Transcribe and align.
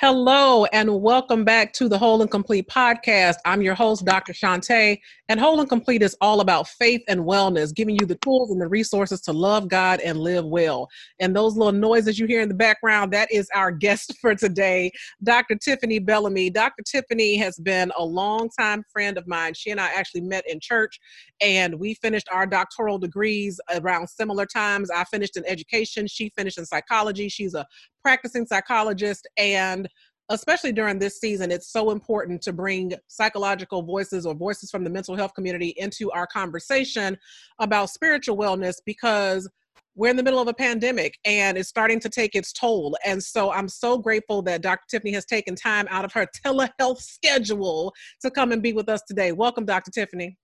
Hello, 0.00 0.64
and 0.72 1.02
welcome 1.02 1.44
back 1.44 1.74
to 1.74 1.86
the 1.86 1.98
Whole 1.98 2.22
and 2.22 2.30
Complete 2.30 2.66
podcast. 2.68 3.34
I'm 3.44 3.60
your 3.60 3.74
host, 3.74 4.06
Dr. 4.06 4.32
Shantae, 4.32 4.98
and 5.28 5.38
Whole 5.38 5.60
and 5.60 5.68
Complete 5.68 6.00
is 6.00 6.16
all 6.22 6.40
about 6.40 6.68
faith 6.68 7.02
and 7.06 7.20
wellness, 7.20 7.74
giving 7.74 7.98
you 8.00 8.06
the 8.06 8.14
tools 8.14 8.50
and 8.50 8.58
the 8.58 8.66
resources 8.66 9.20
to 9.20 9.32
love 9.34 9.68
God 9.68 10.00
and 10.00 10.18
live 10.18 10.46
well. 10.46 10.88
And 11.18 11.36
those 11.36 11.54
little 11.54 11.78
noises 11.78 12.18
you 12.18 12.26
hear 12.26 12.40
in 12.40 12.48
the 12.48 12.54
background, 12.54 13.12
that 13.12 13.30
is 13.30 13.46
our 13.54 13.70
guest 13.86 14.14
for 14.22 14.34
today, 14.34 14.90
Dr. 15.22 15.56
Tiffany 15.56 15.98
Bellamy. 15.98 16.48
Dr. 16.48 16.82
Tiffany 16.82 17.36
has 17.36 17.58
been 17.58 17.92
a 17.98 18.02
longtime 18.02 18.84
friend 18.90 19.18
of 19.18 19.28
mine. 19.28 19.52
She 19.52 19.70
and 19.70 19.78
I 19.78 19.88
actually 19.88 20.22
met 20.22 20.44
in 20.48 20.60
church, 20.60 20.98
and 21.42 21.78
we 21.78 21.92
finished 21.92 22.28
our 22.32 22.46
doctoral 22.46 22.96
degrees 22.96 23.60
around 23.74 24.08
similar 24.08 24.46
times. 24.46 24.90
I 24.90 25.04
finished 25.04 25.36
in 25.36 25.44
education, 25.46 26.06
she 26.06 26.32
finished 26.38 26.56
in 26.56 26.64
psychology. 26.64 27.28
She's 27.28 27.52
a 27.52 27.66
practicing 28.02 28.46
psychologist 28.46 29.28
and 29.36 29.88
especially 30.30 30.72
during 30.72 30.98
this 30.98 31.18
season, 31.18 31.50
it's 31.50 31.72
so 31.72 31.90
important 31.90 32.40
to 32.42 32.52
bring 32.52 32.94
psychological 33.08 33.82
voices 33.82 34.24
or 34.24 34.34
voices 34.34 34.70
from 34.70 34.84
the 34.84 34.90
mental 34.90 35.16
health 35.16 35.34
community 35.34 35.74
into 35.76 36.10
our 36.12 36.26
conversation 36.26 37.18
about 37.58 37.90
spiritual 37.90 38.36
wellness 38.36 38.76
because 38.86 39.48
we're 39.96 40.08
in 40.08 40.16
the 40.16 40.22
middle 40.22 40.40
of 40.40 40.46
a 40.46 40.54
pandemic 40.54 41.18
and 41.24 41.58
it's 41.58 41.68
starting 41.68 41.98
to 42.00 42.08
take 42.08 42.34
its 42.34 42.52
toll. 42.52 42.96
And 43.04 43.22
so 43.22 43.50
I'm 43.50 43.68
so 43.68 43.98
grateful 43.98 44.40
that 44.42 44.62
Dr. 44.62 44.84
Tiffany 44.88 45.12
has 45.12 45.26
taken 45.26 45.56
time 45.56 45.86
out 45.90 46.04
of 46.04 46.12
her 46.12 46.26
telehealth 46.46 47.02
schedule 47.02 47.92
to 48.22 48.30
come 48.30 48.52
and 48.52 48.62
be 48.62 48.72
with 48.72 48.88
us 48.88 49.02
today. 49.06 49.32
Welcome, 49.32 49.64
Dr. 49.64 49.90
Tiffany. 49.90 50.38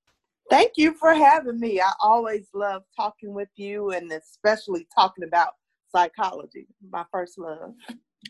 Thank 0.50 0.72
you 0.76 0.94
for 0.94 1.14
having 1.14 1.58
me. 1.58 1.80
I 1.80 1.92
always 2.02 2.48
love 2.54 2.82
talking 2.96 3.34
with 3.34 3.48
you 3.56 3.90
and 3.90 4.12
especially 4.12 4.86
talking 4.94 5.24
about 5.24 5.50
psychology, 5.90 6.66
my 6.90 7.04
first 7.12 7.38
love. 7.38 7.74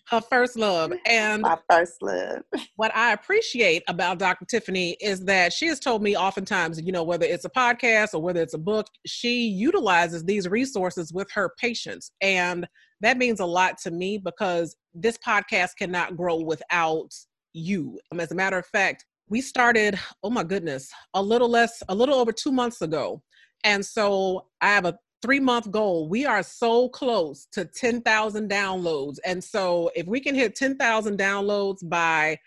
Her 0.09 0.20
first 0.20 0.56
love. 0.56 0.92
And 1.06 1.42
my 1.42 1.59
first 1.70 2.02
love. 2.02 2.42
what 2.77 2.95
I 2.95 3.12
appreciate 3.12 3.82
about 3.88 4.19
Dr. 4.19 4.45
Tiffany 4.45 4.96
is 5.01 5.24
that 5.24 5.52
she 5.52 5.66
has 5.66 5.80
told 5.80 6.02
me 6.02 6.16
oftentimes, 6.16 6.80
you 6.80 6.93
know, 6.93 7.02
whether 7.02 7.26
it's 7.26 7.45
a 7.45 7.51
podcast 7.51 8.15
or 8.15 8.21
whether 8.21 8.43
it's 8.43 8.54
a 8.54 8.59
book, 8.59 8.87
she 9.07 9.46
utilizes 9.46 10.24
these 10.24 10.48
resources 10.48 11.13
with 11.13 11.30
her 11.32 11.52
patients. 11.59 12.13
And 12.21 12.66
that 13.01 13.18
means 13.18 13.40
a 13.40 13.46
lot 13.46 13.79
to 13.79 13.91
me 13.91 14.18
because 14.18 14.76
this 14.95 15.18
podcast 15.18 15.70
cannot 15.79 16.16
grow 16.16 16.41
without 16.41 17.13
you. 17.52 17.98
Um, 18.13 18.20
as 18.20 18.32
a 18.32 18.37
matter 18.37 18.59
of 18.59 18.66
fact, 18.66 19.04
we 19.29 19.41
started, 19.41 19.98
oh 20.23 20.30
my 20.30 20.45
goodness, 20.45 20.91
a 21.15 21.23
little 21.23 21.48
less, 21.48 21.82
a 21.88 21.95
little 21.95 22.16
over 22.16 22.32
two 22.32 22.52
months 22.52 22.80
ago. 22.80 23.23
And 23.65 23.85
so 23.85 24.46
I 24.60 24.68
have 24.68 24.85
a 24.85 24.96
three 25.27 25.41
month 25.41 25.73
goal. 25.73 26.09
We 26.09 26.24
are 26.24 26.45
so 26.45 26.88
close 26.88 27.49
to 27.51 27.65
10,000 27.65 28.49
downloads. 28.49 29.16
And 29.27 29.43
so 29.43 29.91
if 29.96 30.07
we 30.07 30.21
can 30.21 30.37
hit 30.37 30.55
10,000 30.55 31.19
downloads 31.19 31.79
by 31.82 32.38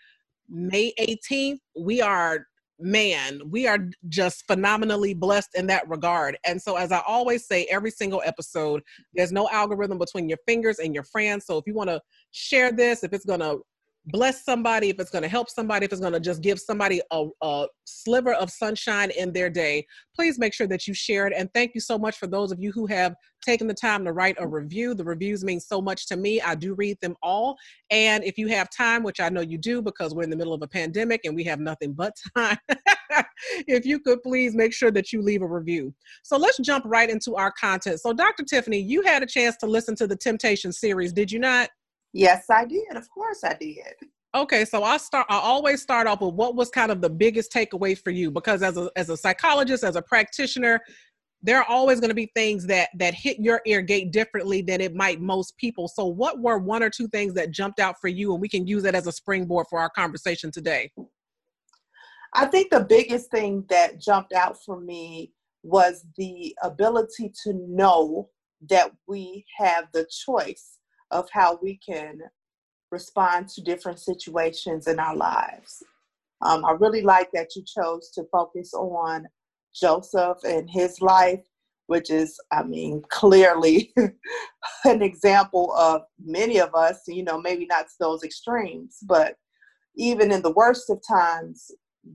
May 0.48 0.94
18th, 0.98 1.58
we 1.78 2.00
are, 2.00 2.46
man, 2.78 3.42
we 3.50 3.66
are 3.66 3.90
just 4.08 4.46
phenomenally 4.46 5.12
blessed 5.12 5.50
in 5.56 5.66
that 5.66 5.86
regard. 5.90 6.38
And 6.46 6.60
so, 6.60 6.76
as 6.76 6.90
I 6.90 7.02
always 7.06 7.46
say, 7.46 7.66
every 7.70 7.90
single 7.90 8.22
episode, 8.24 8.80
there's 9.12 9.30
no 9.30 9.46
algorithm 9.50 9.98
between 9.98 10.26
your 10.26 10.38
fingers 10.46 10.78
and 10.78 10.94
your 10.94 11.04
friends. 11.04 11.44
So 11.44 11.58
if 11.58 11.66
you 11.66 11.74
want 11.74 11.90
to 11.90 12.00
share 12.30 12.72
this, 12.72 13.04
if 13.04 13.12
it's 13.12 13.26
going 13.26 13.40
to 13.40 13.58
bless 14.06 14.44
somebody, 14.44 14.88
if 14.88 14.98
it's 14.98 15.10
going 15.10 15.22
to 15.22 15.28
help 15.28 15.50
somebody, 15.50 15.84
if 15.84 15.92
it's 15.92 16.00
going 16.00 16.12
to 16.12 16.20
just 16.20 16.42
give 16.42 16.58
somebody 16.58 17.00
a, 17.10 17.26
a, 17.42 17.66
sliver 17.84 18.32
of 18.34 18.50
sunshine 18.50 19.10
in 19.10 19.32
their 19.32 19.50
day, 19.50 19.84
please 20.14 20.38
make 20.38 20.54
sure 20.54 20.66
that 20.66 20.86
you 20.86 20.94
share 20.94 21.26
it. 21.26 21.34
And 21.36 21.52
thank 21.52 21.72
you 21.74 21.80
so 21.80 21.98
much 21.98 22.16
for 22.16 22.26
those 22.26 22.52
of 22.52 22.60
you 22.60 22.72
who 22.72 22.86
have 22.86 23.14
taken 23.44 23.66
the 23.66 23.74
time 23.74 24.04
to 24.04 24.12
write 24.12 24.36
a 24.38 24.46
review. 24.46 24.94
The 24.94 25.04
reviews 25.04 25.44
mean 25.44 25.60
so 25.60 25.82
much 25.82 26.06
to 26.06 26.16
me. 26.16 26.40
I 26.40 26.54
do 26.54 26.74
read 26.74 26.98
them 27.00 27.16
all. 27.22 27.56
And 27.90 28.24
if 28.24 28.38
you 28.38 28.46
have 28.48 28.68
time, 28.70 29.02
which 29.02 29.20
I 29.20 29.28
know 29.28 29.40
you 29.40 29.58
do 29.58 29.82
because 29.82 30.14
we're 30.14 30.22
in 30.22 30.30
the 30.30 30.36
middle 30.36 30.54
of 30.54 30.62
a 30.62 30.68
pandemic 30.68 31.22
and 31.24 31.34
we 31.34 31.44
have 31.44 31.60
nothing 31.60 31.92
but 31.92 32.14
time, 32.36 32.58
if 33.66 33.84
you 33.84 33.98
could 33.98 34.22
please 34.22 34.54
make 34.54 34.72
sure 34.72 34.90
that 34.92 35.12
you 35.12 35.20
leave 35.20 35.42
a 35.42 35.46
review. 35.46 35.92
So 36.22 36.36
let's 36.36 36.58
jump 36.58 36.84
right 36.86 37.10
into 37.10 37.34
our 37.34 37.52
content. 37.52 38.00
So, 38.00 38.12
Dr. 38.12 38.44
Tiffany, 38.44 38.80
you 38.80 39.02
had 39.02 39.22
a 39.22 39.26
chance 39.26 39.56
to 39.58 39.66
listen 39.66 39.96
to 39.96 40.06
the 40.06 40.16
Temptation 40.16 40.72
series, 40.72 41.12
did 41.12 41.32
you 41.32 41.38
not? 41.38 41.70
Yes, 42.12 42.46
I 42.50 42.64
did. 42.64 42.96
Of 42.96 43.08
course 43.10 43.44
I 43.44 43.54
did. 43.54 43.94
Okay, 44.34 44.64
so 44.64 44.84
I 44.84 44.96
start 44.96 45.26
I 45.28 45.38
always 45.38 45.82
start 45.82 46.06
off 46.06 46.20
with 46.20 46.34
what 46.34 46.54
was 46.54 46.70
kind 46.70 46.92
of 46.92 47.00
the 47.00 47.10
biggest 47.10 47.52
takeaway 47.52 47.98
for 47.98 48.10
you 48.10 48.30
because 48.30 48.62
as 48.62 48.76
a 48.76 48.88
as 48.94 49.10
a 49.10 49.16
psychologist, 49.16 49.82
as 49.82 49.96
a 49.96 50.02
practitioner, 50.02 50.80
there 51.42 51.58
are 51.58 51.64
always 51.68 52.00
going 52.00 52.10
to 52.10 52.14
be 52.14 52.30
things 52.34 52.66
that 52.66 52.90
that 52.98 53.12
hit 53.12 53.38
your 53.40 53.60
ear 53.66 53.82
gate 53.82 54.12
differently 54.12 54.62
than 54.62 54.80
it 54.80 54.94
might 54.94 55.20
most 55.20 55.56
people. 55.56 55.88
So 55.88 56.06
what 56.06 56.38
were 56.38 56.58
one 56.58 56.82
or 56.82 56.90
two 56.90 57.08
things 57.08 57.34
that 57.34 57.50
jumped 57.50 57.80
out 57.80 58.00
for 58.00 58.08
you 58.08 58.32
and 58.32 58.40
we 58.40 58.48
can 58.48 58.66
use 58.66 58.84
that 58.84 58.94
as 58.94 59.08
a 59.08 59.12
springboard 59.12 59.66
for 59.68 59.80
our 59.80 59.90
conversation 59.90 60.52
today? 60.52 60.92
I 62.34 62.46
think 62.46 62.70
the 62.70 62.84
biggest 62.84 63.32
thing 63.32 63.64
that 63.68 64.00
jumped 64.00 64.32
out 64.32 64.56
for 64.64 64.78
me 64.78 65.32
was 65.64 66.06
the 66.16 66.54
ability 66.62 67.32
to 67.42 67.52
know 67.68 68.28
that 68.68 68.92
we 69.08 69.44
have 69.58 69.86
the 69.92 70.06
choice 70.24 70.78
of 71.10 71.28
how 71.32 71.58
we 71.62 71.78
can 71.86 72.20
respond 72.90 73.48
to 73.48 73.62
different 73.62 73.98
situations 73.98 74.86
in 74.86 74.98
our 74.98 75.16
lives. 75.16 75.82
Um, 76.42 76.64
I 76.64 76.72
really 76.72 77.02
like 77.02 77.30
that 77.32 77.54
you 77.54 77.62
chose 77.64 78.10
to 78.14 78.24
focus 78.32 78.72
on 78.74 79.26
Joseph 79.74 80.38
and 80.44 80.68
his 80.68 81.00
life, 81.00 81.44
which 81.86 82.10
is, 82.10 82.38
I 82.50 82.62
mean, 82.62 83.02
clearly 83.10 83.92
an 84.84 85.02
example 85.02 85.72
of 85.74 86.02
many 86.24 86.58
of 86.58 86.74
us, 86.74 87.02
you 87.06 87.22
know, 87.22 87.40
maybe 87.40 87.66
not 87.66 87.86
to 87.88 87.94
those 88.00 88.22
extremes, 88.22 88.98
but 89.02 89.36
even 89.96 90.32
in 90.32 90.42
the 90.42 90.52
worst 90.52 90.88
of 90.88 91.00
times, 91.06 91.70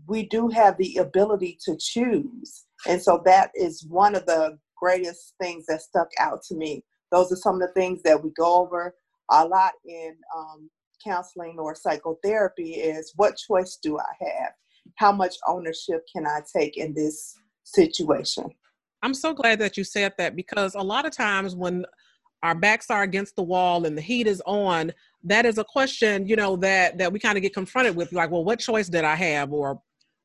we 0.07 0.27
do 0.27 0.49
have 0.49 0.77
the 0.77 0.97
ability 0.97 1.57
to 1.65 1.77
choose. 1.79 2.65
And 2.87 3.01
so 3.01 3.21
that 3.25 3.51
is 3.53 3.85
one 3.87 4.15
of 4.15 4.25
the 4.25 4.57
greatest 4.75 5.33
things 5.39 5.65
that 5.67 5.81
stuck 5.81 6.09
out 6.19 6.41
to 6.43 6.55
me 6.55 6.83
those 7.11 7.31
are 7.31 7.37
some 7.37 7.55
of 7.55 7.61
the 7.61 7.73
things 7.73 8.01
that 8.03 8.23
we 8.23 8.31
go 8.31 8.61
over 8.61 8.93
a 9.31 9.45
lot 9.45 9.73
in 9.85 10.15
um, 10.35 10.69
counseling 11.03 11.57
or 11.59 11.75
psychotherapy 11.75 12.73
is 12.73 13.13
what 13.15 13.37
choice 13.37 13.77
do 13.81 13.97
I 13.97 14.25
have? 14.25 14.51
How 14.95 15.11
much 15.11 15.35
ownership 15.47 16.05
can 16.13 16.25
I 16.25 16.41
take 16.55 16.77
in 16.77 16.93
this 16.93 17.35
situation? 17.63 18.45
I'm 19.01 19.13
so 19.13 19.33
glad 19.33 19.59
that 19.59 19.77
you 19.77 19.83
said 19.83 20.13
that 20.17 20.35
because 20.35 20.75
a 20.75 20.81
lot 20.81 21.05
of 21.05 21.11
times 21.11 21.55
when 21.55 21.85
our 22.43 22.55
backs 22.55 22.89
are 22.89 23.03
against 23.03 23.35
the 23.35 23.43
wall 23.43 23.85
and 23.85 23.97
the 23.97 24.01
heat 24.01 24.27
is 24.27 24.41
on, 24.45 24.91
that 25.23 25.45
is 25.45 25.57
a 25.57 25.63
question, 25.63 26.27
you 26.27 26.35
know, 26.35 26.55
that 26.57 26.97
that 26.97 27.11
we 27.11 27.19
kind 27.19 27.37
of 27.37 27.41
get 27.41 27.53
confronted 27.53 27.95
with 27.95 28.11
like, 28.13 28.31
well, 28.31 28.43
what 28.43 28.59
choice 28.59 28.87
did 28.87 29.03
I 29.03 29.15
have 29.15 29.51
or 29.51 29.81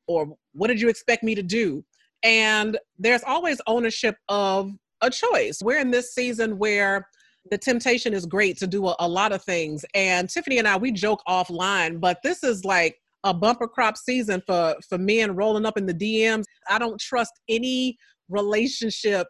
or 0.07 0.37
what 0.53 0.69
did 0.69 0.81
you 0.81 0.89
expect 0.89 1.23
me 1.23 1.35
to 1.35 1.43
do? 1.43 1.85
And 2.23 2.79
there's 2.99 3.23
always 3.25 3.61
ownership 3.67 4.17
of 4.29 4.73
a 5.03 5.11
choice. 5.11 5.61
We're 5.63 5.81
in 5.81 5.91
this 5.91 6.15
season 6.15 6.59
where 6.59 7.07
the 7.51 7.59
temptation 7.59 8.13
is 8.13 8.27
great 8.27 8.59
to 8.59 8.67
do 8.67 8.87
a, 8.89 8.97
a, 9.01 9.09
lot 9.09 9.33
of 9.33 9.43
things. 9.43 9.85
And 9.95 10.29
Tiffany 10.29 10.59
and 10.59 10.69
I, 10.69 10.77
we 10.77 10.93
joke 10.93 11.23
offline, 11.29 12.01
but 12.01 12.19
this 12.23 12.45
is 12.45 12.65
like 12.65 12.97
a 13.25 13.35
bumper 13.35 13.69
crop 13.69 13.97
season 13.97 14.43
for 14.47 14.75
for 14.89 14.99
men 14.99 15.35
rolling 15.35 15.67
up 15.67 15.77
in 15.77 15.87
the 15.87 15.95
DMs. 15.95 16.45
I 16.69 16.79
don't 16.79 17.01
trust 17.01 17.33
any 17.49 17.99
relationship 18.29 19.27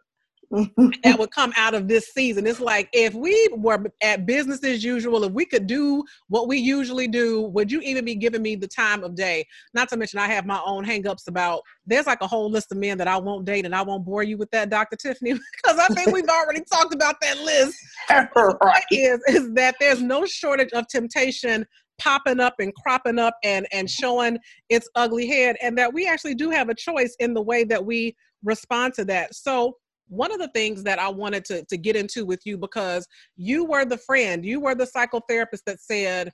that 1.03 1.15
would 1.19 1.31
come 1.31 1.53
out 1.55 1.73
of 1.73 1.87
this 1.87 2.13
season. 2.13 2.45
It's 2.45 2.59
like 2.59 2.89
if 2.93 3.13
we 3.13 3.47
were 3.55 3.83
at 4.01 4.25
business 4.25 4.63
as 4.63 4.83
usual, 4.83 5.23
if 5.23 5.31
we 5.31 5.45
could 5.45 5.65
do 5.65 6.03
what 6.27 6.47
we 6.47 6.57
usually 6.57 7.07
do, 7.07 7.41
would 7.41 7.71
you 7.71 7.79
even 7.81 8.05
be 8.05 8.15
giving 8.15 8.41
me 8.41 8.55
the 8.55 8.67
time 8.67 9.03
of 9.03 9.15
day? 9.15 9.45
Not 9.73 9.89
to 9.89 9.97
mention, 9.97 10.19
I 10.19 10.27
have 10.27 10.45
my 10.45 10.61
own 10.65 10.85
hangups 10.85 11.27
about. 11.27 11.61
There's 11.85 12.07
like 12.07 12.21
a 12.21 12.27
whole 12.27 12.49
list 12.51 12.71
of 12.71 12.77
men 12.77 12.97
that 12.97 13.07
I 13.07 13.17
won't 13.17 13.45
date, 13.45 13.65
and 13.65 13.73
I 13.73 13.81
won't 13.81 14.05
bore 14.05 14.23
you 14.23 14.37
with 14.37 14.51
that, 14.51 14.69
Dr. 14.69 14.97
Tiffany, 14.97 15.33
because 15.63 15.79
I 15.79 15.87
think 15.93 16.11
we've 16.11 16.27
already 16.27 16.61
talked 16.71 16.93
about 16.93 17.15
that 17.21 17.39
list. 17.39 17.77
right. 18.61 18.83
Is 18.91 19.19
is 19.27 19.53
that 19.53 19.75
there's 19.79 20.01
no 20.01 20.25
shortage 20.25 20.71
of 20.73 20.87
temptation 20.87 21.65
popping 21.97 22.39
up 22.39 22.55
and 22.59 22.73
cropping 22.75 23.19
up 23.19 23.35
and 23.43 23.67
and 23.71 23.89
showing 23.89 24.37
its 24.69 24.89
ugly 24.95 25.27
head 25.27 25.55
and 25.61 25.77
that 25.77 25.93
we 25.93 26.07
actually 26.07 26.33
do 26.33 26.49
have 26.49 26.67
a 26.67 26.75
choice 26.75 27.15
in 27.19 27.33
the 27.33 27.41
way 27.41 27.63
that 27.63 27.85
we 27.85 28.15
respond 28.43 28.91
to 28.91 29.05
that 29.05 29.35
so 29.35 29.77
one 30.11 30.31
of 30.33 30.39
the 30.39 30.49
things 30.49 30.83
that 30.83 30.99
I 30.99 31.07
wanted 31.07 31.45
to, 31.45 31.63
to 31.63 31.77
get 31.77 31.95
into 31.95 32.25
with 32.25 32.41
you 32.45 32.57
because 32.57 33.07
you 33.37 33.63
were 33.63 33.85
the 33.85 33.97
friend, 33.97 34.45
you 34.45 34.59
were 34.59 34.75
the 34.75 34.85
psychotherapist 34.85 35.61
that 35.65 35.79
said, 35.79 36.33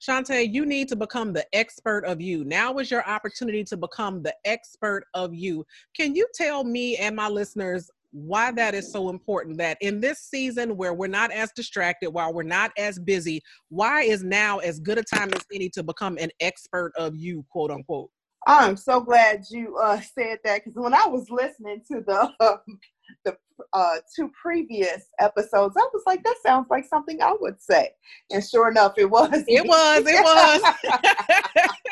Shantae, 0.00 0.54
you 0.54 0.64
need 0.64 0.86
to 0.88 0.96
become 0.96 1.32
the 1.32 1.44
expert 1.52 2.04
of 2.04 2.20
you. 2.20 2.44
Now 2.44 2.78
is 2.78 2.92
your 2.92 3.04
opportunity 3.08 3.64
to 3.64 3.76
become 3.76 4.22
the 4.22 4.34
expert 4.44 5.02
of 5.14 5.34
you. 5.34 5.64
Can 5.96 6.14
you 6.14 6.28
tell 6.32 6.62
me 6.62 6.96
and 6.96 7.16
my 7.16 7.28
listeners 7.28 7.90
why 8.12 8.52
that 8.52 8.74
is 8.74 8.92
so 8.92 9.08
important? 9.08 9.58
That 9.58 9.78
in 9.80 10.00
this 10.00 10.20
season 10.20 10.76
where 10.76 10.94
we're 10.94 11.08
not 11.08 11.32
as 11.32 11.50
distracted, 11.56 12.10
while 12.10 12.32
we're 12.32 12.44
not 12.44 12.70
as 12.78 13.00
busy, 13.00 13.42
why 13.68 14.02
is 14.02 14.22
now 14.22 14.58
as 14.58 14.78
good 14.78 14.98
a 14.98 15.02
time 15.02 15.30
as 15.34 15.44
any 15.52 15.68
to 15.70 15.82
become 15.82 16.16
an 16.20 16.30
expert 16.38 16.92
of 16.96 17.16
you, 17.16 17.44
quote 17.50 17.72
unquote? 17.72 18.10
I'm 18.46 18.76
so 18.76 19.00
glad 19.00 19.44
you 19.50 19.76
uh, 19.76 20.00
said 20.00 20.38
that 20.44 20.64
because 20.64 20.80
when 20.80 20.94
I 20.94 21.06
was 21.06 21.28
listening 21.28 21.82
to 21.90 22.00
the 22.06 22.32
um, 22.40 22.60
the 23.24 23.36
uh, 23.72 23.96
two 24.14 24.30
previous 24.40 25.06
episodes, 25.18 25.76
I 25.76 25.86
was 25.92 26.02
like, 26.06 26.22
that 26.24 26.36
sounds 26.42 26.66
like 26.70 26.86
something 26.86 27.20
I 27.22 27.34
would 27.40 27.60
say. 27.60 27.90
And 28.30 28.44
sure 28.44 28.70
enough, 28.70 28.94
it 28.96 29.10
was. 29.10 29.44
It 29.46 29.66
was. 29.66 30.04
It 30.06 30.22
was. 30.22 30.62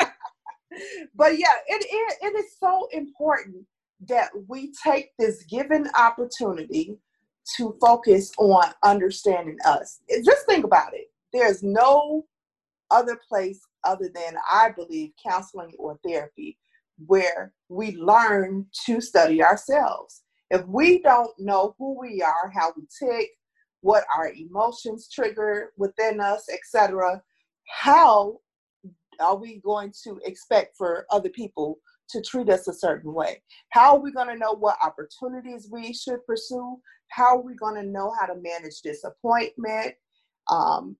but 1.14 1.38
yeah, 1.38 1.54
it, 1.66 1.84
it, 1.88 2.14
it 2.22 2.38
is 2.38 2.56
so 2.58 2.88
important 2.92 3.66
that 4.08 4.30
we 4.46 4.72
take 4.84 5.10
this 5.18 5.42
given 5.44 5.88
opportunity 5.98 6.98
to 7.56 7.76
focus 7.80 8.32
on 8.38 8.72
understanding 8.82 9.56
us. 9.64 10.00
Just 10.24 10.46
think 10.46 10.64
about 10.64 10.94
it. 10.94 11.10
There's 11.32 11.62
no 11.62 12.26
other 12.90 13.18
place 13.28 13.60
other 13.84 14.10
than, 14.12 14.36
I 14.50 14.70
believe, 14.70 15.12
counseling 15.24 15.72
or 15.78 15.98
therapy 16.04 16.58
where 17.06 17.52
we 17.68 17.96
learn 17.96 18.66
to 18.86 19.00
study 19.00 19.42
ourselves. 19.42 20.22
If 20.50 20.64
we 20.66 21.02
don't 21.02 21.32
know 21.38 21.74
who 21.78 21.98
we 21.98 22.22
are, 22.22 22.50
how 22.54 22.72
we 22.76 22.84
tick, 23.02 23.30
what 23.80 24.04
our 24.16 24.32
emotions 24.32 25.08
trigger 25.12 25.72
within 25.76 26.20
us, 26.20 26.46
etc., 26.52 27.22
how 27.68 28.38
are 29.20 29.36
we 29.36 29.60
going 29.64 29.92
to 30.04 30.20
expect 30.24 30.76
for 30.76 31.06
other 31.10 31.30
people 31.30 31.78
to 32.10 32.22
treat 32.22 32.48
us 32.48 32.68
a 32.68 32.72
certain 32.72 33.12
way? 33.12 33.42
How 33.70 33.96
are 33.96 34.00
we 34.00 34.12
going 34.12 34.28
to 34.28 34.38
know 34.38 34.52
what 34.52 34.76
opportunities 34.84 35.68
we 35.70 35.92
should 35.92 36.24
pursue? 36.26 36.78
How 37.08 37.36
are 37.36 37.42
we 37.42 37.54
going 37.54 37.74
to 37.76 37.88
know 37.88 38.12
how 38.18 38.26
to 38.26 38.34
manage 38.40 38.80
disappointment? 38.82 39.94
Um, 40.48 40.96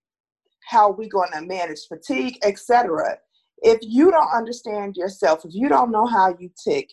how 0.68 0.90
are 0.90 0.96
we 0.96 1.08
going 1.08 1.30
to 1.32 1.42
manage 1.42 1.86
fatigue, 1.88 2.38
etc.? 2.42 3.18
If 3.58 3.78
you 3.82 4.10
don't 4.10 4.34
understand 4.34 4.96
yourself, 4.96 5.44
if 5.44 5.54
you 5.54 5.68
don't 5.68 5.92
know 5.92 6.06
how 6.06 6.36
you 6.38 6.50
tick, 6.62 6.90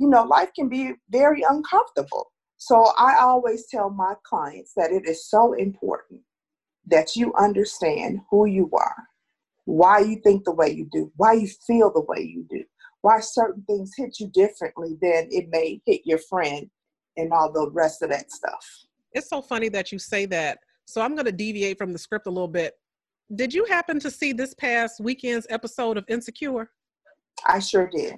you 0.00 0.08
know, 0.08 0.24
life 0.24 0.48
can 0.56 0.68
be 0.68 0.94
very 1.10 1.44
uncomfortable. 1.48 2.32
So 2.56 2.86
I 2.98 3.18
always 3.20 3.66
tell 3.66 3.90
my 3.90 4.14
clients 4.24 4.72
that 4.76 4.90
it 4.90 5.06
is 5.06 5.28
so 5.28 5.52
important 5.52 6.22
that 6.86 7.14
you 7.14 7.34
understand 7.34 8.20
who 8.30 8.46
you 8.46 8.70
are, 8.72 8.96
why 9.66 9.98
you 10.00 10.16
think 10.24 10.44
the 10.44 10.54
way 10.54 10.70
you 10.70 10.88
do, 10.90 11.12
why 11.16 11.34
you 11.34 11.48
feel 11.66 11.92
the 11.92 12.00
way 12.00 12.20
you 12.22 12.46
do, 12.48 12.64
why 13.02 13.20
certain 13.20 13.62
things 13.64 13.92
hit 13.94 14.18
you 14.18 14.28
differently 14.28 14.96
than 15.02 15.28
it 15.30 15.48
may 15.50 15.80
hit 15.84 16.00
your 16.04 16.18
friend 16.30 16.70
and 17.18 17.30
all 17.30 17.52
the 17.52 17.70
rest 17.70 18.00
of 18.00 18.08
that 18.08 18.32
stuff. 18.32 18.66
It's 19.12 19.28
so 19.28 19.42
funny 19.42 19.68
that 19.68 19.92
you 19.92 19.98
say 19.98 20.24
that. 20.26 20.60
So 20.86 21.02
I'm 21.02 21.14
going 21.14 21.26
to 21.26 21.32
deviate 21.32 21.76
from 21.76 21.92
the 21.92 21.98
script 21.98 22.26
a 22.26 22.30
little 22.30 22.48
bit. 22.48 22.74
Did 23.34 23.52
you 23.52 23.66
happen 23.66 24.00
to 24.00 24.10
see 24.10 24.32
this 24.32 24.54
past 24.54 24.98
weekend's 25.00 25.46
episode 25.50 25.98
of 25.98 26.04
Insecure? 26.08 26.70
I 27.46 27.58
sure 27.58 27.86
did. 27.86 28.16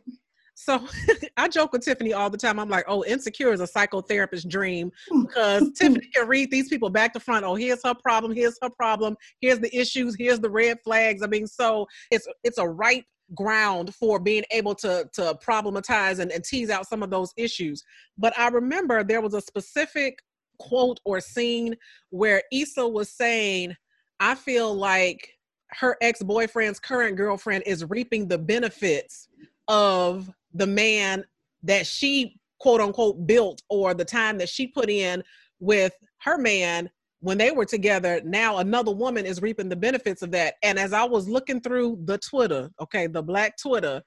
So 0.62 0.86
I 1.36 1.48
joke 1.48 1.72
with 1.72 1.84
Tiffany 1.84 2.12
all 2.12 2.30
the 2.30 2.38
time. 2.38 2.58
I'm 2.58 2.68
like, 2.68 2.84
oh, 2.86 3.04
insecure 3.04 3.52
is 3.52 3.60
a 3.60 3.66
psychotherapist 3.66 4.48
dream 4.48 4.92
because 5.10 5.70
Tiffany 5.76 6.06
can 6.14 6.28
read 6.28 6.50
these 6.50 6.68
people 6.68 6.88
back 6.88 7.12
to 7.14 7.20
front. 7.20 7.44
Oh, 7.44 7.54
here's 7.54 7.82
her 7.84 7.94
problem. 7.94 8.32
Here's 8.32 8.58
her 8.62 8.70
problem. 8.70 9.16
Here's 9.40 9.58
the 9.58 9.74
issues. 9.76 10.14
Here's 10.18 10.40
the 10.40 10.50
red 10.50 10.78
flags. 10.82 11.22
I 11.22 11.26
mean, 11.26 11.46
so 11.46 11.86
it's 12.10 12.28
it's 12.44 12.58
a 12.58 12.66
ripe 12.66 13.04
ground 13.34 13.94
for 13.94 14.18
being 14.18 14.44
able 14.50 14.74
to 14.76 15.08
to 15.14 15.38
problematize 15.44 16.18
and, 16.18 16.30
and 16.30 16.44
tease 16.44 16.70
out 16.70 16.86
some 16.86 17.02
of 17.02 17.10
those 17.10 17.32
issues. 17.36 17.82
But 18.16 18.38
I 18.38 18.48
remember 18.48 19.02
there 19.02 19.20
was 19.20 19.34
a 19.34 19.40
specific 19.40 20.20
quote 20.58 21.00
or 21.04 21.20
scene 21.20 21.74
where 22.10 22.42
Issa 22.52 22.86
was 22.86 23.10
saying, 23.10 23.74
I 24.20 24.36
feel 24.36 24.72
like 24.72 25.32
her 25.70 25.96
ex-boyfriend's 26.00 26.78
current 26.78 27.16
girlfriend 27.16 27.64
is 27.66 27.84
reaping 27.88 28.28
the 28.28 28.38
benefits 28.38 29.28
of 29.66 30.30
the 30.54 30.66
man 30.66 31.24
that 31.62 31.86
she 31.86 32.38
quote 32.58 32.80
unquote 32.80 33.26
built 33.26 33.62
or 33.68 33.94
the 33.94 34.04
time 34.04 34.38
that 34.38 34.48
she 34.48 34.66
put 34.66 34.88
in 34.88 35.22
with 35.60 35.92
her 36.18 36.38
man 36.38 36.88
when 37.20 37.38
they 37.38 37.50
were 37.52 37.64
together 37.64 38.20
now 38.24 38.58
another 38.58 38.92
woman 38.92 39.24
is 39.24 39.42
reaping 39.42 39.68
the 39.68 39.76
benefits 39.76 40.22
of 40.22 40.30
that. 40.30 40.54
And 40.62 40.78
as 40.78 40.92
i 40.92 41.04
was 41.04 41.28
looking 41.28 41.60
through 41.60 41.98
the 42.04 42.18
twitter 42.18 42.70
okay 42.80 43.06
the 43.06 43.22
black 43.22 43.56
twitter 43.56 44.02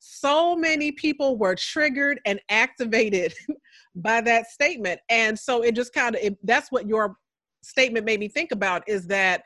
so 0.00 0.56
many 0.56 0.90
people 0.90 1.36
were 1.36 1.54
triggered 1.54 2.20
and 2.24 2.40
activated 2.48 3.34
by 3.94 4.20
that 4.22 4.50
statement. 4.50 5.00
And 5.08 5.38
so 5.38 5.62
it 5.62 5.76
just 5.76 5.92
kind 5.92 6.16
of 6.16 6.36
that's 6.42 6.72
what 6.72 6.88
your 6.88 7.16
statement 7.62 8.06
made 8.06 8.18
me 8.18 8.28
think 8.28 8.52
about 8.52 8.82
is 8.88 9.06
that 9.08 9.42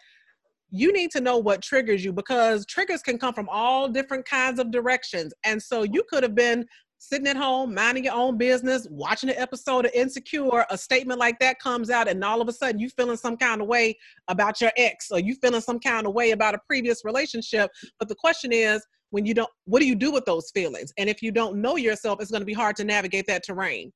you 0.74 0.92
need 0.92 1.12
to 1.12 1.20
know 1.20 1.38
what 1.38 1.62
triggers 1.62 2.04
you 2.04 2.12
because 2.12 2.66
triggers 2.66 3.00
can 3.00 3.16
come 3.16 3.32
from 3.32 3.48
all 3.48 3.88
different 3.88 4.24
kinds 4.24 4.58
of 4.58 4.72
directions. 4.72 5.32
And 5.44 5.62
so 5.62 5.84
you 5.84 6.02
could 6.10 6.24
have 6.24 6.34
been 6.34 6.66
sitting 6.98 7.28
at 7.28 7.36
home, 7.36 7.72
minding 7.72 8.04
your 8.04 8.14
own 8.14 8.36
business, 8.36 8.84
watching 8.90 9.30
an 9.30 9.36
episode 9.38 9.86
of 9.86 9.92
Insecure, 9.94 10.66
a 10.70 10.76
statement 10.76 11.20
like 11.20 11.38
that 11.38 11.60
comes 11.60 11.90
out, 11.90 12.08
and 12.08 12.24
all 12.24 12.40
of 12.40 12.48
a 12.48 12.52
sudden 12.52 12.80
you 12.80 12.88
feeling 12.88 13.16
some 13.16 13.36
kind 13.36 13.60
of 13.60 13.68
way 13.68 13.96
about 14.26 14.60
your 14.60 14.72
ex, 14.76 15.12
or 15.12 15.20
you 15.20 15.36
feeling 15.36 15.60
some 15.60 15.78
kind 15.78 16.08
of 16.08 16.12
way 16.12 16.32
about 16.32 16.56
a 16.56 16.58
previous 16.66 17.04
relationship. 17.04 17.70
But 18.00 18.08
the 18.08 18.16
question 18.16 18.52
is, 18.52 18.84
when 19.10 19.24
you 19.24 19.32
don't, 19.32 19.50
what 19.66 19.78
do 19.78 19.86
you 19.86 19.94
do 19.94 20.10
with 20.10 20.24
those 20.24 20.50
feelings? 20.50 20.92
And 20.98 21.08
if 21.08 21.22
you 21.22 21.30
don't 21.30 21.58
know 21.58 21.76
yourself, 21.76 22.20
it's 22.20 22.32
going 22.32 22.42
to 22.42 22.46
be 22.46 22.52
hard 22.52 22.74
to 22.76 22.84
navigate 22.84 23.28
that 23.28 23.44
terrain. 23.44 23.92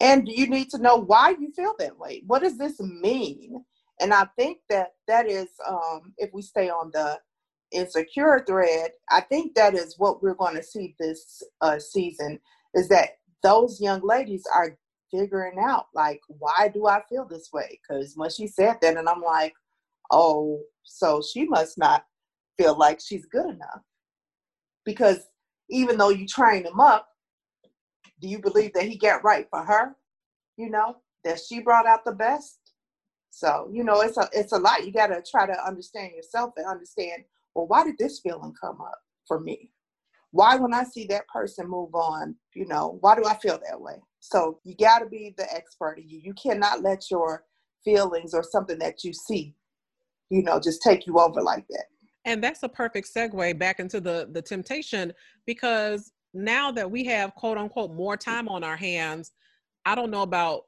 And 0.00 0.28
you 0.28 0.48
need 0.48 0.68
to 0.70 0.78
know 0.78 0.96
why 0.96 1.30
you 1.30 1.50
feel 1.56 1.74
that 1.78 1.98
way. 1.98 2.24
What 2.26 2.42
does 2.42 2.58
this 2.58 2.78
mean? 2.78 3.64
And 4.00 4.12
I 4.12 4.26
think 4.36 4.58
that 4.68 4.92
that 5.08 5.28
is, 5.28 5.48
um, 5.66 6.14
if 6.18 6.30
we 6.32 6.42
stay 6.42 6.68
on 6.68 6.90
the 6.92 7.18
insecure 7.72 8.44
thread, 8.46 8.90
I 9.10 9.20
think 9.20 9.54
that 9.54 9.74
is 9.74 9.94
what 9.98 10.22
we're 10.22 10.34
going 10.34 10.56
to 10.56 10.62
see 10.62 10.94
this 10.98 11.42
uh, 11.60 11.78
season 11.78 12.38
is 12.74 12.88
that 12.88 13.10
those 13.42 13.80
young 13.80 14.00
ladies 14.02 14.44
are 14.52 14.76
figuring 15.12 15.58
out, 15.60 15.86
like, 15.94 16.20
why 16.28 16.70
do 16.72 16.86
I 16.86 17.02
feel 17.08 17.26
this 17.28 17.50
way? 17.52 17.78
Because 17.82 18.14
when 18.16 18.30
she 18.30 18.46
said 18.46 18.76
that, 18.82 18.96
and 18.96 19.08
I'm 19.08 19.22
like, 19.22 19.54
oh, 20.10 20.60
so 20.82 21.22
she 21.22 21.44
must 21.44 21.78
not 21.78 22.04
feel 22.56 22.76
like 22.76 23.00
she's 23.00 23.26
good 23.26 23.46
enough. 23.46 23.80
Because 24.84 25.28
even 25.70 25.96
though 25.96 26.10
you 26.10 26.26
train 26.26 26.64
him 26.64 26.80
up, 26.80 27.08
do 28.20 28.28
you 28.28 28.38
believe 28.38 28.72
that 28.74 28.84
he 28.84 28.96
got 28.96 29.24
right 29.24 29.46
for 29.50 29.64
her? 29.64 29.96
You 30.56 30.70
know, 30.70 30.96
that 31.24 31.40
she 31.40 31.60
brought 31.60 31.86
out 31.86 32.04
the 32.04 32.12
best? 32.12 32.58
So, 33.36 33.68
you 33.72 33.82
know, 33.82 34.00
it's 34.00 34.16
a 34.16 34.28
it's 34.32 34.52
a 34.52 34.58
lot. 34.58 34.86
You 34.86 34.92
gotta 34.92 35.20
try 35.28 35.44
to 35.44 35.66
understand 35.66 36.12
yourself 36.14 36.52
and 36.56 36.66
understand, 36.66 37.24
well, 37.56 37.66
why 37.66 37.82
did 37.82 37.98
this 37.98 38.20
feeling 38.20 38.54
come 38.60 38.80
up 38.80 39.00
for 39.26 39.40
me? 39.40 39.70
Why 40.30 40.54
when 40.54 40.72
I 40.72 40.84
see 40.84 41.04
that 41.06 41.26
person 41.26 41.68
move 41.68 41.96
on, 41.96 42.36
you 42.54 42.64
know, 42.64 42.98
why 43.00 43.16
do 43.16 43.24
I 43.24 43.34
feel 43.34 43.58
that 43.68 43.80
way? 43.80 43.96
So 44.20 44.60
you 44.62 44.76
gotta 44.76 45.06
be 45.06 45.34
the 45.36 45.52
expert 45.52 45.98
you. 45.98 46.20
You 46.22 46.32
cannot 46.34 46.82
let 46.82 47.10
your 47.10 47.44
feelings 47.84 48.34
or 48.34 48.44
something 48.44 48.78
that 48.78 49.02
you 49.02 49.12
see, 49.12 49.56
you 50.30 50.44
know, 50.44 50.60
just 50.60 50.80
take 50.80 51.04
you 51.04 51.18
over 51.18 51.42
like 51.42 51.66
that. 51.70 51.86
And 52.24 52.42
that's 52.42 52.62
a 52.62 52.68
perfect 52.68 53.08
segue 53.12 53.58
back 53.58 53.80
into 53.80 54.00
the 54.00 54.28
the 54.30 54.42
temptation 54.42 55.12
because 55.44 56.12
now 56.34 56.70
that 56.70 56.88
we 56.88 57.02
have 57.06 57.34
quote 57.34 57.58
unquote 57.58 57.94
more 57.94 58.16
time 58.16 58.48
on 58.48 58.62
our 58.62 58.76
hands, 58.76 59.32
I 59.84 59.96
don't 59.96 60.12
know 60.12 60.22
about 60.22 60.62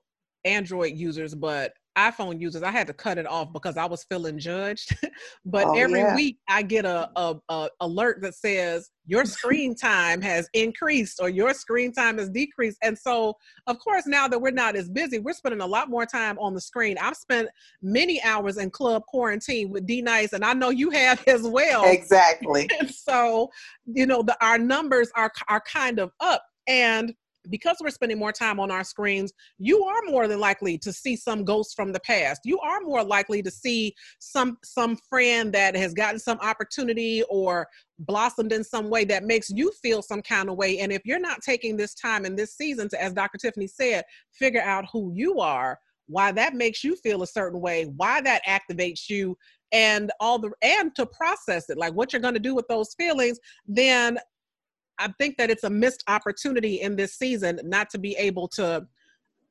Android 0.44 0.96
users, 0.96 1.32
but 1.32 1.72
iPhone 1.96 2.40
users, 2.40 2.62
I 2.62 2.70
had 2.70 2.86
to 2.88 2.92
cut 2.92 3.18
it 3.18 3.26
off 3.26 3.52
because 3.52 3.76
I 3.76 3.86
was 3.86 4.04
feeling 4.04 4.38
judged. 4.38 4.96
but 5.44 5.66
oh, 5.66 5.74
every 5.74 6.00
yeah. 6.00 6.14
week 6.14 6.38
I 6.48 6.62
get 6.62 6.84
a, 6.84 7.10
a, 7.16 7.36
a, 7.48 7.68
alert 7.80 8.20
that 8.22 8.34
says 8.34 8.90
your 9.06 9.24
screen 9.24 9.74
time 9.80 10.20
has 10.20 10.48
increased 10.52 11.20
or 11.20 11.28
your 11.28 11.54
screen 11.54 11.92
time 11.92 12.18
has 12.18 12.28
decreased. 12.28 12.78
And 12.82 12.98
so, 12.98 13.34
of 13.66 13.78
course, 13.78 14.06
now 14.06 14.28
that 14.28 14.38
we're 14.38 14.50
not 14.50 14.76
as 14.76 14.88
busy, 14.88 15.18
we're 15.18 15.32
spending 15.32 15.60
a 15.60 15.66
lot 15.66 15.88
more 15.88 16.06
time 16.06 16.38
on 16.38 16.54
the 16.54 16.60
screen. 16.60 16.96
I've 17.00 17.16
spent 17.16 17.48
many 17.82 18.22
hours 18.22 18.58
in 18.58 18.70
club 18.70 19.02
quarantine 19.06 19.70
with 19.70 19.86
D 19.86 20.02
Nice, 20.02 20.32
and 20.32 20.44
I 20.44 20.52
know 20.52 20.70
you 20.70 20.90
have 20.90 21.22
as 21.26 21.42
well. 21.42 21.84
Exactly. 21.84 22.68
so, 22.88 23.50
you 23.86 24.06
know, 24.06 24.22
the, 24.22 24.36
our 24.44 24.58
numbers 24.58 25.10
are 25.16 25.32
are 25.48 25.62
kind 25.62 25.98
of 25.98 26.12
up. 26.20 26.44
And 26.68 27.14
because 27.50 27.76
we're 27.80 27.90
spending 27.90 28.18
more 28.18 28.32
time 28.32 28.60
on 28.60 28.70
our 28.70 28.84
screens, 28.84 29.32
you 29.58 29.82
are 29.84 30.00
more 30.06 30.28
than 30.28 30.40
likely 30.40 30.78
to 30.78 30.92
see 30.92 31.16
some 31.16 31.44
ghosts 31.44 31.74
from 31.74 31.92
the 31.92 32.00
past. 32.00 32.42
You 32.44 32.58
are 32.60 32.80
more 32.80 33.04
likely 33.04 33.42
to 33.42 33.50
see 33.50 33.94
some 34.18 34.58
some 34.64 34.96
friend 35.08 35.52
that 35.52 35.76
has 35.76 35.94
gotten 35.94 36.18
some 36.18 36.38
opportunity 36.40 37.22
or 37.28 37.66
blossomed 38.00 38.52
in 38.52 38.64
some 38.64 38.90
way 38.90 39.04
that 39.04 39.24
makes 39.24 39.50
you 39.50 39.72
feel 39.82 40.02
some 40.02 40.22
kind 40.22 40.50
of 40.50 40.56
way. 40.56 40.78
And 40.78 40.92
if 40.92 41.02
you're 41.04 41.18
not 41.18 41.42
taking 41.42 41.76
this 41.76 41.94
time 41.94 42.24
in 42.24 42.36
this 42.36 42.56
season 42.56 42.88
to, 42.90 43.02
as 43.02 43.12
Dr. 43.12 43.38
Tiffany 43.38 43.66
said, 43.66 44.04
figure 44.32 44.62
out 44.62 44.84
who 44.92 45.12
you 45.14 45.40
are, 45.40 45.78
why 46.06 46.32
that 46.32 46.54
makes 46.54 46.84
you 46.84 46.96
feel 46.96 47.22
a 47.22 47.26
certain 47.26 47.60
way, 47.60 47.84
why 47.96 48.20
that 48.20 48.42
activates 48.46 49.08
you, 49.08 49.36
and 49.72 50.12
all 50.20 50.38
the 50.38 50.50
and 50.62 50.94
to 50.94 51.06
process 51.06 51.68
it, 51.70 51.78
like 51.78 51.92
what 51.94 52.12
you're 52.12 52.22
going 52.22 52.34
to 52.34 52.40
do 52.40 52.54
with 52.54 52.68
those 52.68 52.94
feelings, 52.94 53.38
then 53.66 54.18
I 54.98 55.08
think 55.18 55.36
that 55.36 55.50
it's 55.50 55.64
a 55.64 55.70
missed 55.70 56.04
opportunity 56.08 56.80
in 56.80 56.96
this 56.96 57.14
season 57.14 57.60
not 57.64 57.90
to 57.90 57.98
be 57.98 58.16
able 58.16 58.48
to 58.48 58.86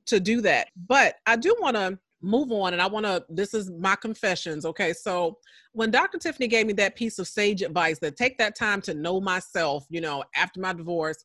to 0.07 0.19
do 0.19 0.41
that. 0.41 0.67
But 0.87 1.15
I 1.25 1.35
do 1.35 1.55
want 1.59 1.75
to 1.77 1.97
move 2.21 2.51
on 2.51 2.73
and 2.73 2.81
I 2.81 2.87
want 2.87 3.05
to 3.05 3.23
this 3.29 3.53
is 3.53 3.71
my 3.71 3.95
confessions, 3.95 4.65
okay? 4.65 4.93
So 4.93 5.37
when 5.73 5.91
Dr. 5.91 6.17
Tiffany 6.17 6.47
gave 6.47 6.65
me 6.65 6.73
that 6.73 6.95
piece 6.95 7.19
of 7.19 7.27
sage 7.27 7.61
advice 7.61 7.99
that 7.99 8.17
take 8.17 8.37
that 8.37 8.55
time 8.55 8.81
to 8.81 8.93
know 8.93 9.19
myself, 9.19 9.85
you 9.89 10.01
know, 10.01 10.23
after 10.35 10.59
my 10.59 10.73
divorce, 10.73 11.23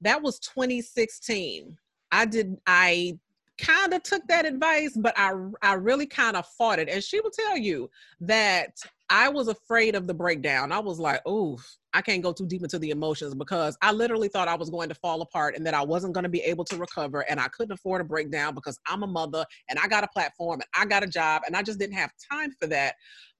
that 0.00 0.22
was 0.22 0.38
2016. 0.38 1.76
I 2.12 2.24
did 2.24 2.56
I 2.66 3.18
kind 3.58 3.92
of 3.92 4.02
took 4.02 4.26
that 4.28 4.46
advice, 4.46 4.96
but 4.96 5.14
I 5.16 5.32
I 5.62 5.74
really 5.74 6.06
kind 6.06 6.36
of 6.36 6.46
fought 6.46 6.78
it. 6.78 6.88
And 6.88 7.02
she 7.02 7.20
will 7.20 7.30
tell 7.30 7.56
you 7.56 7.90
that 8.20 8.78
I 9.10 9.28
was 9.28 9.48
afraid 9.48 9.94
of 9.94 10.06
the 10.06 10.14
breakdown. 10.14 10.70
I 10.70 10.78
was 10.78 10.98
like, 10.98 11.26
"Ooh, 11.26 11.56
I 11.94 12.02
can't 12.02 12.22
go 12.22 12.32
too 12.32 12.46
deep 12.46 12.62
into 12.62 12.78
the 12.78 12.90
emotions 12.90 13.34
because 13.34 13.76
I 13.80 13.92
literally 13.92 14.28
thought 14.28 14.48
I 14.48 14.54
was 14.54 14.68
going 14.68 14.90
to 14.90 14.94
fall 14.94 15.22
apart 15.22 15.56
and 15.56 15.66
that 15.66 15.74
I 15.74 15.82
wasn't 15.82 16.12
going 16.12 16.24
to 16.24 16.28
be 16.28 16.42
able 16.42 16.64
to 16.66 16.76
recover 16.76 17.20
and 17.30 17.40
I 17.40 17.48
couldn't 17.48 17.72
afford 17.72 18.02
a 18.02 18.04
breakdown 18.04 18.54
because 18.54 18.78
I'm 18.86 19.02
a 19.02 19.06
mother 19.06 19.46
and 19.70 19.78
I 19.78 19.88
got 19.88 20.04
a 20.04 20.08
platform 20.08 20.60
and 20.60 20.68
I 20.74 20.84
got 20.84 21.02
a 21.02 21.06
job 21.06 21.42
and 21.46 21.56
I 21.56 21.62
just 21.62 21.78
didn't 21.78 21.96
have 21.96 22.12
time 22.30 22.52
for 22.60 22.66
that." 22.68 22.94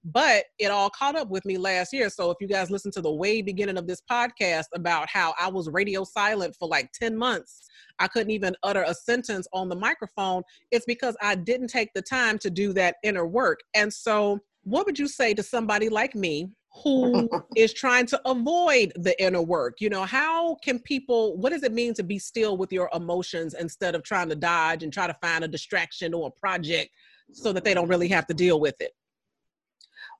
But 0.05 0.45
it 0.57 0.71
all 0.71 0.89
caught 0.89 1.17
up 1.17 1.29
with 1.29 1.45
me 1.45 1.57
last 1.57 1.91
year. 1.91 2.09
So 2.09 2.31
if 2.31 2.37
you 2.39 2.47
guys 2.47 2.71
listen 2.71 2.91
to 2.91 3.01
the 3.01 3.11
way 3.11 3.41
beginning 3.41 3.77
of 3.77 3.85
this 3.85 4.01
podcast 4.09 4.65
about 4.73 5.09
how 5.09 5.33
I 5.39 5.49
was 5.49 5.69
radio 5.69 6.03
silent 6.05 6.55
for 6.57 6.69
like 6.69 6.91
10 6.93 7.17
months, 7.17 7.67
I 7.99 8.07
couldn't 8.07 8.31
even 8.31 8.55
utter 8.63 8.83
a 8.87 8.93
sentence 8.93 9.45
on 9.51 9.67
the 9.67 9.75
microphone, 9.75 10.43
it's 10.71 10.85
because 10.85 11.17
I 11.21 11.35
didn't 11.35 11.67
take 11.67 11.89
the 11.93 12.01
time 12.01 12.39
to 12.39 12.49
do 12.49 12.71
that 12.73 12.95
inner 13.03 13.27
work. 13.27 13.59
And 13.75 13.93
so, 13.93 14.39
what 14.63 14.85
would 14.85 14.99
you 14.99 15.07
say 15.07 15.33
to 15.33 15.43
somebody 15.43 15.89
like 15.89 16.15
me 16.15 16.49
who 16.83 17.29
is 17.55 17.73
trying 17.73 18.05
to 18.05 18.21
avoid 18.25 18.91
the 18.95 19.19
inner 19.23 19.41
work 19.41 19.75
you 19.79 19.89
know 19.89 20.03
how 20.03 20.55
can 20.63 20.79
people 20.79 21.37
what 21.37 21.51
does 21.51 21.63
it 21.63 21.73
mean 21.73 21.93
to 21.93 22.03
be 22.03 22.19
still 22.19 22.57
with 22.57 22.71
your 22.71 22.89
emotions 22.93 23.53
instead 23.53 23.95
of 23.95 24.03
trying 24.03 24.29
to 24.29 24.35
dodge 24.35 24.83
and 24.83 24.93
try 24.93 25.07
to 25.07 25.15
find 25.21 25.43
a 25.43 25.47
distraction 25.47 26.13
or 26.13 26.27
a 26.27 26.39
project 26.39 26.89
so 27.31 27.51
that 27.51 27.63
they 27.63 27.73
don't 27.73 27.87
really 27.87 28.07
have 28.07 28.27
to 28.27 28.33
deal 28.33 28.59
with 28.59 28.75
it 28.79 28.91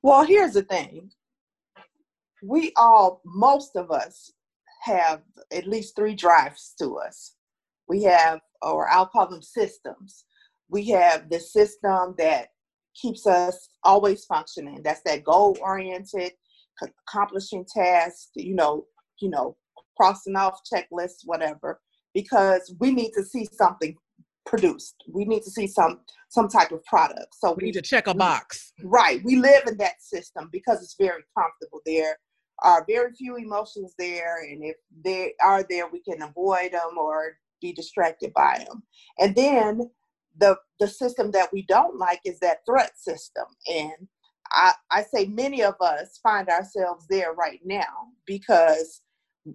well, 0.02 0.24
here's 0.24 0.54
the 0.54 0.64
thing. 0.64 1.12
We 2.42 2.72
all, 2.78 3.22
most 3.26 3.76
of 3.76 3.92
us, 3.92 4.32
have 4.84 5.22
at 5.52 5.68
least 5.68 5.96
three 5.96 6.16
drives 6.16 6.74
to 6.80 6.98
us. 6.98 7.36
We 7.90 8.04
have, 8.04 8.40
or 8.62 8.90
I'll 8.90 9.08
call 9.08 9.28
them 9.28 9.42
systems. 9.42 10.24
We 10.70 10.88
have 10.90 11.30
the 11.30 11.40
system 11.40 12.16
that 12.18 12.50
keeps 13.02 13.26
us 13.28 13.70
always 13.84 14.26
functioning. 14.26 14.82
That's 14.84 15.02
that 15.06 15.24
goal 15.24 15.58
oriented, 15.62 16.32
accomplishing 17.08 17.66
tasks, 17.66 18.30
you 18.36 18.56
know, 18.56 18.86
you 19.20 19.30
know, 19.30 19.58
crossing 19.98 20.36
off 20.36 20.62
checklists, 20.72 21.22
whatever, 21.26 21.80
because 22.14 22.74
we 22.80 22.92
need 22.92 23.12
to 23.12 23.24
see 23.24 23.48
something 23.52 23.96
produced. 24.46 24.96
We 25.12 25.26
need 25.26 25.44
to 25.44 25.52
see 25.52 25.68
some 25.68 26.00
some 26.30 26.48
type 26.48 26.72
of 26.72 26.84
product. 26.86 27.36
So 27.38 27.52
we, 27.52 27.56
we 27.58 27.66
need 27.68 27.74
to 27.74 27.82
check 27.82 28.08
a 28.08 28.14
box. 28.14 28.74
Right. 28.84 29.22
We 29.24 29.36
live 29.36 29.64
in 29.68 29.78
that 29.78 30.02
system 30.02 30.50
because 30.52 30.82
it's 30.82 30.96
very 31.00 31.24
comfortable 31.38 31.82
there. 31.86 32.18
Are 32.62 32.86
very 32.90 33.14
few 33.14 33.38
emotions 33.38 33.94
there, 33.98 34.44
and 34.44 34.62
if 34.62 34.76
they 35.06 35.34
are 35.42 35.64
there, 35.70 35.88
we 35.88 36.02
can 36.02 36.22
avoid 36.22 36.74
them 36.74 36.98
or 36.98 37.38
be 37.62 37.72
distracted 37.72 38.34
by 38.34 38.66
them. 38.68 38.84
And 39.18 39.34
then 39.34 39.90
the 40.38 40.58
the 40.80 40.88
system 40.88 41.32
that 41.32 41.52
we 41.52 41.64
don't 41.64 41.98
like 41.98 42.22
is 42.26 42.40
that 42.40 42.66
threat 42.66 42.92
system. 42.98 43.46
And 43.68 44.08
I, 44.52 44.74
I 44.92 45.04
say 45.04 45.26
many 45.28 45.64
of 45.64 45.76
us 45.82 46.20
find 46.24 46.48
ourselves 46.50 47.06
there 47.10 47.34
right 47.34 47.60
now 47.64 48.08
because 48.26 49.02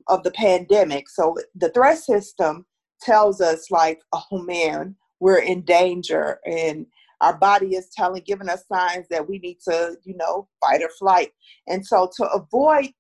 of 0.08 0.22
the 0.22 0.30
pandemic. 0.32 1.08
So 1.08 1.36
the 1.54 1.70
threat 1.70 1.98
system 1.98 2.66
tells 3.00 3.40
us 3.40 3.70
like, 3.70 4.00
oh 4.12 4.42
man, 4.42 4.96
we're 5.20 5.38
in 5.38 5.62
danger 5.62 6.38
and 6.44 6.86
our 7.20 7.38
body 7.38 7.74
is 7.74 7.88
telling 7.90 8.22
giving 8.26 8.48
us 8.48 8.64
signs 8.70 9.06
that 9.08 9.26
we 9.26 9.38
need 9.38 9.58
to 9.66 9.96
you 10.04 10.16
know 10.16 10.48
fight 10.60 10.82
or 10.82 10.90
flight 10.98 11.30
and 11.66 11.84
so 11.84 12.10
to 12.16 12.24
avoid 12.30 12.90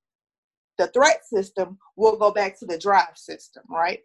the 0.78 0.86
threat 0.88 1.20
system 1.24 1.78
we'll 1.96 2.16
go 2.16 2.30
back 2.30 2.58
to 2.58 2.66
the 2.66 2.78
drive 2.78 3.16
system 3.16 3.62
right 3.68 4.00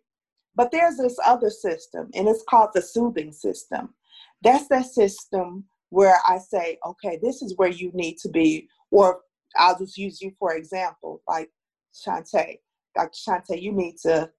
but 0.59 0.71
there's 0.71 0.97
this 0.97 1.15
other 1.25 1.49
system 1.49 2.09
and 2.13 2.27
it's 2.27 2.43
called 2.49 2.71
the 2.73 2.81
soothing 2.81 3.31
system 3.31 3.93
that's 4.43 4.67
that 4.67 4.85
system 4.85 5.63
where 5.89 6.17
i 6.27 6.37
say 6.37 6.77
okay 6.85 7.17
this 7.23 7.41
is 7.41 7.55
where 7.55 7.69
you 7.69 7.89
need 7.93 8.17
to 8.17 8.27
be 8.27 8.67
or 8.91 9.21
i'll 9.55 9.79
just 9.79 9.97
use 9.97 10.21
you 10.21 10.33
for 10.37 10.57
example 10.57 11.21
like 11.29 11.49
Shantae. 11.95 12.57
dr 12.93 13.17
Shantae, 13.25 13.61
you 13.61 13.71
need 13.71 13.95
to 14.03 14.29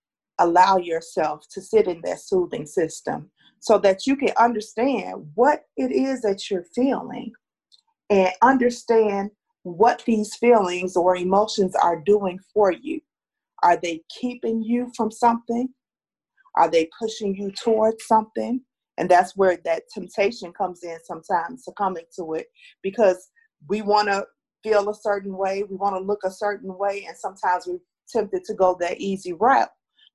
allow 0.41 0.77
yourself 0.77 1.47
to 1.53 1.63
sit 1.63 1.87
in 1.87 2.03
that 2.05 2.21
soothing 2.21 2.67
system 2.67 3.31
so 3.61 3.79
that 3.79 4.07
you 4.07 4.15
can 4.15 4.33
understand 4.39 5.27
what 5.35 5.65
it 5.79 5.91
is 5.91 6.21
that 6.21 6.51
you're 6.51 6.67
feeling 6.75 7.33
and 8.11 8.31
understand 8.43 9.31
what 9.63 10.03
these 10.05 10.35
feelings 10.37 10.97
or 10.97 11.17
emotions 11.17 11.75
are 11.77 12.03
doing 12.05 12.39
for 12.53 12.73
you. 12.73 13.01
Are 13.63 13.77
they 13.77 14.01
keeping 14.19 14.63
you 14.63 14.91
from 14.97 15.11
something? 15.11 15.69
Are 16.57 16.71
they 16.71 16.89
pushing 16.99 17.35
you 17.35 17.51
towards 17.53 18.07
something? 18.07 18.61
And 18.99 19.09
that's 19.09 19.37
where 19.37 19.59
that 19.65 19.85
temptation 19.93 20.53
comes 20.53 20.83
in 20.83 20.99
sometimes, 21.05 21.65
succumbing 21.65 22.05
to 22.17 22.35
it, 22.35 22.47
because 22.83 23.31
we 23.69 23.83
want 23.83 24.09
to 24.09 24.27
feel 24.63 24.89
a 24.91 24.95
certain 24.95 25.37
way, 25.37 25.63
we 25.63 25.77
want 25.77 25.97
to 25.97 26.03
look 26.03 26.21
a 26.25 26.31
certain 26.31 26.77
way, 26.77 27.07
and 27.09 27.17
sometimes 27.17 27.67
we're 27.67 27.79
tempted 28.09 28.45
to 28.45 28.55
go 28.55 28.77
that 28.81 29.01
easy 29.01 29.33
route, 29.33 29.71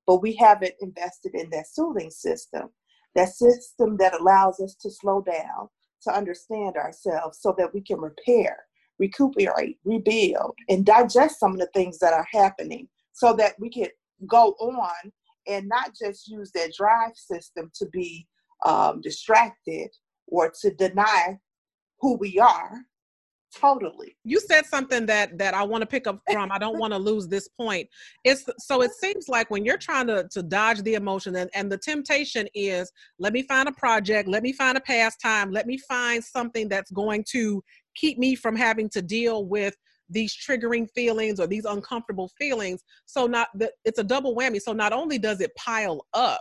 but 0.06 0.22
we 0.22 0.36
haven't 0.36 0.74
invested 0.80 1.34
in 1.34 1.50
that 1.50 1.66
soothing 1.66 2.10
system 2.10 2.70
that 3.16 3.30
system 3.30 3.96
that 3.96 4.18
allows 4.20 4.60
us 4.60 4.76
to 4.80 4.90
slow 4.90 5.22
down, 5.22 5.68
to 6.02 6.14
understand 6.14 6.76
ourselves 6.76 7.38
so 7.40 7.54
that 7.58 7.72
we 7.74 7.80
can 7.80 7.98
repair, 7.98 8.56
recuperate, 8.98 9.78
rebuild, 9.84 10.54
and 10.68 10.86
digest 10.86 11.40
some 11.40 11.52
of 11.52 11.58
the 11.58 11.68
things 11.74 11.98
that 11.98 12.12
are 12.12 12.26
happening 12.30 12.86
so 13.12 13.32
that 13.32 13.54
we 13.58 13.70
can 13.70 13.88
go 14.28 14.50
on 14.60 15.12
and 15.46 15.68
not 15.68 15.92
just 15.94 16.28
use 16.28 16.50
that 16.52 16.72
drive 16.74 17.14
system 17.14 17.70
to 17.74 17.86
be 17.92 18.26
um, 18.64 19.00
distracted 19.00 19.88
or 20.26 20.52
to 20.62 20.70
deny 20.74 21.38
who 22.00 22.16
we 22.16 22.38
are, 22.38 22.80
totally. 23.54 24.16
You 24.24 24.40
said 24.40 24.66
something 24.66 25.06
that 25.06 25.38
that 25.38 25.54
i 25.54 25.62
want 25.62 25.82
to 25.82 25.86
pick 25.86 26.06
up 26.06 26.20
from. 26.30 26.50
I 26.52 26.58
don't 26.58 26.78
want 26.80 26.92
to 26.92 26.98
lose 26.98 27.28
this 27.28 27.48
point. 27.48 27.88
It's 28.24 28.44
so 28.58 28.82
it 28.82 28.92
seems 28.92 29.28
like 29.28 29.50
when 29.50 29.64
you're 29.64 29.78
trying 29.78 30.06
to 30.08 30.28
to 30.30 30.42
dodge 30.42 30.82
the 30.82 30.94
emotion 30.94 31.36
and, 31.36 31.50
and 31.54 31.70
the 31.70 31.78
temptation 31.78 32.46
is 32.54 32.90
let 33.18 33.32
me 33.32 33.42
find 33.42 33.68
a 33.68 33.72
project 33.72 34.28
let 34.28 34.42
me 34.42 34.52
find 34.52 34.76
a 34.76 34.80
pastime 34.80 35.50
let 35.50 35.66
me 35.66 35.78
find 35.78 36.22
something 36.22 36.68
that's 36.68 36.90
going 36.90 37.24
to 37.30 37.62
keep 37.94 38.18
me 38.18 38.34
from 38.34 38.54
having 38.54 38.88
to 38.90 39.00
deal 39.00 39.46
with 39.46 39.74
these 40.08 40.36
triggering 40.36 40.88
feelings 40.90 41.40
or 41.40 41.46
these 41.46 41.64
uncomfortable 41.64 42.30
feelings 42.38 42.82
so 43.06 43.26
not 43.26 43.48
that 43.54 43.72
it's 43.84 43.98
a 43.98 44.04
double 44.04 44.36
whammy 44.36 44.60
so 44.60 44.72
not 44.72 44.92
only 44.92 45.18
does 45.18 45.40
it 45.40 45.54
pile 45.56 46.06
up 46.14 46.40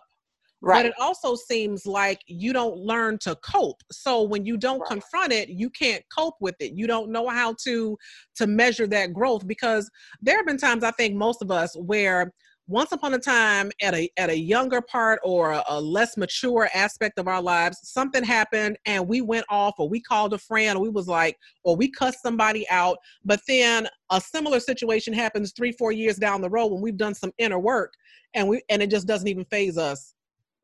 Right. 0.65 0.79
But 0.79 0.85
it 0.87 0.93
also 0.99 1.35
seems 1.35 1.85
like 1.85 2.21
you 2.25 2.51
don't 2.51 2.77
learn 2.77 3.19
to 3.19 3.35
cope. 3.35 3.83
So 3.91 4.23
when 4.23 4.45
you 4.45 4.57
don't 4.57 4.79
right. 4.79 4.89
confront 4.89 5.31
it, 5.31 5.47
you 5.49 5.69
can't 5.69 6.03
cope 6.15 6.37
with 6.39 6.55
it. 6.59 6.73
You 6.73 6.87
don't 6.87 7.11
know 7.11 7.27
how 7.27 7.55
to 7.65 7.95
to 8.37 8.47
measure 8.47 8.87
that 8.87 9.13
growth 9.13 9.45
because 9.45 9.87
there 10.23 10.37
have 10.37 10.47
been 10.47 10.57
times 10.57 10.83
I 10.83 10.89
think 10.89 11.13
most 11.13 11.43
of 11.43 11.51
us 11.51 11.75
where 11.77 12.33
once 12.67 12.91
upon 12.91 13.13
a 13.13 13.19
time 13.19 13.71
at 13.81 13.93
a 13.93 14.09
at 14.17 14.29
a 14.29 14.37
younger 14.37 14.81
part 14.81 15.19
or 15.23 15.51
a, 15.51 15.63
a, 15.69 15.79
less 15.79 16.17
mature 16.17 16.69
aspect 16.73 17.19
of 17.19 17.27
our 17.27 17.41
lives 17.41 17.79
something 17.83 18.23
happened 18.23 18.77
and 18.85 19.07
we 19.07 19.21
went 19.21 19.45
off 19.49 19.75
or 19.77 19.87
we 19.87 20.01
called 20.01 20.33
a 20.33 20.37
friend 20.37 20.77
or 20.77 20.81
we 20.81 20.89
was 20.89 21.07
like 21.07 21.37
or 21.63 21.75
we 21.75 21.91
cussed 21.91 22.21
somebody 22.21 22.67
out 22.69 22.97
but 23.23 23.39
then 23.47 23.87
a 24.11 24.19
similar 24.19 24.59
situation 24.59 25.13
happens 25.13 25.53
three 25.53 25.71
four 25.73 25.91
years 25.91 26.17
down 26.17 26.41
the 26.41 26.49
road 26.49 26.67
when 26.67 26.81
we've 26.81 26.97
done 26.97 27.13
some 27.13 27.31
inner 27.37 27.59
work 27.59 27.93
and 28.33 28.47
we 28.47 28.61
and 28.69 28.81
it 28.81 28.89
just 28.89 29.07
doesn't 29.07 29.27
even 29.27 29.45
faze 29.45 29.77
us 29.77 30.15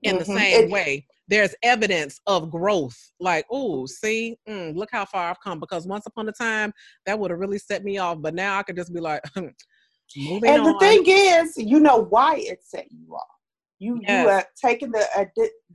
in 0.03 0.17
mm-hmm. 0.17 0.19
the 0.19 0.39
same 0.39 0.63
it, 0.65 0.69
way. 0.69 1.05
There's 1.27 1.55
evidence 1.63 2.19
of 2.27 2.51
growth. 2.51 2.97
Like, 3.19 3.45
oh, 3.49 3.85
see, 3.85 4.37
mm, 4.47 4.75
look 4.75 4.89
how 4.91 5.05
far 5.05 5.29
I've 5.29 5.39
come. 5.39 5.59
Because 5.59 5.87
once 5.87 6.05
upon 6.05 6.27
a 6.27 6.31
time, 6.31 6.73
that 7.05 7.17
would 7.17 7.31
have 7.31 7.39
really 7.39 7.59
set 7.59 7.83
me 7.83 7.97
off. 7.97 8.17
But 8.21 8.35
now 8.35 8.57
I 8.57 8.63
could 8.63 8.75
just 8.75 8.93
be 8.93 8.99
like, 8.99 9.21
moving 10.17 10.49
and 10.49 10.61
on. 10.61 10.73
the 10.73 10.79
thing 10.79 11.03
is, 11.05 11.57
you 11.57 11.79
know 11.79 11.97
why 11.97 12.35
it 12.37 12.59
set 12.63 12.87
you 12.91 13.13
off. 13.15 13.27
You 13.79 13.99
yes. 14.01 14.23
you 14.23 14.29
are 14.29 14.45
taking 14.61 14.91
the 14.91 15.05
uh, 15.15 15.25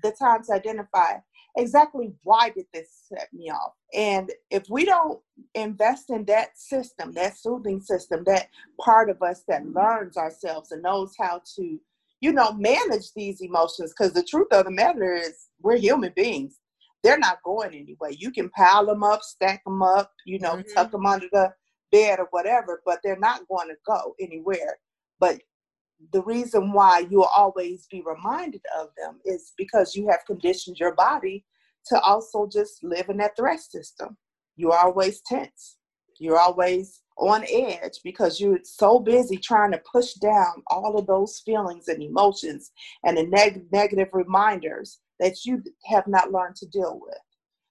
the 0.03 0.13
time 0.13 0.43
to 0.45 0.55
identify 0.55 1.15
exactly 1.59 2.13
why 2.23 2.51
did 2.51 2.67
this 2.75 3.07
set 3.09 3.29
me 3.33 3.51
off 3.51 3.73
and 3.95 4.31
if 4.51 4.65
we 4.69 4.85
don't 4.85 5.19
invest 5.55 6.11
in 6.11 6.23
that 6.27 6.51
system 6.55 7.13
that 7.13 7.35
soothing 7.35 7.81
system 7.81 8.23
that 8.27 8.49
part 8.79 9.09
of 9.09 9.23
us 9.23 9.43
that 9.49 9.67
learns 9.67 10.19
ourselves 10.19 10.71
and 10.71 10.83
knows 10.83 11.15
how 11.19 11.41
to 11.57 11.81
you 12.21 12.33
know, 12.33 12.53
manage 12.53 13.13
these 13.15 13.41
emotions 13.41 13.93
because 13.93 14.13
the 14.13 14.23
truth 14.23 14.49
of 14.53 14.65
the 14.65 14.71
matter 14.71 15.15
is 15.15 15.49
we're 15.61 15.77
human 15.77 16.13
beings. 16.17 16.59
They're 17.03 17.19
not 17.19 17.43
going 17.45 17.75
anywhere. 17.75 18.11
You 18.11 18.33
can 18.33 18.49
pile 18.51 18.87
them 18.87 19.03
up, 19.03 19.23
stack 19.23 19.63
them 19.65 19.83
up, 19.83 20.13
you 20.25 20.39
know, 20.39 20.57
mm-hmm. 20.57 20.73
tuck 20.75 20.91
them 20.91 21.07
under 21.07 21.27
the 21.31 21.53
bed 21.93 22.19
or 22.19 22.29
whatever, 22.31 22.83
but 22.85 23.01
they're 23.03 23.19
not 23.19 23.47
going 23.49 23.69
to 23.69 23.77
go 23.87 24.15
anywhere. 24.21 24.79
But 25.19 25.41
the 26.13 26.23
reason 26.23 26.73
why 26.73 27.07
you'll 27.11 27.29
always 27.35 27.87
be 27.91 28.03
reminded 28.05 28.63
of 28.79 28.89
them 28.97 29.19
is 29.25 29.53
because 29.57 29.95
you 29.95 30.09
have 30.09 30.27
conditioned 30.27 30.79
your 30.79 30.95
body 30.95 31.45
to 31.87 32.01
also 32.01 32.47
just 32.47 32.83
live 32.83 33.09
in 33.09 33.17
that 33.19 33.37
threat 33.37 33.61
system. 33.61 34.17
You're 34.57 34.77
always 34.77 35.21
tense. 35.23 35.77
You're 36.19 36.39
always 36.39 37.03
on 37.19 37.45
edge 37.51 38.01
because 38.05 38.41
you're 38.41 38.59
so 38.63 38.99
busy 38.99 39.37
trying 39.37 39.73
to 39.73 39.83
push 39.91 40.15
down 40.15 40.63
all 40.69 40.99
of 40.99 41.07
those 41.07 41.41
feelings 41.45 41.89
and 41.89 42.03
emotions 42.03 42.73
and 43.05 43.17
the 43.17 43.27
neg- 43.27 43.67
negative 43.73 44.09
reminders 44.13 45.01
that 45.19 45.45
you 45.45 45.63
have 45.87 46.07
not 46.07 46.33
learned 46.33 46.57
to 46.57 46.67
deal 46.67 46.99
with. 47.01 47.19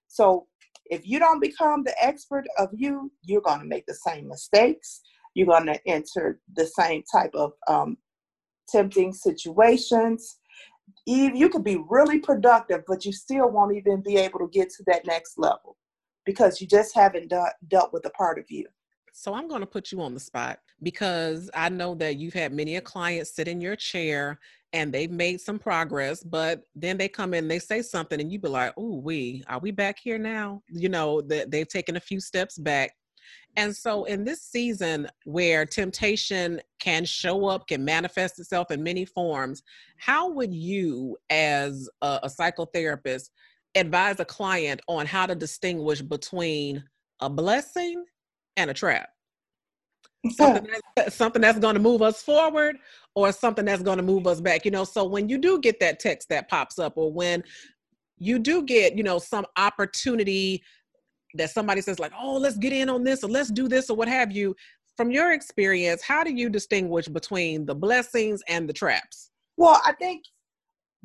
So 0.08 0.46
if 0.90 1.06
you 1.06 1.18
don't 1.18 1.40
become 1.40 1.82
the 1.84 1.94
expert 2.02 2.44
of 2.58 2.68
you, 2.72 3.10
you're 3.24 3.40
going 3.40 3.60
to 3.60 3.66
make 3.66 3.86
the 3.86 3.94
same 3.94 4.28
mistakes. 4.28 5.00
You're 5.34 5.46
going 5.46 5.66
to 5.66 5.78
enter 5.86 6.40
the 6.54 6.66
same 6.66 7.02
type 7.12 7.34
of 7.34 7.52
um, 7.68 7.96
tempting 8.68 9.12
situations. 9.12 10.38
You 11.04 11.48
could 11.48 11.64
be 11.64 11.82
really 11.88 12.18
productive, 12.18 12.82
but 12.86 13.04
you 13.04 13.12
still 13.12 13.50
won't 13.50 13.76
even 13.76 14.02
be 14.02 14.16
able 14.16 14.40
to 14.40 14.48
get 14.48 14.70
to 14.70 14.84
that 14.86 15.06
next 15.06 15.38
level 15.38 15.76
because 16.24 16.60
you 16.60 16.66
just 16.66 16.94
haven't 16.94 17.28
de- 17.28 17.54
dealt 17.68 17.92
with 17.92 18.04
a 18.06 18.10
part 18.10 18.38
of 18.38 18.44
you. 18.48 18.66
So 19.18 19.32
I'm 19.32 19.48
going 19.48 19.62
to 19.62 19.66
put 19.66 19.92
you 19.92 20.02
on 20.02 20.12
the 20.12 20.20
spot 20.20 20.58
because 20.82 21.50
I 21.54 21.70
know 21.70 21.94
that 21.94 22.18
you've 22.18 22.34
had 22.34 22.52
many 22.52 22.76
a 22.76 22.82
client 22.82 23.26
sit 23.26 23.48
in 23.48 23.62
your 23.62 23.74
chair 23.74 24.38
and 24.74 24.92
they've 24.92 25.10
made 25.10 25.40
some 25.40 25.58
progress, 25.58 26.22
but 26.22 26.64
then 26.74 26.98
they 26.98 27.08
come 27.08 27.32
in, 27.32 27.48
they 27.48 27.58
say 27.58 27.80
something, 27.80 28.20
and 28.20 28.30
you 28.30 28.38
be 28.38 28.48
like, 28.48 28.74
"Oh, 28.76 28.96
we 28.96 29.42
are 29.48 29.58
we 29.58 29.70
back 29.70 29.98
here 29.98 30.18
now?" 30.18 30.60
You 30.68 30.90
know 30.90 31.22
that 31.22 31.50
they've 31.50 31.66
taken 31.66 31.96
a 31.96 32.00
few 32.00 32.20
steps 32.20 32.58
back. 32.58 32.92
And 33.56 33.74
so, 33.74 34.04
in 34.04 34.22
this 34.22 34.42
season 34.42 35.08
where 35.24 35.64
temptation 35.64 36.60
can 36.78 37.06
show 37.06 37.46
up, 37.46 37.68
can 37.68 37.82
manifest 37.86 38.38
itself 38.38 38.70
in 38.70 38.82
many 38.82 39.06
forms, 39.06 39.62
how 39.96 40.28
would 40.30 40.52
you, 40.52 41.16
as 41.30 41.88
a, 42.02 42.20
a 42.24 42.28
psychotherapist, 42.28 43.30
advise 43.74 44.20
a 44.20 44.26
client 44.26 44.82
on 44.88 45.06
how 45.06 45.24
to 45.24 45.34
distinguish 45.34 46.02
between 46.02 46.84
a 47.20 47.30
blessing 47.30 48.04
and 48.56 48.70
a 48.70 48.74
trap? 48.74 49.08
something, 50.32 50.66
that's, 50.96 51.14
something 51.14 51.42
that's 51.42 51.58
going 51.58 51.74
to 51.74 51.80
move 51.80 52.02
us 52.02 52.22
forward 52.22 52.76
or 53.14 53.30
something 53.30 53.64
that's 53.64 53.82
going 53.82 53.98
to 53.98 54.02
move 54.02 54.26
us 54.26 54.40
back 54.40 54.64
you 54.64 54.70
know? 54.70 54.84
So 54.84 55.04
when 55.04 55.28
you 55.28 55.38
do 55.38 55.60
get 55.60 55.78
that 55.80 56.00
text 56.00 56.28
that 56.30 56.48
pops 56.48 56.78
up 56.78 56.94
or 56.96 57.12
when 57.12 57.44
you 58.18 58.38
do 58.38 58.62
get 58.62 58.96
you 58.96 59.02
know 59.02 59.18
some 59.18 59.46
opportunity 59.56 60.62
that 61.34 61.50
somebody 61.50 61.80
says 61.80 61.98
like 61.98 62.12
oh 62.18 62.36
let's 62.36 62.56
get 62.56 62.72
in 62.72 62.88
on 62.88 63.04
this 63.04 63.22
or 63.22 63.28
let's 63.28 63.50
do 63.50 63.68
this 63.68 63.90
or 63.90 63.96
what 63.96 64.08
have 64.08 64.32
you 64.32 64.54
from 64.96 65.10
your 65.10 65.32
experience 65.32 66.02
how 66.02 66.24
do 66.24 66.32
you 66.32 66.48
distinguish 66.48 67.06
between 67.06 67.66
the 67.66 67.74
blessings 67.74 68.42
and 68.48 68.68
the 68.68 68.72
traps? 68.72 69.30
Well 69.56 69.80
i 69.84 69.92
think 69.92 70.24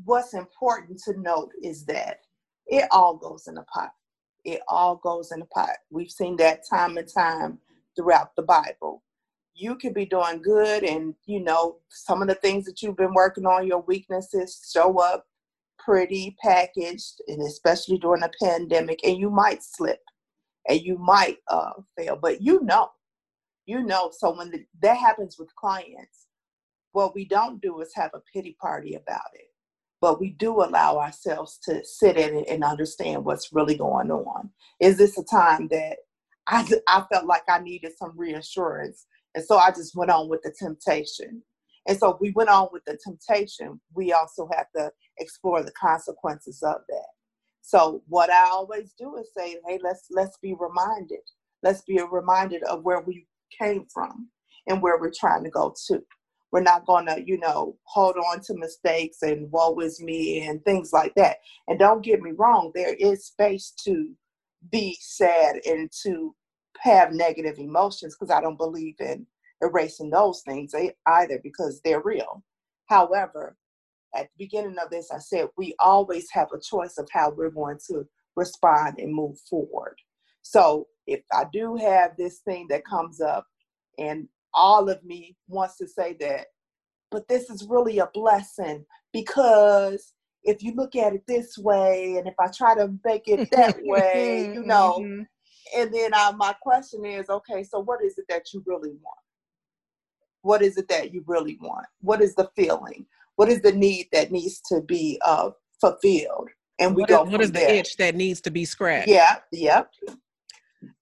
what's 0.06 0.34
important 0.34 1.00
to 1.06 1.20
note 1.20 1.50
is 1.62 1.86
that 1.86 2.20
it 2.68 2.88
all 2.92 3.16
goes 3.16 3.48
in 3.48 3.58
a 3.58 3.64
pot 3.64 3.92
it 4.44 4.62
all 4.68 4.96
goes 4.96 5.32
in 5.32 5.42
a 5.42 5.46
pot. 5.46 5.78
We've 5.90 6.12
seen 6.12 6.38
that 6.38 6.68
time 6.68 6.98
and 6.98 7.08
time 7.08 7.60
throughout 7.96 8.36
the 8.36 8.44
bible. 8.44 9.04
You 9.54 9.76
could 9.76 9.94
be 9.94 10.06
doing 10.06 10.42
good 10.42 10.84
and 10.84 11.14
you 11.26 11.42
know 11.42 11.78
some 11.90 12.22
of 12.22 12.28
the 12.28 12.36
things 12.36 12.66
that 12.66 12.82
you've 12.82 12.98
been 12.98 13.14
working 13.14 13.46
on 13.46 13.68
your 13.68 13.82
weaknesses 13.82 14.68
show 14.74 15.00
up 15.00 15.28
pretty 15.78 16.36
packaged 16.42 17.22
and 17.28 17.42
especially 17.42 17.98
during 17.98 18.24
a 18.24 18.32
pandemic 18.42 19.00
and 19.04 19.18
you 19.18 19.30
might 19.30 19.64
slip 19.64 20.00
and 20.70 20.80
you 20.82 20.98
might 20.98 21.38
uh, 21.48 21.72
fail 21.98 22.18
but 22.20 22.42
you 22.42 22.64
know. 22.64 22.90
You 23.68 23.84
know 23.84 24.12
so 24.18 24.36
when 24.36 24.52
the, 24.52 24.66
that 24.82 24.98
happens 24.98 25.38
with 25.38 25.56
clients 25.56 26.28
what 26.94 27.14
we 27.16 27.26
don't 27.26 27.62
do 27.62 27.80
is 27.82 27.92
have 27.96 28.12
a 28.14 28.22
pity 28.34 28.58
party 28.60 28.96
about 28.96 29.30
it 29.34 29.51
but 30.02 30.20
we 30.20 30.32
do 30.32 30.62
allow 30.62 30.98
ourselves 30.98 31.60
to 31.64 31.86
sit 31.86 32.18
in 32.18 32.36
it 32.36 32.48
and 32.50 32.64
understand 32.64 33.24
what's 33.24 33.54
really 33.54 33.78
going 33.78 34.12
on 34.12 34.50
is 34.80 34.98
this 34.98 35.18
a 35.18 35.24
time 35.24 35.68
that 35.70 35.98
I, 36.48 36.68
I 36.88 37.06
felt 37.12 37.26
like 37.26 37.44
I 37.48 37.60
needed 37.60 37.94
some 37.98 38.14
reassurance 38.18 39.06
and 39.36 39.44
so 39.44 39.58
I 39.58 39.72
just 39.72 39.96
went 39.96 40.12
on 40.12 40.30
with 40.30 40.42
the 40.44 40.54
temptation. 40.58 41.42
And 41.88 41.98
so 41.98 42.18
we 42.22 42.32
went 42.32 42.50
on 42.50 42.68
with 42.72 42.84
the 42.86 42.98
temptation. 43.04 43.80
We 43.94 44.14
also 44.14 44.50
have 44.54 44.68
to 44.76 44.92
explore 45.20 45.64
the 45.64 45.72
consequences 45.72 46.62
of 46.64 46.82
that. 46.90 47.08
So 47.62 48.04
what 48.08 48.30
I 48.30 48.50
always 48.50 48.94
do 48.98 49.18
is 49.18 49.30
say, 49.36 49.58
hey, 49.68 49.80
let's 49.84 50.08
let's 50.12 50.38
be 50.42 50.56
reminded. 50.60 51.20
Let's 51.64 51.82
be 51.82 52.00
reminded 52.12 52.64
of 52.64 52.84
where 52.84 53.02
we 53.02 53.28
came 53.60 53.86
from 53.94 54.30
and 54.68 54.82
where 54.82 55.00
we're 55.00 55.12
trying 55.12 55.44
to 55.44 55.50
go 55.50 55.74
to. 55.88 56.04
We're 56.52 56.62
not 56.62 56.86
gonna, 56.86 57.18
you 57.26 57.38
know, 57.40 57.78
hold 57.84 58.16
on 58.18 58.42
to 58.42 58.54
mistakes 58.56 59.22
and 59.22 59.50
woe 59.52 59.80
is 59.80 60.02
me 60.02 60.46
and 60.46 60.64
things 60.64 60.92
like 60.92 61.14
that. 61.16 61.38
And 61.68 61.80
don't 61.80 62.04
get 62.04 62.22
me 62.22 62.32
wrong, 62.38 62.72
there 62.76 62.94
is 62.94 63.26
space 63.26 63.74
to 63.86 64.12
be 64.72 64.98
sad 65.00 65.58
and 65.66 65.90
to 66.04 66.36
have 66.80 67.14
negative 67.14 67.58
emotions 67.58 68.16
because 68.16 68.34
I 68.34 68.42
don't 68.42 68.58
believe 68.58 68.96
in 69.00 69.26
erasing 69.62 70.10
those 70.10 70.42
things 70.46 70.74
either 71.08 71.40
because 71.44 71.82
they're 71.84 72.02
real. 72.02 72.44
However, 72.88 73.56
at 74.16 74.24
the 74.24 74.46
beginning 74.46 74.78
of 74.84 74.90
this, 74.90 75.10
I 75.12 75.20
said 75.20 75.48
we 75.58 75.76
always 75.80 76.30
have 76.32 76.50
a 76.54 76.60
choice 76.60 76.98
of 76.98 77.08
how 77.12 77.32
we're 77.32 77.50
going 77.50 77.78
to 77.88 78.06
respond 78.36 78.96
and 79.00 79.14
move 79.14 79.38
forward. 79.50 79.96
So 80.42 80.88
if 81.08 81.22
I 81.32 81.46
do 81.54 81.76
have 81.78 82.18
this 82.18 82.40
thing 82.40 82.68
that 82.70 82.86
comes 82.86 83.22
up 83.22 83.46
and 83.98 84.28
all 84.54 84.90
of 84.90 85.04
me 85.04 85.36
wants 85.48 85.78
to 85.78 85.88
say 85.88 86.16
that, 86.20 86.48
but 87.10 87.28
this 87.28 87.50
is 87.50 87.68
really 87.70 88.00
a 88.00 88.10
blessing 88.14 88.86
because 89.14 90.14
if 90.44 90.64
you 90.64 90.74
look 90.76 90.96
at 90.96 91.14
it 91.14 91.24
this 91.28 91.58
way 91.58 92.16
and 92.18 92.28
if 92.28 92.34
I 92.40 92.48
try 92.48 92.76
to 92.76 92.94
make 93.06 93.28
it 93.28 93.50
that 93.52 93.78
way, 93.84 94.52
you 94.54 94.64
know, 94.64 95.00
mm-hmm. 95.00 95.22
and 95.80 95.94
then 95.94 96.14
uh, 96.14 96.34
my 96.36 96.56
question 96.62 97.06
is 97.06 97.30
okay 97.30 97.64
so 97.64 97.80
what 97.80 98.04
is 98.04 98.18
it 98.18 98.26
that 98.30 98.54
you 98.54 98.64
really 98.66 98.90
want? 98.90 99.18
What 100.42 100.62
is 100.62 100.78
it 100.78 100.88
that 100.88 101.14
you 101.14 101.24
really 101.28 101.58
want? 101.62 101.86
What 102.00 102.22
is 102.22 102.34
the 102.34 102.50
feeling? 102.56 103.06
What 103.36 103.50
is 103.50 103.62
the 103.62 103.72
need 103.72 104.08
that 104.12 104.32
needs 104.32 104.60
to 104.72 104.82
be 104.82 105.20
uh, 105.24 105.52
fulfilled? 105.80 106.50
And 106.80 106.96
we 106.96 107.02
what 107.04 107.10
go 107.10 107.24
is, 107.24 107.32
what 107.32 107.42
is 107.42 107.52
the 107.52 107.72
itch 107.72 107.98
that 107.98 108.16
needs 108.16 108.42
to 108.42 108.52
be 108.52 108.66
scratched? 108.66 109.08
Yeah 109.08 109.38
yep. 109.52 109.92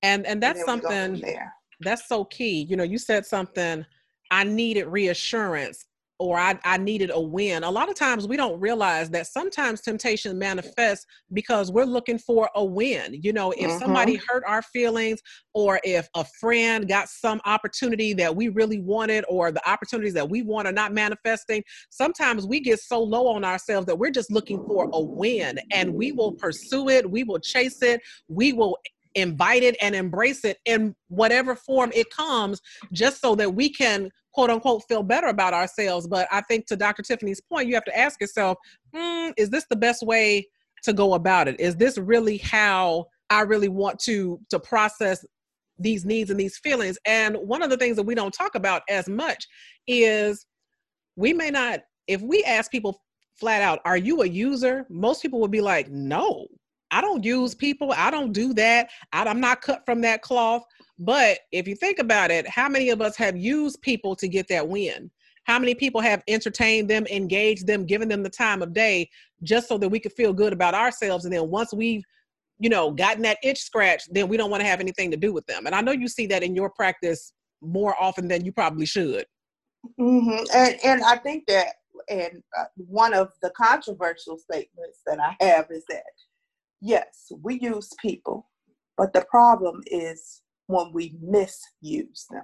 And 0.01 0.25
and 0.25 0.43
that's 0.43 0.59
and 0.59 0.65
something 0.65 1.21
that's 1.81 2.07
so 2.07 2.23
key 2.25 2.65
you 2.69 2.75
know 2.75 2.83
you 2.83 2.97
said 2.97 3.25
something 3.25 3.85
i 4.31 4.43
needed 4.43 4.85
reassurance 4.87 5.85
or 6.19 6.37
I, 6.37 6.59
I 6.65 6.77
needed 6.77 7.11
a 7.13 7.19
win. 7.19 7.63
A 7.63 7.71
lot 7.71 7.89
of 7.89 7.95
times 7.95 8.27
we 8.27 8.35
don't 8.35 8.59
realize 8.59 9.09
that 9.11 9.25
sometimes 9.27 9.79
temptation 9.79 10.37
manifests 10.37 11.05
because 11.31 11.71
we're 11.71 11.85
looking 11.85 12.19
for 12.19 12.49
a 12.55 12.63
win. 12.63 13.17
You 13.23 13.31
know, 13.31 13.51
if 13.51 13.69
mm-hmm. 13.69 13.79
somebody 13.79 14.15
hurt 14.27 14.43
our 14.45 14.61
feelings 14.61 15.21
or 15.53 15.79
if 15.85 16.09
a 16.15 16.25
friend 16.39 16.89
got 16.89 17.07
some 17.07 17.39
opportunity 17.45 18.13
that 18.13 18.35
we 18.35 18.49
really 18.49 18.79
wanted 18.79 19.23
or 19.29 19.51
the 19.51 19.67
opportunities 19.67 20.13
that 20.13 20.29
we 20.29 20.41
want 20.41 20.67
are 20.67 20.73
not 20.73 20.93
manifesting, 20.93 21.63
sometimes 21.89 22.45
we 22.45 22.59
get 22.59 22.79
so 22.79 23.01
low 23.01 23.27
on 23.27 23.45
ourselves 23.45 23.87
that 23.87 23.97
we're 23.97 24.11
just 24.11 24.29
looking 24.29 24.61
for 24.65 24.89
a 24.91 25.01
win 25.01 25.57
and 25.71 25.93
we 25.93 26.11
will 26.11 26.33
pursue 26.33 26.89
it, 26.89 27.09
we 27.09 27.23
will 27.23 27.39
chase 27.39 27.81
it, 27.81 28.01
we 28.27 28.51
will 28.51 28.77
invite 29.15 29.63
it 29.63 29.75
and 29.81 29.95
embrace 29.95 30.45
it 30.45 30.57
in 30.65 30.95
whatever 31.07 31.55
form 31.55 31.91
it 31.93 32.07
comes 32.11 32.61
just 32.91 33.21
so 33.21 33.35
that 33.35 33.53
we 33.53 33.69
can 33.69 34.09
quote 34.33 34.49
unquote 34.49 34.83
feel 34.87 35.03
better 35.03 35.27
about 35.27 35.53
ourselves. 35.53 36.07
But 36.07 36.27
I 36.31 36.41
think 36.41 36.67
to 36.67 36.75
Dr. 36.75 37.03
Tiffany's 37.03 37.41
point, 37.41 37.67
you 37.67 37.75
have 37.75 37.85
to 37.85 37.97
ask 37.97 38.21
yourself, 38.21 38.57
mm, 38.95 39.33
is 39.37 39.49
this 39.49 39.65
the 39.69 39.75
best 39.75 40.05
way 40.05 40.47
to 40.83 40.93
go 40.93 41.13
about 41.13 41.47
it? 41.47 41.59
Is 41.59 41.75
this 41.75 41.97
really 41.97 42.37
how 42.37 43.07
I 43.29 43.41
really 43.41 43.69
want 43.69 43.99
to 44.01 44.39
to 44.49 44.59
process 44.59 45.25
these 45.77 46.05
needs 46.05 46.29
and 46.29 46.39
these 46.39 46.57
feelings? 46.57 46.97
And 47.05 47.35
one 47.37 47.61
of 47.61 47.69
the 47.69 47.77
things 47.77 47.95
that 47.97 48.03
we 48.03 48.15
don't 48.15 48.33
talk 48.33 48.55
about 48.55 48.83
as 48.89 49.09
much 49.09 49.45
is 49.87 50.45
we 51.15 51.33
may 51.33 51.49
not, 51.49 51.81
if 52.07 52.21
we 52.21 52.43
ask 52.43 52.71
people 52.71 53.01
flat 53.39 53.61
out, 53.61 53.79
are 53.85 53.97
you 53.97 54.21
a 54.21 54.27
user? 54.27 54.85
Most 54.89 55.21
people 55.21 55.39
would 55.39 55.51
be 55.51 55.61
like, 55.61 55.89
no, 55.89 56.47
I 56.91 57.01
don't 57.01 57.23
use 57.23 57.53
people. 57.53 57.93
I 57.95 58.09
don't 58.09 58.31
do 58.31 58.53
that. 58.55 58.89
I, 59.13 59.23
I'm 59.23 59.39
not 59.39 59.61
cut 59.61 59.83
from 59.85 60.01
that 60.01 60.21
cloth. 60.21 60.63
But 60.97 61.39
if 61.51 61.67
you 61.67 61.75
think 61.75 61.99
about 61.99 62.31
it, 62.31 62.47
how 62.47 62.67
many 62.67 62.89
of 62.89 63.01
us 63.01 63.15
have 63.17 63.37
used 63.37 63.81
people 63.81 64.15
to 64.15 64.27
get 64.27 64.47
that 64.49 64.67
win? 64.67 65.09
How 65.45 65.57
many 65.57 65.73
people 65.73 66.01
have 66.01 66.23
entertained 66.27 66.89
them, 66.89 67.07
engaged 67.07 67.65
them, 67.65 67.85
given 67.85 68.09
them 68.09 68.21
the 68.21 68.29
time 68.29 68.61
of 68.61 68.73
day 68.73 69.09
just 69.41 69.67
so 69.67 69.77
that 69.77 69.89
we 69.89 69.99
could 69.99 70.13
feel 70.13 70.33
good 70.33 70.53
about 70.53 70.75
ourselves? 70.75 71.25
And 71.25 71.33
then 71.33 71.49
once 71.49 71.73
we've, 71.73 72.03
you 72.59 72.69
know, 72.69 72.91
gotten 72.91 73.21
that 73.23 73.37
itch 73.43 73.61
scratched, 73.61 74.13
then 74.13 74.27
we 74.27 74.35
don't 74.35 74.51
want 74.51 74.61
to 74.61 74.67
have 74.67 74.81
anything 74.81 75.09
to 75.11 75.17
do 75.17 75.31
with 75.31 75.45
them. 75.47 75.65
And 75.65 75.73
I 75.73 75.81
know 75.81 75.93
you 75.93 76.07
see 76.07 76.27
that 76.27 76.43
in 76.43 76.55
your 76.55 76.69
practice 76.69 77.33
more 77.61 77.95
often 77.99 78.27
than 78.27 78.45
you 78.45 78.51
probably 78.51 78.85
should. 78.85 79.25
Mm-hmm. 79.99 80.43
And, 80.53 80.79
and 80.83 81.03
I 81.03 81.17
think 81.17 81.45
that, 81.47 81.67
and 82.09 82.43
uh, 82.59 82.65
one 82.75 83.13
of 83.13 83.31
the 83.41 83.51
controversial 83.51 84.37
statements 84.37 84.99
that 85.05 85.19
I 85.19 85.35
have 85.43 85.67
is 85.71 85.85
that, 85.89 86.03
yes, 86.81 87.31
we 87.41 87.59
use 87.59 87.89
people, 88.01 88.49
but 88.97 89.13
the 89.13 89.25
problem 89.29 89.81
is 89.87 90.41
when 90.67 90.91
we 90.93 91.15
misuse 91.21 92.25
them. 92.29 92.43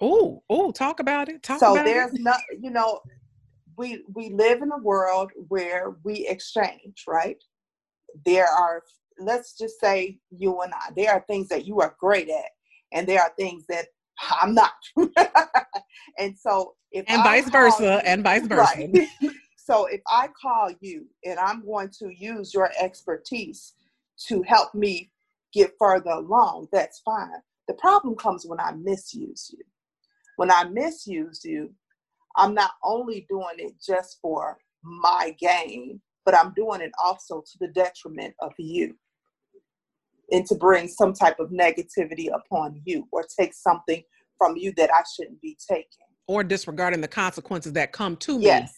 Oh, 0.00 0.42
oh, 0.50 0.72
talk 0.72 1.00
about 1.00 1.28
it. 1.28 1.42
Talk 1.42 1.58
about 1.58 1.68
so 1.68 1.72
about 1.74 1.86
there's 1.86 2.14
it. 2.14 2.20
not, 2.22 2.40
you 2.60 2.70
know, 2.70 3.00
we 3.76 4.04
we 4.12 4.30
live 4.30 4.62
in 4.62 4.70
a 4.72 4.78
world 4.78 5.30
where 5.48 5.96
we 6.04 6.26
exchange, 6.28 7.04
right? 7.06 7.42
There 8.26 8.46
are, 8.46 8.82
let's 9.18 9.56
just 9.56 9.80
say 9.80 10.18
you 10.30 10.60
and 10.62 10.72
I, 10.74 10.90
there 10.96 11.12
are 11.12 11.24
things 11.28 11.48
that 11.48 11.64
you 11.66 11.80
are 11.80 11.96
great 11.98 12.28
at, 12.28 12.50
and 12.92 13.08
there 13.08 13.20
are 13.20 13.32
things 13.38 13.64
that 13.68 13.86
I'm 14.40 14.54
not. 14.54 14.72
and 16.18 16.36
so 16.36 16.74
if 16.90 17.04
and 17.08 17.22
vice 17.22 17.48
versa, 17.48 18.02
you, 18.04 18.10
and 18.10 18.22
vice 18.22 18.46
versa. 18.46 18.76
Right. 18.76 19.08
So 19.64 19.86
if 19.86 20.00
I 20.08 20.28
call 20.40 20.70
you 20.80 21.06
and 21.24 21.38
I'm 21.38 21.64
going 21.64 21.90
to 22.00 22.10
use 22.12 22.52
your 22.52 22.70
expertise 22.80 23.74
to 24.26 24.42
help 24.42 24.74
me 24.74 25.12
get 25.54 25.72
further 25.78 26.10
along, 26.10 26.66
that's 26.72 27.00
fine. 27.04 27.28
The 27.68 27.74
problem 27.74 28.16
comes 28.16 28.44
when 28.44 28.58
I 28.58 28.72
misuse 28.72 29.54
you. 29.56 29.64
When 30.36 30.50
I 30.50 30.64
misuse 30.64 31.44
you, 31.44 31.72
I'm 32.36 32.54
not 32.54 32.72
only 32.82 33.24
doing 33.28 33.54
it 33.58 33.74
just 33.86 34.18
for 34.20 34.58
my 34.82 35.36
gain, 35.38 36.00
but 36.24 36.34
I'm 36.34 36.52
doing 36.54 36.80
it 36.80 36.90
also 37.02 37.40
to 37.40 37.58
the 37.60 37.68
detriment 37.68 38.34
of 38.40 38.52
you 38.58 38.96
and 40.32 40.44
to 40.46 40.56
bring 40.56 40.88
some 40.88 41.12
type 41.12 41.38
of 41.38 41.50
negativity 41.50 42.28
upon 42.34 42.80
you 42.84 43.06
or 43.12 43.24
take 43.38 43.54
something 43.54 44.02
from 44.38 44.56
you 44.56 44.72
that 44.76 44.90
I 44.92 45.02
shouldn't 45.14 45.40
be 45.40 45.56
taking. 45.68 45.86
Or 46.26 46.42
disregarding 46.42 47.00
the 47.00 47.08
consequences 47.08 47.74
that 47.74 47.92
come 47.92 48.16
to 48.18 48.38
me. 48.38 48.46
Yes, 48.46 48.72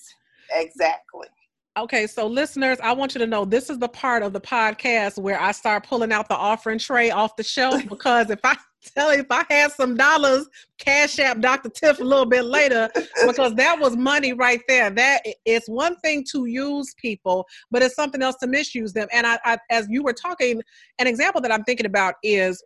exactly. 0.52 1.28
Okay, 1.76 2.06
so 2.06 2.28
listeners, 2.28 2.78
I 2.80 2.92
want 2.92 3.16
you 3.16 3.18
to 3.18 3.26
know 3.26 3.44
this 3.44 3.68
is 3.68 3.80
the 3.80 3.88
part 3.88 4.22
of 4.22 4.32
the 4.32 4.40
podcast 4.40 5.18
where 5.18 5.40
I 5.40 5.50
start 5.50 5.84
pulling 5.84 6.12
out 6.12 6.28
the 6.28 6.36
offering 6.36 6.78
tray 6.78 7.10
off 7.10 7.34
the 7.34 7.42
shelf 7.42 7.82
because 7.88 8.30
if 8.30 8.38
I 8.44 8.56
tell 8.94 9.12
you 9.12 9.22
if 9.22 9.26
I 9.28 9.44
had 9.50 9.72
some 9.72 9.96
dollars, 9.96 10.46
cash 10.78 11.18
app 11.18 11.40
Dr. 11.40 11.70
Tiff 11.70 11.98
a 11.98 12.04
little 12.04 12.26
bit 12.26 12.44
later 12.44 12.88
because 13.26 13.56
that 13.56 13.80
was 13.80 13.96
money 13.96 14.32
right 14.34 14.60
there. 14.68 14.88
That 14.88 15.22
it's 15.44 15.68
one 15.68 15.96
thing 15.96 16.24
to 16.30 16.46
use 16.46 16.94
people, 16.94 17.44
but 17.72 17.82
it's 17.82 17.96
something 17.96 18.22
else 18.22 18.36
to 18.36 18.46
misuse 18.46 18.92
them. 18.92 19.08
And 19.12 19.26
I, 19.26 19.40
I 19.44 19.58
as 19.68 19.88
you 19.90 20.04
were 20.04 20.12
talking, 20.12 20.62
an 21.00 21.08
example 21.08 21.40
that 21.40 21.50
I'm 21.50 21.64
thinking 21.64 21.86
about 21.86 22.14
is 22.22 22.62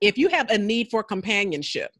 if 0.00 0.18
you 0.18 0.28
have 0.30 0.50
a 0.50 0.58
need 0.58 0.88
for 0.90 1.04
companionship 1.04 1.92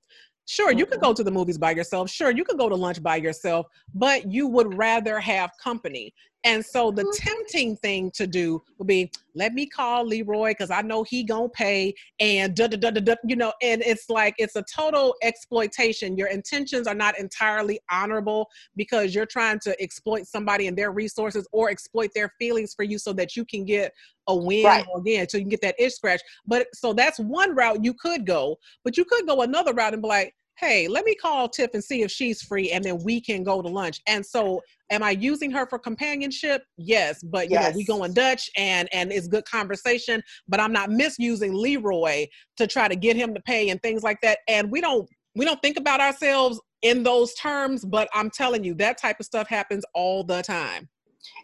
Sure, 0.50 0.72
you 0.72 0.86
could 0.86 0.94
mm-hmm. 0.94 1.08
go 1.08 1.12
to 1.12 1.22
the 1.22 1.30
movies 1.30 1.58
by 1.58 1.72
yourself. 1.72 2.08
Sure, 2.08 2.30
you 2.30 2.42
could 2.42 2.56
go 2.56 2.70
to 2.70 2.74
lunch 2.74 3.02
by 3.02 3.16
yourself, 3.16 3.66
but 3.94 4.32
you 4.32 4.46
would 4.46 4.78
rather 4.78 5.20
have 5.20 5.50
company. 5.62 6.14
And 6.44 6.64
so 6.64 6.90
the 6.90 7.02
mm-hmm. 7.02 7.28
tempting 7.28 7.76
thing 7.76 8.10
to 8.12 8.26
do 8.26 8.62
would 8.78 8.86
be, 8.86 9.10
let 9.34 9.52
me 9.54 9.66
call 9.66 10.06
Leroy 10.06 10.50
because 10.50 10.70
I 10.70 10.82
know 10.82 11.02
he 11.02 11.24
gonna 11.24 11.48
pay, 11.48 11.94
and 12.20 12.54
da, 12.54 12.68
da, 12.68 12.76
da, 12.76 12.90
da, 12.90 13.00
da, 13.00 13.14
you 13.24 13.36
know, 13.36 13.52
and 13.60 13.82
it's 13.82 14.08
like 14.08 14.34
it's 14.38 14.56
a 14.56 14.64
total 14.72 15.14
exploitation. 15.22 16.16
Your 16.16 16.28
intentions 16.28 16.86
are 16.86 16.94
not 16.94 17.18
entirely 17.18 17.80
honorable 17.90 18.48
because 18.76 19.14
you're 19.14 19.26
trying 19.26 19.58
to 19.60 19.80
exploit 19.82 20.26
somebody 20.26 20.68
and 20.68 20.76
their 20.76 20.92
resources 20.92 21.46
or 21.52 21.70
exploit 21.70 22.10
their 22.14 22.32
feelings 22.38 22.72
for 22.72 22.84
you 22.84 22.98
so 22.98 23.12
that 23.14 23.36
you 23.36 23.44
can 23.44 23.64
get 23.64 23.92
a 24.28 24.36
win 24.36 24.64
right. 24.64 24.86
again, 24.96 25.28
so 25.28 25.38
you 25.38 25.42
can 25.42 25.50
get 25.50 25.62
that 25.62 25.74
itch 25.78 25.94
scratch. 25.94 26.20
But 26.46 26.68
so 26.74 26.92
that's 26.92 27.18
one 27.18 27.54
route 27.54 27.84
you 27.84 27.94
could 27.94 28.26
go, 28.26 28.58
but 28.84 28.96
you 28.96 29.04
could 29.04 29.26
go 29.26 29.42
another 29.42 29.72
route 29.72 29.92
and 29.92 30.02
be 30.02 30.08
like, 30.08 30.34
hey, 30.58 30.88
let 30.88 31.04
me 31.04 31.14
call 31.14 31.48
Tiff 31.48 31.70
and 31.74 31.82
see 31.82 32.02
if 32.02 32.10
she's 32.10 32.42
free 32.42 32.72
and 32.72 32.84
then 32.84 32.98
we 33.04 33.20
can 33.20 33.44
go 33.44 33.62
to 33.62 33.68
lunch. 33.68 34.00
And 34.06 34.26
so 34.26 34.60
am 34.90 35.02
I 35.02 35.12
using 35.12 35.50
her 35.52 35.66
for 35.66 35.78
companionship? 35.78 36.64
Yes, 36.76 37.22
but 37.22 37.50
yes. 37.50 37.70
know, 37.70 37.76
we 37.76 37.84
go 37.84 38.04
in 38.04 38.12
Dutch 38.12 38.50
and 38.56 38.88
and 38.92 39.12
it's 39.12 39.28
good 39.28 39.44
conversation, 39.44 40.22
but 40.48 40.58
I'm 40.58 40.72
not 40.72 40.90
misusing 40.90 41.54
Leroy 41.54 42.26
to 42.56 42.66
try 42.66 42.88
to 42.88 42.96
get 42.96 43.16
him 43.16 43.34
to 43.34 43.40
pay 43.40 43.70
and 43.70 43.80
things 43.82 44.02
like 44.02 44.20
that. 44.22 44.38
And 44.48 44.70
we 44.70 44.80
don't 44.80 45.08
we 45.36 45.44
don't 45.44 45.60
think 45.62 45.78
about 45.78 46.00
ourselves 46.00 46.60
in 46.82 47.02
those 47.02 47.34
terms, 47.34 47.84
but 47.84 48.08
I'm 48.12 48.30
telling 48.30 48.64
you 48.64 48.74
that 48.74 48.98
type 48.98 49.20
of 49.20 49.26
stuff 49.26 49.48
happens 49.48 49.84
all 49.94 50.24
the 50.24 50.42
time. 50.42 50.88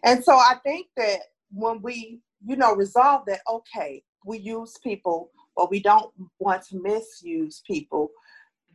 And 0.03 0.23
so 0.23 0.33
I 0.33 0.55
think 0.63 0.87
that 0.97 1.19
when 1.51 1.81
we, 1.81 2.19
you 2.45 2.57
know, 2.57 2.75
resolve 2.75 3.23
that 3.27 3.39
okay, 3.49 4.03
we 4.25 4.39
use 4.39 4.77
people 4.83 5.31
but 5.55 5.71
we 5.71 5.79
don't 5.79 6.11
want 6.39 6.63
to 6.67 6.81
misuse 6.81 7.61
people 7.65 8.11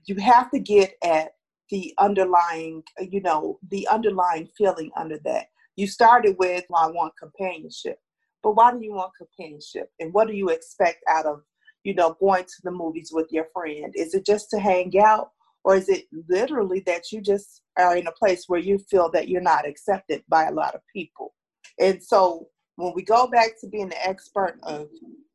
you 0.04 0.16
have 0.16 0.50
to 0.50 0.58
get 0.58 0.94
at 1.04 1.32
the 1.70 1.94
underlying, 1.98 2.82
you 3.00 3.20
know, 3.20 3.58
the 3.70 3.86
underlying 3.88 4.48
feeling 4.58 4.90
under 4.96 5.18
that. 5.24 5.46
You 5.76 5.86
started 5.86 6.36
with, 6.38 6.64
well, 6.68 6.88
I 6.88 6.90
want 6.90 7.14
companionship. 7.18 7.98
But 8.42 8.52
why 8.56 8.72
do 8.72 8.78
you 8.82 8.92
want 8.92 9.12
companionship? 9.16 9.90
And 10.00 10.12
what 10.12 10.28
do 10.28 10.34
you 10.34 10.48
expect 10.48 11.04
out 11.08 11.26
of, 11.26 11.42
you 11.84 11.94
know, 11.94 12.16
going 12.20 12.44
to 12.44 12.62
the 12.64 12.70
movies 12.70 13.10
with 13.12 13.28
your 13.30 13.46
friend? 13.52 13.92
Is 13.94 14.14
it 14.14 14.26
just 14.26 14.50
to 14.50 14.58
hang 14.58 14.92
out? 15.00 15.30
Or 15.62 15.76
is 15.76 15.88
it 15.88 16.06
literally 16.28 16.82
that 16.86 17.12
you 17.12 17.20
just 17.20 17.62
are 17.78 17.96
in 17.96 18.06
a 18.06 18.12
place 18.12 18.44
where 18.46 18.60
you 18.60 18.78
feel 18.90 19.10
that 19.10 19.28
you're 19.28 19.42
not 19.42 19.68
accepted 19.68 20.24
by 20.28 20.44
a 20.44 20.52
lot 20.52 20.74
of 20.74 20.80
people? 20.92 21.34
And 21.78 22.02
so 22.02 22.48
when 22.76 22.92
we 22.94 23.02
go 23.02 23.26
back 23.26 23.60
to 23.60 23.68
being 23.68 23.90
the 23.90 24.08
expert 24.08 24.58
of 24.62 24.88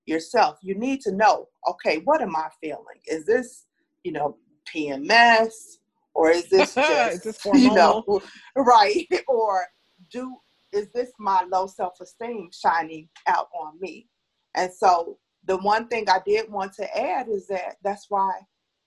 yourself, 0.07 0.57
you 0.61 0.75
need 0.75 1.01
to 1.01 1.11
know, 1.11 1.47
okay, 1.67 1.99
what 2.05 2.21
am 2.21 2.35
I 2.35 2.49
feeling? 2.61 2.99
Is 3.07 3.25
this, 3.25 3.65
you 4.03 4.11
know, 4.11 4.37
PMS 4.73 5.51
or 6.13 6.29
is 6.29 6.49
this 6.49 6.73
just 6.73 7.15
is 7.15 7.21
this 7.21 7.45
you 7.53 7.73
know 7.73 8.03
right 8.55 9.07
or 9.27 9.65
do 10.11 10.35
is 10.71 10.87
this 10.93 11.11
my 11.19 11.45
low 11.51 11.67
self-esteem 11.67 12.49
shining 12.51 13.07
out 13.27 13.47
on 13.57 13.79
me? 13.79 14.07
And 14.55 14.71
so 14.73 15.17
the 15.45 15.57
one 15.57 15.87
thing 15.87 16.09
i 16.09 16.19
did 16.25 16.51
want 16.51 16.73
to 16.73 16.97
add 16.97 17.27
is 17.29 17.47
that 17.47 17.75
that's 17.83 18.07
why 18.09 18.31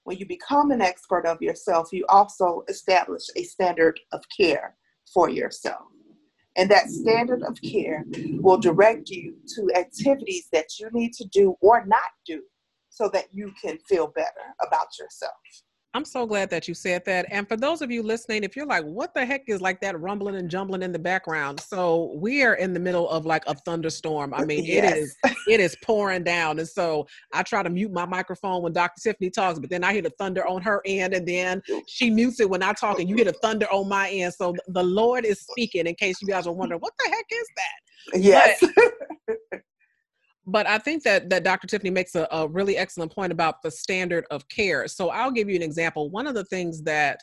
when 0.04 0.16
you 0.16 0.26
become 0.26 0.70
an 0.70 0.80
expert 0.80 1.24
of 1.24 1.40
yourself 1.40 1.88
you 1.92 2.04
also 2.08 2.62
establish 2.68 3.22
a 3.36 3.44
standard 3.44 3.98
of 4.12 4.22
care 4.36 4.76
for 5.12 5.30
yourself. 5.30 5.86
And 6.56 6.68
that 6.70 6.90
standard 6.90 7.42
of 7.44 7.56
care 7.62 8.04
will 8.40 8.58
direct 8.58 9.10
you 9.10 9.36
to 9.54 9.70
activities 9.76 10.48
that 10.52 10.66
you 10.78 10.88
need 10.92 11.12
to 11.14 11.24
do 11.28 11.54
or 11.60 11.86
not 11.86 12.10
do 12.26 12.42
so 12.90 13.08
that 13.12 13.26
you 13.32 13.52
can 13.62 13.78
feel 13.88 14.08
better 14.08 14.56
about 14.66 14.88
yourself 14.98 15.34
I'm 15.98 16.04
so 16.04 16.26
glad 16.26 16.48
that 16.50 16.68
you 16.68 16.74
said 16.74 17.04
that. 17.06 17.26
And 17.28 17.48
for 17.48 17.56
those 17.56 17.82
of 17.82 17.90
you 17.90 18.04
listening, 18.04 18.44
if 18.44 18.54
you're 18.54 18.64
like, 18.64 18.84
what 18.84 19.12
the 19.14 19.26
heck 19.26 19.42
is 19.48 19.60
like 19.60 19.80
that 19.80 19.98
rumbling 19.98 20.36
and 20.36 20.48
jumbling 20.48 20.84
in 20.84 20.92
the 20.92 20.98
background? 21.00 21.58
So 21.58 22.12
we 22.14 22.44
are 22.44 22.54
in 22.54 22.72
the 22.72 22.78
middle 22.78 23.10
of 23.10 23.26
like 23.26 23.42
a 23.48 23.54
thunderstorm. 23.56 24.32
I 24.32 24.44
mean, 24.44 24.64
yes. 24.64 24.94
it 24.94 24.96
is 24.96 25.16
it 25.48 25.58
is 25.58 25.76
pouring 25.82 26.22
down. 26.22 26.60
And 26.60 26.68
so 26.68 27.08
I 27.34 27.42
try 27.42 27.64
to 27.64 27.68
mute 27.68 27.90
my 27.90 28.06
microphone 28.06 28.62
when 28.62 28.72
Dr. 28.72 29.02
Tiffany 29.02 29.28
talks, 29.28 29.58
but 29.58 29.70
then 29.70 29.82
I 29.82 29.92
hear 29.92 30.02
the 30.02 30.12
thunder 30.20 30.46
on 30.46 30.62
her 30.62 30.82
end, 30.84 31.14
and 31.14 31.26
then 31.26 31.62
she 31.88 32.10
mutes 32.10 32.38
it 32.38 32.48
when 32.48 32.62
I 32.62 32.74
talk, 32.74 33.00
and 33.00 33.08
you 33.08 33.16
hear 33.16 33.24
the 33.24 33.32
thunder 33.32 33.66
on 33.72 33.88
my 33.88 34.08
end. 34.08 34.32
So 34.34 34.54
the 34.68 34.84
Lord 34.84 35.24
is 35.24 35.40
speaking 35.40 35.88
in 35.88 35.96
case 35.96 36.22
you 36.22 36.28
guys 36.28 36.46
are 36.46 36.54
wondering, 36.54 36.80
what 36.80 36.92
the 36.96 37.10
heck 37.10 37.26
is 37.32 37.46
that? 37.56 38.20
Yes. 38.22 38.64
But, 39.26 39.62
but 40.48 40.66
I 40.66 40.78
think 40.78 41.02
that 41.04 41.28
that 41.28 41.44
Dr. 41.44 41.66
Tiffany 41.66 41.90
makes 41.90 42.14
a, 42.14 42.26
a, 42.30 42.48
really 42.48 42.76
excellent 42.76 43.14
point 43.14 43.32
about 43.32 43.62
the 43.62 43.70
standard 43.70 44.24
of 44.30 44.48
care. 44.48 44.88
So 44.88 45.10
I'll 45.10 45.30
give 45.30 45.48
you 45.48 45.56
an 45.56 45.62
example. 45.62 46.10
One 46.10 46.26
of 46.26 46.34
the 46.34 46.44
things 46.44 46.82
that 46.82 47.20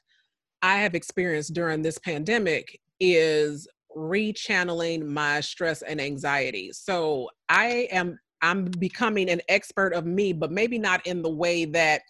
I 0.61 0.77
have 0.77 0.93
experienced 0.93 1.53
during 1.53 1.81
this 1.81 1.97
pandemic 1.97 2.79
is 2.99 3.67
rechanneling 3.97 5.05
my 5.07 5.41
stress 5.41 5.81
and 5.81 5.99
anxiety. 5.99 6.71
So 6.71 7.29
I 7.49 7.87
am 7.91 8.17
I'm 8.41 8.65
becoming 8.65 9.29
an 9.29 9.41
expert 9.49 9.93
of 9.93 10.05
me, 10.05 10.31
but 10.31 10.51
maybe 10.51 10.77
not 10.77 11.05
in 11.07 11.23
the 11.23 11.29
way 11.29 11.65
that 11.65 12.01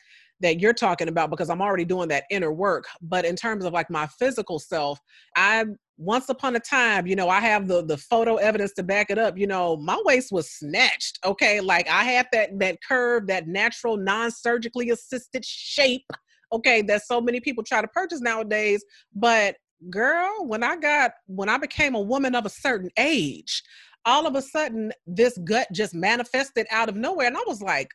that 0.41 0.59
you're 0.59 0.73
talking 0.73 1.07
about 1.07 1.29
because 1.29 1.49
I'm 1.49 1.61
already 1.61 1.85
doing 1.85 2.09
that 2.09 2.25
inner 2.29 2.51
work. 2.51 2.85
But 3.01 3.23
in 3.23 3.37
terms 3.37 3.63
of 3.63 3.71
like 3.71 3.89
my 3.89 4.05
physical 4.05 4.59
self, 4.59 4.99
I 5.37 5.63
once 5.97 6.27
upon 6.29 6.55
a 6.55 6.59
time, 6.59 7.07
you 7.07 7.15
know, 7.15 7.29
I 7.29 7.39
have 7.39 7.67
the 7.67 7.83
the 7.83 7.97
photo 7.97 8.35
evidence 8.35 8.73
to 8.73 8.83
back 8.83 9.09
it 9.09 9.17
up. 9.17 9.37
You 9.37 9.47
know, 9.47 9.77
my 9.77 10.01
waist 10.03 10.31
was 10.31 10.51
snatched. 10.51 11.19
Okay, 11.25 11.61
like 11.61 11.87
I 11.87 12.03
had 12.03 12.27
that 12.33 12.59
that 12.59 12.79
curve, 12.87 13.27
that 13.27 13.47
natural, 13.47 13.97
non-surgically 13.97 14.89
assisted 14.89 15.45
shape. 15.45 16.05
Okay, 16.51 16.81
that 16.83 17.03
so 17.03 17.21
many 17.21 17.39
people 17.39 17.63
try 17.63 17.81
to 17.81 17.87
purchase 17.87 18.21
nowadays. 18.21 18.83
But 19.13 19.55
girl, 19.89 20.45
when 20.45 20.63
I 20.63 20.75
got 20.75 21.11
when 21.27 21.49
I 21.49 21.57
became 21.57 21.95
a 21.95 22.01
woman 22.01 22.35
of 22.35 22.45
a 22.45 22.49
certain 22.49 22.89
age, 22.97 23.63
all 24.05 24.27
of 24.27 24.35
a 24.35 24.41
sudden 24.41 24.91
this 25.07 25.37
gut 25.45 25.67
just 25.71 25.95
manifested 25.95 26.67
out 26.71 26.89
of 26.89 26.95
nowhere, 26.95 27.27
and 27.27 27.37
I 27.37 27.43
was 27.47 27.61
like, 27.61 27.89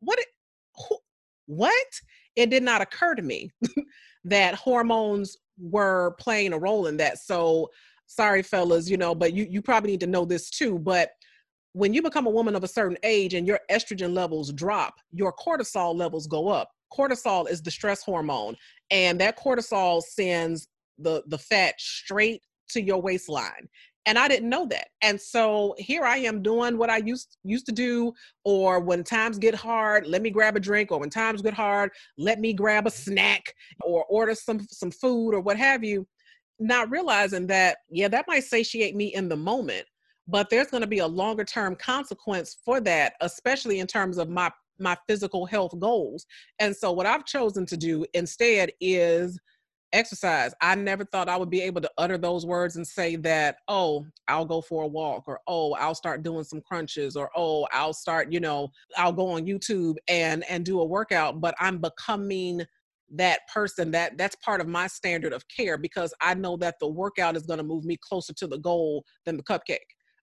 what? 0.00 0.18
Who, 0.88 0.98
what? 1.46 1.86
It 2.36 2.50
did 2.50 2.62
not 2.62 2.82
occur 2.82 3.14
to 3.14 3.22
me 3.22 3.50
that 4.24 4.54
hormones 4.54 5.36
were 5.60 6.14
playing 6.18 6.52
a 6.52 6.58
role 6.58 6.86
in 6.86 6.96
that. 6.98 7.18
So 7.18 7.70
sorry, 8.06 8.42
fellas, 8.42 8.88
you 8.88 8.96
know, 8.96 9.14
but 9.14 9.32
you, 9.32 9.46
you 9.48 9.62
probably 9.62 9.90
need 9.92 10.00
to 10.00 10.06
know 10.06 10.24
this 10.24 10.50
too. 10.50 10.78
But 10.78 11.10
when 11.72 11.94
you 11.94 12.02
become 12.02 12.26
a 12.26 12.30
woman 12.30 12.56
of 12.56 12.64
a 12.64 12.68
certain 12.68 12.96
age 13.02 13.34
and 13.34 13.46
your 13.46 13.60
estrogen 13.70 14.14
levels 14.14 14.52
drop, 14.52 14.94
your 15.12 15.32
cortisol 15.32 15.94
levels 15.94 16.26
go 16.26 16.48
up. 16.48 16.70
Cortisol 16.92 17.48
is 17.48 17.62
the 17.62 17.70
stress 17.70 18.02
hormone, 18.02 18.56
and 18.90 19.20
that 19.20 19.38
cortisol 19.38 20.02
sends 20.02 20.68
the 20.98 21.22
the 21.26 21.38
fat 21.38 21.74
straight 21.78 22.40
to 22.70 22.82
your 22.82 23.00
waistline 23.00 23.68
and 24.08 24.18
I 24.18 24.26
didn't 24.26 24.48
know 24.48 24.66
that. 24.68 24.88
And 25.02 25.20
so 25.20 25.74
here 25.76 26.02
I 26.02 26.16
am 26.16 26.42
doing 26.42 26.78
what 26.78 26.88
I 26.88 26.96
used 26.96 27.36
used 27.44 27.66
to 27.66 27.72
do 27.72 28.14
or 28.42 28.80
when 28.80 29.04
times 29.04 29.38
get 29.38 29.54
hard, 29.54 30.06
let 30.06 30.22
me 30.22 30.30
grab 30.30 30.56
a 30.56 30.60
drink 30.60 30.90
or 30.90 30.98
when 30.98 31.10
times 31.10 31.42
get 31.42 31.52
hard, 31.52 31.90
let 32.16 32.40
me 32.40 32.54
grab 32.54 32.86
a 32.86 32.90
snack 32.90 33.54
or 33.82 34.06
order 34.06 34.34
some 34.34 34.66
some 34.70 34.90
food 34.90 35.34
or 35.34 35.40
what 35.40 35.58
have 35.58 35.84
you, 35.84 36.06
not 36.58 36.90
realizing 36.90 37.46
that 37.48 37.76
yeah, 37.90 38.08
that 38.08 38.24
might 38.26 38.44
satiate 38.44 38.96
me 38.96 39.14
in 39.14 39.28
the 39.28 39.36
moment, 39.36 39.84
but 40.26 40.48
there's 40.48 40.68
going 40.68 40.80
to 40.80 40.86
be 40.86 41.00
a 41.00 41.06
longer 41.06 41.44
term 41.44 41.76
consequence 41.76 42.56
for 42.64 42.80
that, 42.80 43.12
especially 43.20 43.78
in 43.78 43.86
terms 43.86 44.16
of 44.16 44.30
my 44.30 44.50
my 44.78 44.96
physical 45.06 45.44
health 45.44 45.78
goals. 45.78 46.24
And 46.60 46.74
so 46.74 46.92
what 46.92 47.04
I've 47.04 47.26
chosen 47.26 47.66
to 47.66 47.76
do 47.76 48.06
instead 48.14 48.70
is 48.80 49.38
exercise. 49.92 50.54
I 50.60 50.74
never 50.74 51.04
thought 51.04 51.28
I 51.28 51.36
would 51.36 51.50
be 51.50 51.62
able 51.62 51.80
to 51.80 51.90
utter 51.98 52.18
those 52.18 52.44
words 52.44 52.76
and 52.76 52.86
say 52.86 53.16
that, 53.16 53.56
oh, 53.68 54.06
I'll 54.28 54.44
go 54.44 54.60
for 54.60 54.84
a 54.84 54.86
walk, 54.86 55.24
or 55.26 55.40
oh, 55.46 55.74
I'll 55.74 55.94
start 55.94 56.22
doing 56.22 56.44
some 56.44 56.60
crunches, 56.60 57.16
or 57.16 57.30
oh, 57.36 57.66
I'll 57.72 57.92
start, 57.92 58.32
you 58.32 58.40
know, 58.40 58.68
I'll 58.96 59.12
go 59.12 59.30
on 59.30 59.46
YouTube 59.46 59.96
and 60.08 60.44
and 60.48 60.64
do 60.64 60.80
a 60.80 60.84
workout. 60.84 61.40
But 61.40 61.54
I'm 61.58 61.78
becoming 61.78 62.62
that 63.10 63.40
person 63.52 63.90
that 63.92 64.18
that's 64.18 64.36
part 64.36 64.60
of 64.60 64.68
my 64.68 64.86
standard 64.86 65.32
of 65.32 65.44
care 65.48 65.78
because 65.78 66.12
I 66.20 66.34
know 66.34 66.56
that 66.58 66.76
the 66.78 66.88
workout 66.88 67.36
is 67.36 67.44
going 67.44 67.58
to 67.58 67.64
move 67.64 67.84
me 67.84 67.96
closer 67.96 68.34
to 68.34 68.46
the 68.46 68.58
goal 68.58 69.04
than 69.24 69.36
the 69.36 69.42
cupcake. 69.42 69.78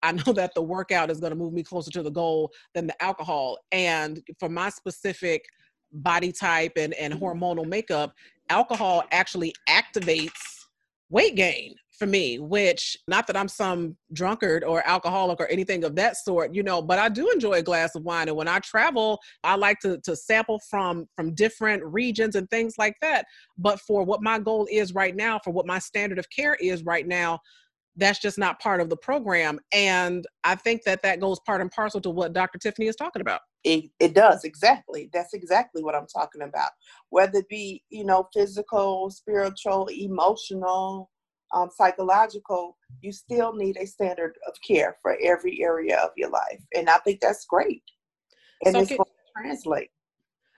I 0.02 0.12
know 0.26 0.32
that 0.32 0.54
the 0.54 0.62
workout 0.62 1.10
is 1.10 1.20
going 1.20 1.30
to 1.30 1.36
move 1.36 1.52
me 1.52 1.62
closer 1.62 1.90
to 1.90 2.02
the 2.02 2.10
goal 2.10 2.50
than 2.74 2.86
the 2.86 3.02
alcohol. 3.02 3.58
And 3.72 4.22
for 4.38 4.48
my 4.48 4.70
specific 4.70 5.44
body 5.92 6.32
type 6.32 6.72
and, 6.76 6.94
and 6.94 7.12
hormonal 7.14 7.66
makeup, 7.66 8.14
alcohol 8.50 9.04
actually 9.12 9.54
activates 9.68 10.30
weight 11.08 11.34
gain 11.34 11.74
for 12.00 12.06
me 12.06 12.38
which 12.38 12.96
not 13.08 13.26
that 13.26 13.36
i'm 13.36 13.46
some 13.46 13.94
drunkard 14.14 14.64
or 14.64 14.86
alcoholic 14.88 15.38
or 15.38 15.46
anything 15.48 15.84
of 15.84 15.94
that 15.94 16.16
sort 16.16 16.54
you 16.54 16.62
know 16.62 16.80
but 16.80 16.98
i 16.98 17.08
do 17.08 17.28
enjoy 17.30 17.52
a 17.52 17.62
glass 17.62 17.94
of 17.94 18.02
wine. 18.02 18.26
And 18.28 18.36
when 18.36 18.48
i 18.48 18.58
travel 18.60 19.20
i 19.44 19.54
like 19.54 19.78
to, 19.80 19.98
to 20.04 20.16
sample 20.16 20.58
from 20.70 21.06
from 21.14 21.34
different 21.34 21.84
regions 21.84 22.36
and 22.36 22.48
things 22.48 22.74
like 22.78 22.94
that. 23.02 23.26
But 23.58 23.80
for 23.80 24.02
what 24.02 24.22
my 24.22 24.38
goal 24.38 24.66
is 24.70 24.94
right 24.94 25.14
now 25.14 25.38
for 25.44 25.50
what 25.50 25.66
my 25.66 25.78
standard 25.78 26.18
of 26.18 26.26
care 26.30 26.56
is 26.60 26.84
right 26.84 27.06
now 27.06 27.38
that's 27.96 28.20
just 28.20 28.38
not 28.38 28.60
part 28.60 28.80
of 28.80 28.88
the 28.88 28.96
program. 28.96 29.60
And 29.72 30.26
i 30.42 30.54
think 30.54 30.84
that 30.84 31.02
that 31.02 31.20
goes 31.20 31.38
part 31.40 31.60
and 31.60 31.70
parcel 31.70 32.00
to 32.00 32.10
what 32.10 32.32
dr 32.32 32.58
tiffany 32.58 32.86
is 32.86 32.96
talking 32.96 33.20
about 33.20 33.40
it, 33.64 33.90
it 33.98 34.14
does 34.14 34.44
exactly. 34.44 35.10
That's 35.12 35.34
exactly 35.34 35.82
what 35.82 35.94
i'm 35.94 36.06
talking 36.06 36.42
about. 36.42 36.70
Whether 37.10 37.38
it 37.38 37.48
be 37.48 37.82
you 37.90 38.04
know 38.04 38.28
physical 38.32 39.10
spiritual 39.10 39.88
emotional 39.88 41.10
um, 41.52 41.68
psychological 41.76 42.76
you 43.02 43.12
still 43.12 43.52
need 43.54 43.76
a 43.76 43.86
standard 43.86 44.36
of 44.46 44.54
care 44.66 44.96
for 45.02 45.16
every 45.22 45.62
area 45.62 45.98
of 45.98 46.10
your 46.16 46.30
life. 46.30 46.62
And 46.74 46.88
i 46.88 46.98
think 46.98 47.20
that's 47.20 47.44
great. 47.46 47.82
And 48.64 48.74
so 48.74 48.80
it's 48.80 48.88
can, 48.88 48.98
going 48.98 49.06
to 49.06 49.42
translate. 49.42 49.90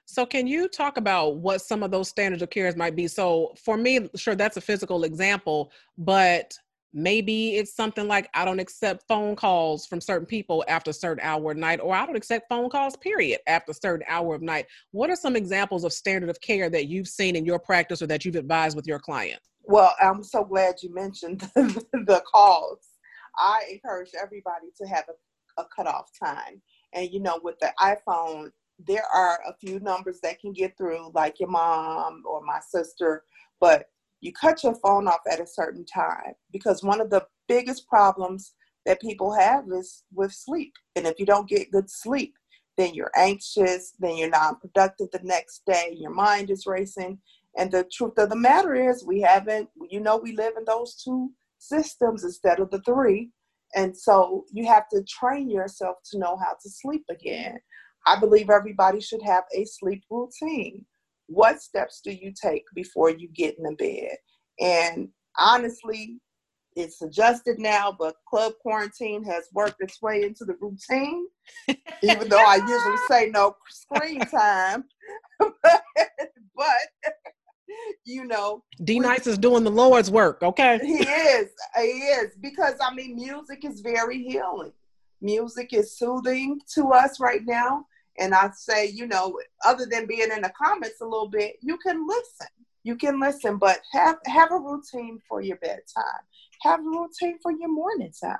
So 0.04 0.26
can 0.26 0.46
you 0.46 0.68
talk 0.68 0.96
about 0.96 1.36
what 1.36 1.62
some 1.62 1.82
of 1.82 1.90
those 1.90 2.08
standards 2.08 2.42
of 2.42 2.50
cares 2.50 2.76
might 2.76 2.96
be? 2.96 3.06
So 3.08 3.54
for 3.56 3.76
me 3.76 4.08
sure 4.16 4.34
that's 4.34 4.56
a 4.56 4.60
physical 4.60 5.04
example 5.04 5.72
but 5.98 6.52
maybe 6.94 7.56
it's 7.56 7.74
something 7.74 8.06
like 8.06 8.28
i 8.34 8.44
don't 8.44 8.60
accept 8.60 9.04
phone 9.08 9.34
calls 9.34 9.86
from 9.86 10.00
certain 10.00 10.26
people 10.26 10.64
after 10.68 10.90
a 10.90 10.94
certain 10.94 11.24
hour 11.24 11.52
of 11.52 11.56
night 11.56 11.80
or 11.82 11.94
i 11.94 12.04
don't 12.04 12.16
accept 12.16 12.48
phone 12.48 12.68
calls 12.68 12.96
period 12.96 13.40
after 13.46 13.72
a 13.72 13.74
certain 13.74 14.04
hour 14.08 14.34
of 14.34 14.42
night. 14.42 14.66
What 14.92 15.10
are 15.10 15.16
some 15.16 15.36
examples 15.36 15.84
of 15.84 15.92
standard 15.92 16.30
of 16.30 16.40
care 16.40 16.70
that 16.70 16.86
you've 16.86 17.08
seen 17.08 17.36
in 17.36 17.44
your 17.44 17.58
practice 17.58 18.02
or 18.02 18.06
that 18.06 18.24
you've 18.24 18.36
advised 18.36 18.76
with 18.76 18.86
your 18.86 18.98
clients? 18.98 19.48
Well 19.64 19.94
i'm 20.00 20.22
so 20.22 20.44
glad 20.44 20.76
you 20.82 20.92
mentioned 20.94 21.40
the 21.54 22.22
calls. 22.30 22.80
I 23.38 23.62
encourage 23.72 24.10
everybody 24.20 24.66
to 24.80 24.86
have 24.86 25.04
a, 25.08 25.62
a 25.62 25.66
cutoff 25.74 26.10
time. 26.22 26.60
And 26.92 27.10
you 27.10 27.20
know 27.20 27.40
with 27.42 27.58
the 27.60 27.72
iphone 27.80 28.50
there 28.84 29.04
are 29.14 29.38
a 29.46 29.54
few 29.60 29.78
numbers 29.80 30.18
that 30.22 30.40
can 30.40 30.52
get 30.52 30.76
through 30.76 31.10
like 31.14 31.38
your 31.38 31.48
mom 31.48 32.22
or 32.26 32.42
my 32.42 32.58
sister 32.68 33.22
but 33.60 33.86
you 34.22 34.32
cut 34.32 34.62
your 34.62 34.76
phone 34.76 35.08
off 35.08 35.20
at 35.30 35.40
a 35.40 35.46
certain 35.46 35.84
time 35.84 36.32
because 36.52 36.82
one 36.82 37.00
of 37.00 37.10
the 37.10 37.26
biggest 37.48 37.86
problems 37.88 38.54
that 38.86 39.00
people 39.00 39.32
have 39.34 39.64
is 39.70 40.04
with 40.14 40.32
sleep. 40.32 40.72
And 40.96 41.06
if 41.06 41.18
you 41.18 41.26
don't 41.26 41.48
get 41.48 41.72
good 41.72 41.90
sleep, 41.90 42.34
then 42.78 42.94
you're 42.94 43.10
anxious, 43.16 43.92
then 43.98 44.16
you're 44.16 44.30
not 44.30 44.60
productive 44.60 45.08
the 45.12 45.20
next 45.22 45.62
day, 45.66 45.94
your 45.98 46.14
mind 46.14 46.50
is 46.50 46.66
racing. 46.66 47.18
And 47.58 47.70
the 47.70 47.84
truth 47.92 48.16
of 48.16 48.30
the 48.30 48.36
matter 48.36 48.74
is, 48.74 49.04
we 49.04 49.20
haven't, 49.20 49.68
you 49.90 50.00
know, 50.00 50.16
we 50.16 50.34
live 50.34 50.54
in 50.56 50.64
those 50.64 50.94
two 50.94 51.30
systems 51.58 52.24
instead 52.24 52.60
of 52.60 52.70
the 52.70 52.80
three. 52.80 53.30
And 53.74 53.94
so 53.94 54.44
you 54.52 54.66
have 54.66 54.88
to 54.90 55.02
train 55.02 55.50
yourself 55.50 55.96
to 56.10 56.18
know 56.18 56.36
how 56.36 56.54
to 56.62 56.70
sleep 56.70 57.04
again. 57.10 57.58
I 58.06 58.18
believe 58.18 58.50
everybody 58.50 59.00
should 59.00 59.22
have 59.22 59.44
a 59.54 59.64
sleep 59.64 60.04
routine 60.10 60.86
what 61.32 61.60
steps 61.62 62.00
do 62.04 62.12
you 62.12 62.32
take 62.32 62.64
before 62.74 63.10
you 63.10 63.28
get 63.28 63.56
in 63.58 63.64
the 63.64 63.74
bed? 63.76 64.16
And 64.60 65.08
honestly, 65.38 66.18
it's 66.76 67.02
adjusted 67.02 67.58
now, 67.58 67.94
but 67.98 68.14
club 68.28 68.52
quarantine 68.60 69.24
has 69.24 69.44
worked 69.52 69.76
its 69.80 70.00
way 70.00 70.22
into 70.22 70.44
the 70.44 70.56
routine, 70.60 71.26
even 72.02 72.28
though 72.28 72.44
I 72.44 72.56
usually 72.56 72.96
say 73.08 73.30
no 73.30 73.56
screen 73.68 74.20
time. 74.20 74.84
but, 75.38 75.82
but 76.56 77.12
you 78.04 78.24
know, 78.24 78.62
D 78.84 78.98
Nice 78.98 79.26
is 79.26 79.38
doing 79.38 79.64
the 79.64 79.70
Lord's 79.70 80.10
work, 80.10 80.42
okay? 80.42 80.78
He 80.82 81.02
is. 81.04 81.50
He 81.76 81.82
is. 81.82 82.32
Because 82.40 82.74
I 82.80 82.94
mean 82.94 83.16
music 83.16 83.64
is 83.64 83.80
very 83.80 84.22
healing. 84.22 84.72
Music 85.20 85.72
is 85.72 85.96
soothing 85.96 86.60
to 86.74 86.88
us 86.88 87.20
right 87.20 87.44
now. 87.44 87.86
And 88.18 88.34
I 88.34 88.50
say, 88.54 88.88
you 88.88 89.06
know, 89.06 89.38
other 89.64 89.86
than 89.86 90.06
being 90.06 90.30
in 90.30 90.42
the 90.42 90.52
comments 90.60 91.00
a 91.00 91.04
little 91.04 91.28
bit, 91.28 91.56
you 91.60 91.78
can 91.78 92.06
listen. 92.06 92.48
You 92.84 92.96
can 92.96 93.20
listen, 93.20 93.58
but 93.58 93.80
have 93.92 94.16
have 94.26 94.50
a 94.50 94.58
routine 94.58 95.20
for 95.28 95.40
your 95.40 95.56
bedtime. 95.58 96.22
Have 96.62 96.80
a 96.80 96.82
routine 96.82 97.38
for 97.40 97.52
your 97.52 97.68
morning 97.68 98.12
time. 98.20 98.38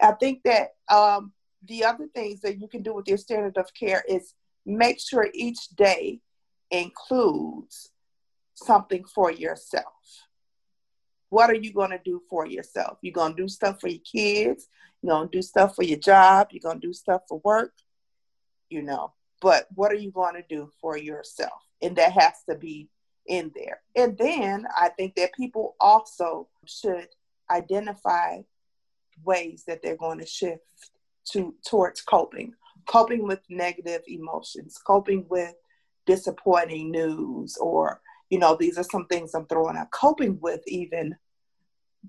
I 0.00 0.12
think 0.12 0.42
that 0.44 0.74
um, 0.88 1.32
the 1.66 1.84
other 1.84 2.06
things 2.14 2.40
that 2.42 2.60
you 2.60 2.68
can 2.68 2.82
do 2.82 2.94
with 2.94 3.08
your 3.08 3.18
standard 3.18 3.56
of 3.56 3.66
care 3.78 4.04
is 4.08 4.34
make 4.64 5.00
sure 5.00 5.28
each 5.34 5.68
day 5.76 6.20
includes 6.70 7.90
something 8.54 9.04
for 9.04 9.32
yourself. 9.32 9.84
What 11.30 11.50
are 11.50 11.56
you 11.56 11.72
going 11.72 11.90
to 11.90 12.00
do 12.04 12.22
for 12.30 12.46
yourself? 12.46 12.98
You're 13.02 13.12
going 13.12 13.34
to 13.34 13.42
do 13.42 13.48
stuff 13.48 13.80
for 13.80 13.88
your 13.88 14.00
kids. 14.00 14.68
You're 15.02 15.14
going 15.14 15.28
to 15.28 15.38
do 15.38 15.42
stuff 15.42 15.74
for 15.74 15.82
your 15.82 15.98
job. 15.98 16.48
You're 16.52 16.60
going 16.60 16.80
to 16.80 16.86
do 16.86 16.92
stuff 16.92 17.22
for 17.28 17.40
work 17.44 17.72
you 18.68 18.82
know, 18.82 19.12
but 19.40 19.66
what 19.74 19.92
are 19.92 19.96
you 19.96 20.10
going 20.10 20.34
to 20.34 20.44
do 20.48 20.70
for 20.80 20.96
yourself? 20.96 21.62
And 21.82 21.96
that 21.96 22.12
has 22.12 22.34
to 22.48 22.56
be 22.56 22.88
in 23.26 23.52
there. 23.54 23.80
And 23.94 24.16
then 24.18 24.66
I 24.76 24.88
think 24.90 25.14
that 25.16 25.34
people 25.34 25.76
also 25.80 26.48
should 26.64 27.08
identify 27.50 28.42
ways 29.24 29.64
that 29.66 29.82
they're 29.82 29.96
going 29.96 30.18
to 30.18 30.26
shift 30.26 30.62
to 31.32 31.54
towards 31.66 32.00
coping, 32.02 32.54
coping 32.86 33.26
with 33.26 33.40
negative 33.48 34.02
emotions, 34.06 34.78
coping 34.84 35.26
with 35.28 35.54
disappointing 36.06 36.90
news, 36.90 37.56
or 37.56 38.00
you 38.30 38.38
know, 38.38 38.56
these 38.56 38.78
are 38.78 38.84
some 38.84 39.06
things 39.06 39.34
I'm 39.34 39.46
throwing 39.46 39.76
out. 39.76 39.90
Coping 39.90 40.38
with 40.40 40.62
even 40.66 41.16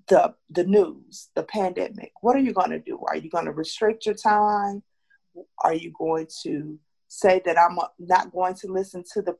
the 0.07 0.33
the 0.49 0.63
news, 0.63 1.29
the 1.35 1.43
pandemic. 1.43 2.11
What 2.21 2.35
are 2.35 2.41
you 2.41 2.53
going 2.53 2.71
to 2.71 2.79
do? 2.79 2.99
Are 3.07 3.17
you 3.17 3.29
going 3.29 3.45
to 3.45 3.51
restrict 3.51 4.05
your 4.05 4.15
time? 4.15 4.83
Are 5.63 5.73
you 5.73 5.93
going 5.97 6.27
to 6.43 6.79
say 7.07 7.41
that 7.45 7.57
I'm 7.57 7.77
not 7.99 8.31
going 8.31 8.55
to 8.55 8.67
listen 8.67 9.03
to 9.13 9.21
the 9.21 9.37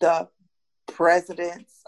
the 0.00 0.28
president's 0.86 1.84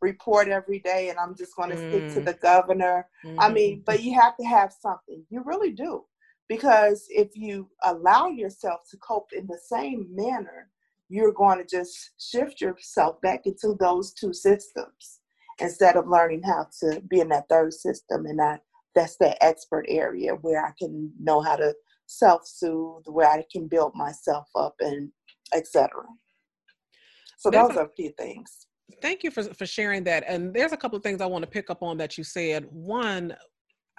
report 0.00 0.48
every 0.48 0.78
day 0.78 1.10
and 1.10 1.18
I'm 1.18 1.36
just 1.36 1.54
going 1.56 1.70
to 1.70 1.76
mm. 1.76 1.90
stick 1.90 2.14
to 2.14 2.20
mm. 2.20 2.24
the 2.24 2.34
governor? 2.40 3.08
Mm-hmm. 3.24 3.40
I 3.40 3.52
mean, 3.52 3.82
but 3.84 4.02
you 4.02 4.18
have 4.18 4.36
to 4.36 4.44
have 4.44 4.72
something. 4.72 5.24
You 5.30 5.42
really 5.44 5.72
do. 5.72 6.04
Because 6.48 7.06
if 7.10 7.36
you 7.36 7.68
allow 7.84 8.26
yourself 8.26 8.80
to 8.90 8.96
cope 8.96 9.32
in 9.32 9.46
the 9.46 9.58
same 9.64 10.08
manner, 10.12 10.68
you're 11.08 11.32
going 11.32 11.58
to 11.58 11.64
just 11.64 12.10
shift 12.18 12.60
yourself 12.60 13.20
back 13.20 13.46
into 13.46 13.76
those 13.78 14.12
two 14.12 14.32
systems 14.32 15.20
instead 15.60 15.96
of 15.96 16.08
learning 16.08 16.42
how 16.42 16.66
to 16.80 17.00
be 17.02 17.20
in 17.20 17.28
that 17.28 17.48
third 17.48 17.72
system 17.72 18.26
and 18.26 18.38
that 18.38 18.62
that's 18.94 19.16
that 19.18 19.38
expert 19.40 19.84
area 19.88 20.32
where 20.32 20.64
I 20.64 20.72
can 20.78 21.12
know 21.20 21.40
how 21.40 21.56
to 21.56 21.74
self-soothe 22.10 23.04
where 23.06 23.28
I 23.28 23.44
can 23.50 23.68
build 23.68 23.94
myself 23.94 24.48
up 24.56 24.74
and 24.80 25.10
etc. 25.54 26.02
So 27.38 27.50
there's 27.50 27.68
those 27.68 27.76
a, 27.76 27.80
are 27.80 27.86
a 27.86 27.90
few 27.90 28.10
things. 28.18 28.66
Thank 29.00 29.22
you 29.22 29.30
for 29.30 29.44
for 29.54 29.66
sharing 29.66 30.04
that. 30.04 30.24
And 30.26 30.52
there's 30.52 30.72
a 30.72 30.76
couple 30.76 30.96
of 30.96 31.02
things 31.02 31.20
I 31.20 31.26
want 31.26 31.44
to 31.44 31.50
pick 31.50 31.70
up 31.70 31.82
on 31.82 31.96
that 31.98 32.18
you 32.18 32.24
said. 32.24 32.66
One, 32.70 33.34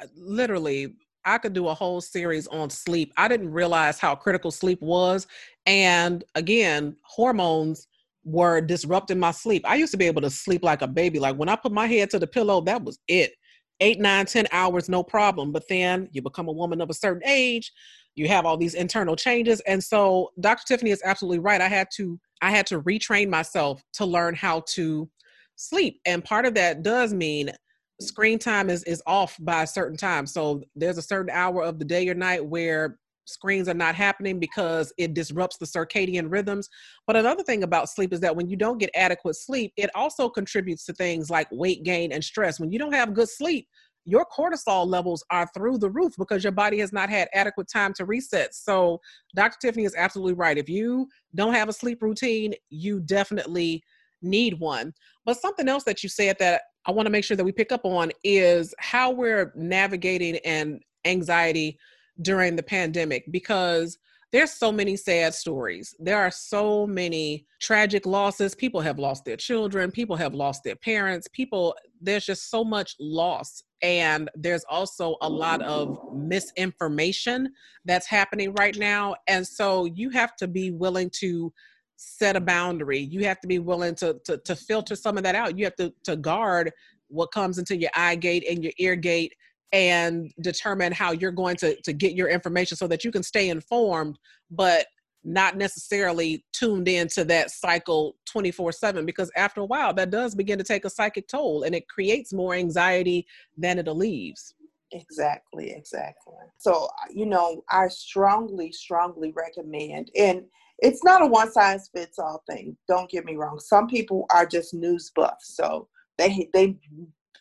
uh, 0.02 0.08
literally, 0.16 0.96
I 1.24 1.38
could 1.38 1.54
do 1.54 1.70
a 1.70 1.74
whole 1.74 2.02
series 2.02 2.48
on 2.48 2.70
sleep. 2.70 3.14
I 3.18 3.28
didn't 3.28 3.52
realize 3.52 4.00
how 4.00 4.16
critical 4.16 4.52
sleep 4.52 4.82
was. 4.82 5.28
And 5.66 6.24
again, 6.36 6.98
hormones 7.04 7.88
were 8.24 8.62
disrupting 8.62 9.20
my 9.20 9.32
sleep. 9.32 9.64
I 9.66 9.76
used 9.76 9.92
to 9.92 9.98
be 9.98 10.08
able 10.08 10.22
to 10.22 10.30
sleep 10.30 10.64
like 10.64 10.82
a 10.82 10.88
baby. 10.88 11.20
Like 11.20 11.38
when 11.38 11.50
I 11.50 11.56
put 11.56 11.72
my 11.72 11.88
head 11.88 12.10
to 12.12 12.20
the 12.20 12.28
pillow, 12.28 12.62
that 12.62 12.84
was 12.84 13.00
it. 13.08 13.34
Eight, 13.80 14.00
nine, 14.00 14.26
ten 14.28 14.48
hours, 14.52 14.90
no 14.90 15.02
problem. 15.02 15.52
But 15.52 15.64
then 15.68 16.08
you 16.12 16.22
become 16.22 16.48
a 16.48 16.52
woman 16.52 16.82
of 16.82 16.90
a 16.92 16.94
certain 16.94 17.28
age, 17.28 17.72
you 18.16 18.28
have 18.28 18.46
all 18.46 18.58
these 18.58 18.74
internal 18.74 19.16
changes 19.16 19.62
and 19.62 19.84
so 19.84 20.32
dr 20.40 20.64
tiffany 20.68 20.92
is 20.92 21.02
absolutely 21.06 21.40
right 21.40 21.62
i 21.62 21.68
had 21.68 21.88
to 21.94 22.20
i 22.42 22.52
had 22.52 22.66
to 22.66 22.82
retrain 22.82 23.30
myself 23.30 23.84
to 23.94 24.06
learn 24.06 24.36
how 24.36 24.62
to 24.68 25.10
sleep 25.56 26.00
and 26.06 26.24
part 26.24 26.46
of 26.46 26.54
that 26.54 26.84
does 26.84 27.14
mean 27.14 27.52
screen 28.00 28.40
time 28.40 28.70
is 28.70 28.84
is 28.86 29.02
off 29.06 29.38
by 29.42 29.64
a 29.64 29.68
certain 29.68 29.98
time 29.98 30.26
so 30.26 30.62
there's 30.76 30.98
a 30.98 31.04
certain 31.04 31.30
hour 31.32 31.62
of 31.64 31.78
the 31.78 31.86
day 31.86 32.08
or 32.10 32.16
night 32.16 32.44
where 32.44 32.98
screens 33.26 33.68
are 33.68 33.74
not 33.74 33.96
happening 33.96 34.40
because 34.40 34.94
it 34.98 35.14
disrupts 35.14 35.58
the 35.58 35.66
circadian 35.66 36.32
rhythms. 36.32 36.70
But 37.08 37.16
another 37.16 37.44
thing 37.44 37.64
about 37.64 37.90
sleep 37.90 38.14
is 38.14 38.20
that 38.22 38.36
when 38.36 38.50
you 38.50 38.56
don't 38.56 38.78
get 38.78 38.90
adequate 38.96 39.36
sleep, 39.36 39.74
it 39.78 39.90
also 39.96 40.30
contributes 40.30 40.86
to 40.86 40.94
things 40.94 41.30
like 41.30 41.48
weight 41.52 41.84
gain 41.84 42.12
and 42.12 42.24
stress. 42.24 42.60
When 42.60 42.72
you 42.72 42.80
don't 42.80 42.94
have 42.94 43.14
good 43.14 43.30
sleep, 43.30 43.68
your 44.06 44.26
cortisol 44.26 44.88
levels 44.88 45.24
are 45.30 45.48
through 45.54 45.78
the 45.78 45.90
roof 45.90 46.14
because 46.18 46.44
your 46.44 46.52
body 46.52 46.80
has 46.80 46.92
not 46.92 47.10
had 47.10 47.30
adequate 47.34 47.68
time 47.68 47.94
to 47.94 48.06
reset. 48.06 48.54
So, 48.56 49.00
Dr. 49.36 49.58
Tiffany 49.62 49.86
is 49.86 49.96
absolutely 49.96 50.34
right. 50.34 50.58
If 50.58 50.70
you 50.70 51.08
don't 51.36 51.54
have 51.54 51.70
a 51.70 51.74
sleep 51.74 52.02
routine, 52.02 52.54
you 52.70 53.00
definitely 53.00 53.84
need 54.22 54.60
one. 54.60 54.94
But 55.26 55.40
something 55.40 55.68
else 55.68 55.84
that 55.84 56.04
you 56.04 56.10
said 56.10 56.38
that 56.40 56.64
I 56.86 56.92
want 56.92 57.06
to 57.06 57.12
make 57.12 57.24
sure 57.24 57.38
that 57.38 57.44
we 57.44 57.52
pick 57.52 57.72
up 57.72 57.86
on 57.86 58.12
is 58.24 58.74
how 58.80 59.12
we're 59.12 59.54
navigating 59.56 60.38
and 60.38 60.82
anxiety 61.06 61.78
during 62.22 62.56
the 62.56 62.64
pandemic 62.64 63.26
because 63.32 63.98
there's 64.32 64.52
so 64.52 64.72
many 64.72 64.96
sad 64.96 65.34
stories. 65.34 65.94
There 66.00 66.18
are 66.18 66.32
so 66.32 66.88
many 66.88 67.46
tragic 67.60 68.06
losses. 68.06 68.56
People 68.56 68.80
have 68.80 68.98
lost 68.98 69.26
their 69.26 69.36
children, 69.36 69.92
people 69.92 70.16
have 70.16 70.34
lost 70.34 70.64
their 70.64 70.76
parents, 70.76 71.28
people 71.28 71.76
there's 72.00 72.26
just 72.26 72.50
so 72.50 72.64
much 72.64 72.96
loss. 73.00 73.64
And 73.82 74.30
there's 74.36 74.64
also 74.70 75.18
a 75.22 75.30
lot 75.30 75.62
of 75.62 75.98
misinformation 76.14 77.52
that's 77.86 78.08
happening 78.08 78.54
right 78.54 78.78
now. 78.78 79.16
And 79.28 79.46
so 79.46 79.86
you 79.86 80.10
have 80.12 80.36
to 80.38 80.48
be 80.48 80.72
willing 80.72 81.10
to 81.20 81.52
set 81.98 82.36
a 82.36 82.42
boundary. 82.42 83.00
You 83.00 83.26
have 83.26 83.40
to 83.42 83.48
be 83.48 83.60
willing 83.60 83.96
to 83.96 84.20
to, 84.26 84.38
to 84.38 84.56
filter 84.56 84.96
some 84.96 85.18
of 85.18 85.24
that 85.24 85.36
out. 85.36 85.58
You 85.58 85.66
have 85.66 85.76
to 85.76 85.94
to 86.04 86.16
guard 86.16 86.72
what 87.08 87.32
comes 87.32 87.58
into 87.58 87.76
your 87.76 87.92
eye 87.96 88.16
gate 88.16 88.46
and 88.50 88.64
your 88.64 88.74
ear 88.78 88.96
gate 88.96 89.34
and 89.74 90.32
determine 90.42 90.92
how 90.92 91.12
you're 91.12 91.32
going 91.32 91.56
to 91.58 91.80
to 91.82 91.94
get 91.94 92.14
your 92.14 92.30
information 92.30 92.76
so 92.78 92.88
that 92.88 93.04
you 93.04 93.12
can 93.12 93.24
stay 93.24 93.50
informed 93.50 94.18
but 94.50 94.86
not 95.24 95.56
necessarily 95.56 96.44
tuned 96.52 96.88
into 96.88 97.24
that 97.24 97.52
cycle 97.52 98.16
24 98.26 98.72
7 98.72 99.06
because 99.06 99.32
after 99.36 99.62
a 99.62 99.66
while 99.66 99.94
that 99.94 100.10
does 100.10 100.36
begin 100.36 100.58
to 100.58 100.64
take 100.64 100.84
a 100.84 100.90
psychic 100.90 101.28
toll 101.28 101.64
and 101.64 101.76
it 101.76 101.88
creates 101.88 102.34
more 102.34 102.54
anxiety 102.54 103.26
than 103.58 103.78
it 103.80 103.88
alleviates 103.88 104.54
exactly 104.92 105.72
exactly. 105.72 106.34
So 106.58 106.90
you 107.14 107.26
know 107.26 107.64
i 107.70 107.88
strongly 107.88 108.72
strongly 108.72 109.32
recommend 109.36 110.12
and 110.18 110.44
it's 110.80 111.04
not 111.04 111.22
a 111.22 111.28
one 111.28 111.52
size 111.52 111.90
fits 111.96 112.20
all 112.20 112.44
thing 112.50 112.76
don't 112.88 113.10
get 113.10 113.26
me 113.26 113.36
wrong. 113.36 113.60
Some 113.60 113.88
people 113.88 114.26
are 114.34 114.46
just 114.46 114.74
news 114.74 115.12
buffs 115.16 115.56
so 115.56 115.88
they 116.18 116.50
they 116.54 116.78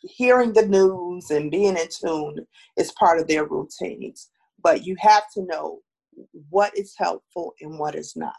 hearing 0.03 0.53
the 0.53 0.67
news 0.67 1.31
and 1.31 1.51
being 1.51 1.77
in 1.77 1.89
tune 1.91 2.47
is 2.77 2.93
part 2.93 3.21
of 3.21 3.29
their 3.29 3.45
routines 3.45 4.31
but 4.63 4.87
you 4.87 4.97
have 4.99 5.25
to 5.35 5.43
know 5.43 5.81
what 6.51 6.77
is 6.77 6.95
helpful 6.97 7.55
and 7.61 7.79
what 7.79 7.95
is 7.95 8.15
not. 8.17 8.35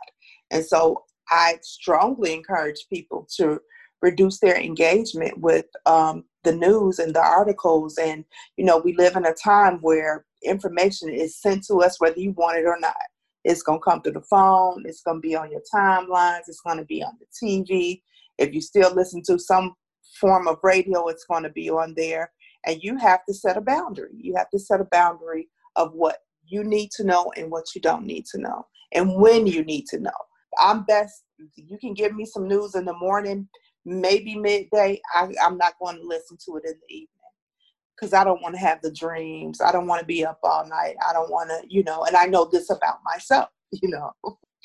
And 0.51 0.65
so 0.65 1.03
I 1.29 1.55
strongly 1.61 2.33
encourage 2.33 2.85
people 2.91 3.27
to 3.37 3.59
reduce 4.01 4.39
their 4.39 4.57
engagement 4.57 5.37
with 5.39 5.65
um, 5.85 6.25
the 6.43 6.55
news 6.55 6.99
and 6.99 7.13
the 7.13 7.21
articles. 7.21 7.97
And, 7.97 8.25
you 8.57 8.65
know, 8.65 8.77
we 8.77 8.95
live 8.95 9.15
in 9.15 9.25
a 9.25 9.33
time 9.33 9.77
where 9.81 10.25
information 10.43 11.09
is 11.09 11.39
sent 11.39 11.65
to 11.67 11.81
us 11.81 11.99
whether 11.99 12.19
you 12.19 12.31
want 12.31 12.57
it 12.57 12.65
or 12.65 12.79
not. 12.79 12.95
It's 13.43 13.63
going 13.63 13.79
to 13.79 13.83
come 13.83 14.01
through 14.01 14.13
the 14.13 14.21
phone, 14.21 14.83
it's 14.85 15.01
going 15.01 15.17
to 15.17 15.27
be 15.27 15.35
on 15.35 15.51
your 15.51 15.63
timelines, 15.73 16.41
it's 16.47 16.61
going 16.61 16.77
to 16.77 16.85
be 16.85 17.03
on 17.03 17.13
the 17.19 17.25
TV. 17.47 18.01
If 18.37 18.53
you 18.53 18.61
still 18.61 18.93
listen 18.93 19.23
to 19.23 19.39
some 19.39 19.73
form 20.21 20.47
of 20.47 20.59
radio, 20.63 21.07
it's 21.07 21.25
going 21.25 21.43
to 21.43 21.49
be 21.49 21.69
on 21.69 21.93
there. 21.97 22.31
And 22.65 22.81
you 22.81 22.97
have 22.97 23.25
to 23.27 23.33
set 23.33 23.57
a 23.57 23.61
boundary. 23.61 24.11
You 24.15 24.35
have 24.37 24.49
to 24.51 24.59
set 24.59 24.79
a 24.79 24.87
boundary 24.91 25.49
of 25.75 25.93
what 25.93 26.19
you 26.45 26.63
need 26.63 26.91
to 26.91 27.03
know 27.03 27.31
and 27.35 27.51
what 27.51 27.65
you 27.75 27.81
don't 27.81 28.05
need 28.05 28.25
to 28.27 28.37
know 28.37 28.65
and 28.93 29.15
when 29.15 29.47
you 29.47 29.63
need 29.63 29.87
to 29.87 29.99
know. 29.99 30.11
I'm 30.59 30.83
best, 30.83 31.23
you 31.55 31.77
can 31.77 31.93
give 31.93 32.13
me 32.13 32.25
some 32.25 32.47
news 32.47 32.75
in 32.75 32.85
the 32.85 32.93
morning, 32.93 33.47
maybe 33.85 34.35
midday. 34.35 35.01
I, 35.15 35.29
I'm 35.41 35.57
not 35.57 35.73
going 35.81 35.97
to 35.97 36.03
listen 36.03 36.37
to 36.45 36.57
it 36.57 36.65
in 36.65 36.73
the 36.73 36.93
evening 36.93 37.07
because 37.95 38.13
I 38.13 38.23
don't 38.23 38.41
want 38.41 38.55
to 38.55 38.61
have 38.61 38.81
the 38.81 38.91
dreams. 38.91 39.61
I 39.61 39.71
don't 39.71 39.87
want 39.87 40.01
to 40.01 40.05
be 40.05 40.25
up 40.25 40.39
all 40.43 40.67
night. 40.67 40.95
I 41.07 41.13
don't 41.13 41.31
want 41.31 41.49
to, 41.49 41.61
you 41.69 41.83
know, 41.83 42.03
and 42.03 42.15
I 42.15 42.25
know 42.25 42.49
this 42.51 42.69
about 42.69 42.99
myself, 43.05 43.49
you 43.71 43.89
know. 43.89 44.11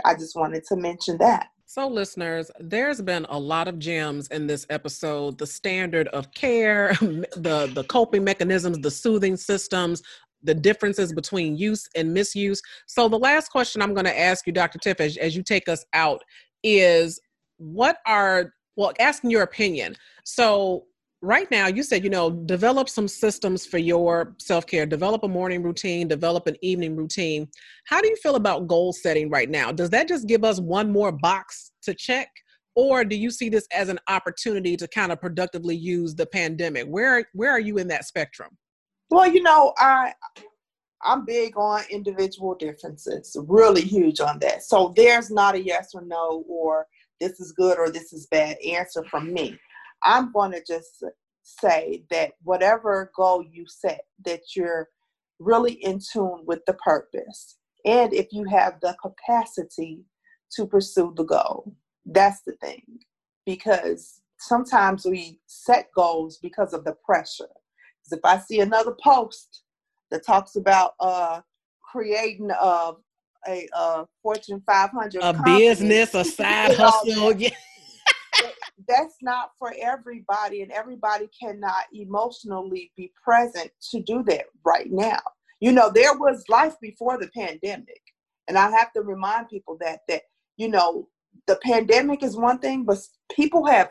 I 0.05 0.15
just 0.15 0.37
wanted 0.37 0.65
to 0.65 0.77
mention 0.77 1.19
that. 1.19 1.49
So, 1.69 1.89
listeners, 1.89 2.49
there's 2.61 3.03
been 3.03 3.27
a 3.29 3.39
lot 3.39 3.67
of 3.67 3.81
gems 3.81 4.29
in 4.29 4.47
this 4.47 4.67
episode. 4.71 5.37
The 5.37 5.49
standard 5.49 6.07
of 6.09 6.33
care, 6.33 6.93
the 7.01 7.71
the 7.75 7.85
coping 7.89 8.23
mechanisms, 8.23 8.79
the 8.79 8.91
soothing 8.91 9.37
systems, 9.37 10.01
the 10.45 10.55
differences 10.55 11.13
between 11.13 11.57
use 11.57 11.89
and 11.97 12.15
misuse. 12.15 12.63
So 12.87 13.09
the 13.09 13.19
last 13.19 13.49
question 13.51 13.83
I'm 13.83 13.95
going 13.95 14.07
to 14.07 14.19
ask 14.19 14.47
you, 14.47 14.53
Dr. 14.53 14.79
Tiff, 14.79 15.01
as, 15.01 15.17
as 15.17 15.35
you 15.35 15.43
take 15.43 15.69
us 15.69 15.85
out, 15.93 16.23
is 16.63 17.21
what 17.57 17.99
are 18.07 18.53
well 18.77 18.93
asking 19.01 19.31
your 19.31 19.43
opinion. 19.43 19.97
So 20.25 20.85
right 21.27 21.51
now 21.51 21.67
you 21.67 21.83
said 21.83 22.05
you 22.05 22.11
know 22.11 22.31
develop 22.31 22.89
some 22.89 23.09
systems 23.09 23.67
for 23.67 23.79
your 23.79 24.35
self-care. 24.39 24.87
Develop 24.87 25.25
a 25.25 25.29
morning 25.29 25.63
routine 25.63 26.07
develop 26.09 26.47
an 26.47 26.57
evening 26.63 26.95
routine. 26.97 27.49
How 27.87 28.01
do 28.01 28.09
you 28.09 28.17
feel 28.17 28.37
about 28.37 28.69
goal 28.69 28.93
setting 28.93 29.29
right 29.29 29.51
now? 29.51 29.73
Does 29.73 29.91
that 29.91 30.09
just 30.09 30.27
give 30.27 30.45
us 30.45 30.61
one 30.61 30.91
more 30.91 31.13
box 31.13 31.73
to 31.83 31.95
check? 31.95 32.29
Or 32.77 33.05
do 33.05 33.17
you 33.17 33.31
see 33.31 33.49
this 33.49 33.67
as 33.73 33.89
an 33.89 33.99
opportunity 34.09 34.77
to 34.77 34.87
kind 34.87 35.11
of 35.11 35.21
productively 35.21 35.75
use 35.75 36.15
the 36.15 36.27
pandemic? 36.27 36.87
Where 36.87 37.25
where 37.33 37.51
are 37.51 37.61
you 37.61 37.79
in 37.79 37.89
that 37.89 38.05
spectrum? 38.05 38.57
Well, 39.11 39.31
you 39.31 39.43
know, 39.43 39.73
I 39.79 40.13
I'm 41.03 41.25
big 41.25 41.57
on 41.57 41.83
individual 41.91 42.55
differences, 42.55 43.37
really 43.49 43.83
huge 43.83 44.21
on 44.21 44.39
that. 44.41 44.63
So 44.63 44.93
there's 44.97 45.31
not 45.31 45.55
a 45.55 45.63
yes 45.63 45.91
or 45.95 46.03
no 46.03 46.45
or 46.49 46.87
this 47.21 47.41
is 47.41 47.53
good 47.53 47.79
or 47.79 47.91
this 47.91 48.13
is 48.13 48.27
bad 48.27 48.57
answer 48.59 49.03
from 49.05 49.33
me. 49.33 49.59
I'm 50.03 50.33
going 50.33 50.53
to 50.53 50.63
just 50.67 51.03
say 51.43 52.05
that 52.11 52.33
whatever 52.43 53.11
goal 53.17 53.45
you 53.49 53.65
set, 53.69 54.03
that 54.25 54.55
you're 54.55 54.89
really 55.39 55.73
in 55.73 56.01
tune 56.01 56.43
with 56.47 56.61
the 56.67 56.75
purpose. 56.75 57.57
And 57.85 58.13
if 58.13 58.27
you 58.33 58.45
have 58.45 58.81
the 58.81 58.97
capacity 59.01 60.05
to 60.53 60.67
pursue 60.67 61.13
the 61.17 61.25
goal, 61.25 61.75
that's 62.05 62.43
the 62.47 62.53
thing. 62.63 62.83
Because 63.45 64.21
sometimes 64.39 65.05
we 65.05 65.41
set 65.47 65.89
goals 65.95 66.39
because 66.39 66.73
of 66.73 66.85
the 66.85 66.97
pressure 67.05 67.49
Because 68.03 68.19
if 68.19 68.25
I 68.25 68.39
see 68.39 68.61
another 68.61 68.97
post 69.03 69.63
that 70.11 70.27
talks 70.27 70.57
about 70.57 70.95
uh, 71.01 71.41
creating 71.83 72.51
a, 72.51 72.93
a, 73.49 73.69
a 73.73 74.07
Fortune 74.23 74.63
500 74.67 75.23
a 75.23 75.33
business, 75.45 76.15
a 76.15 76.25
side 76.25 76.75
hustle, 76.75 77.33
yeah. 77.37 77.51
That's 78.89 79.17
not 79.23 79.51
for 79.59 79.73
everybody, 79.81 80.63
and 80.63 80.73
everybody 80.73 81.29
cannot 81.39 81.85
emotionally 81.93 82.93
be 82.97 83.13
present 83.23 83.71
to 83.91 84.03
do 84.03 84.23
that 84.25 84.47
right 84.65 84.91
now. 84.91 85.21
You 85.61 85.73
know, 85.73 85.91
there 85.91 86.17
was 86.17 86.45
life 86.49 86.75
before 86.81 87.19
the 87.19 87.29
pandemic, 87.29 88.01
and 88.49 88.59
I 88.59 88.71
have 88.71 88.93
to 88.93 89.03
remind 89.03 89.49
people 89.49 89.77
that 89.81 90.01
that 90.09 90.23
you 90.57 90.69
know 90.69 91.09
the 91.47 91.57
pandemic 91.57 92.23
is 92.23 92.37
one 92.37 92.59
thing, 92.59 92.85
but 92.85 92.99
people 93.33 93.67
have 93.67 93.91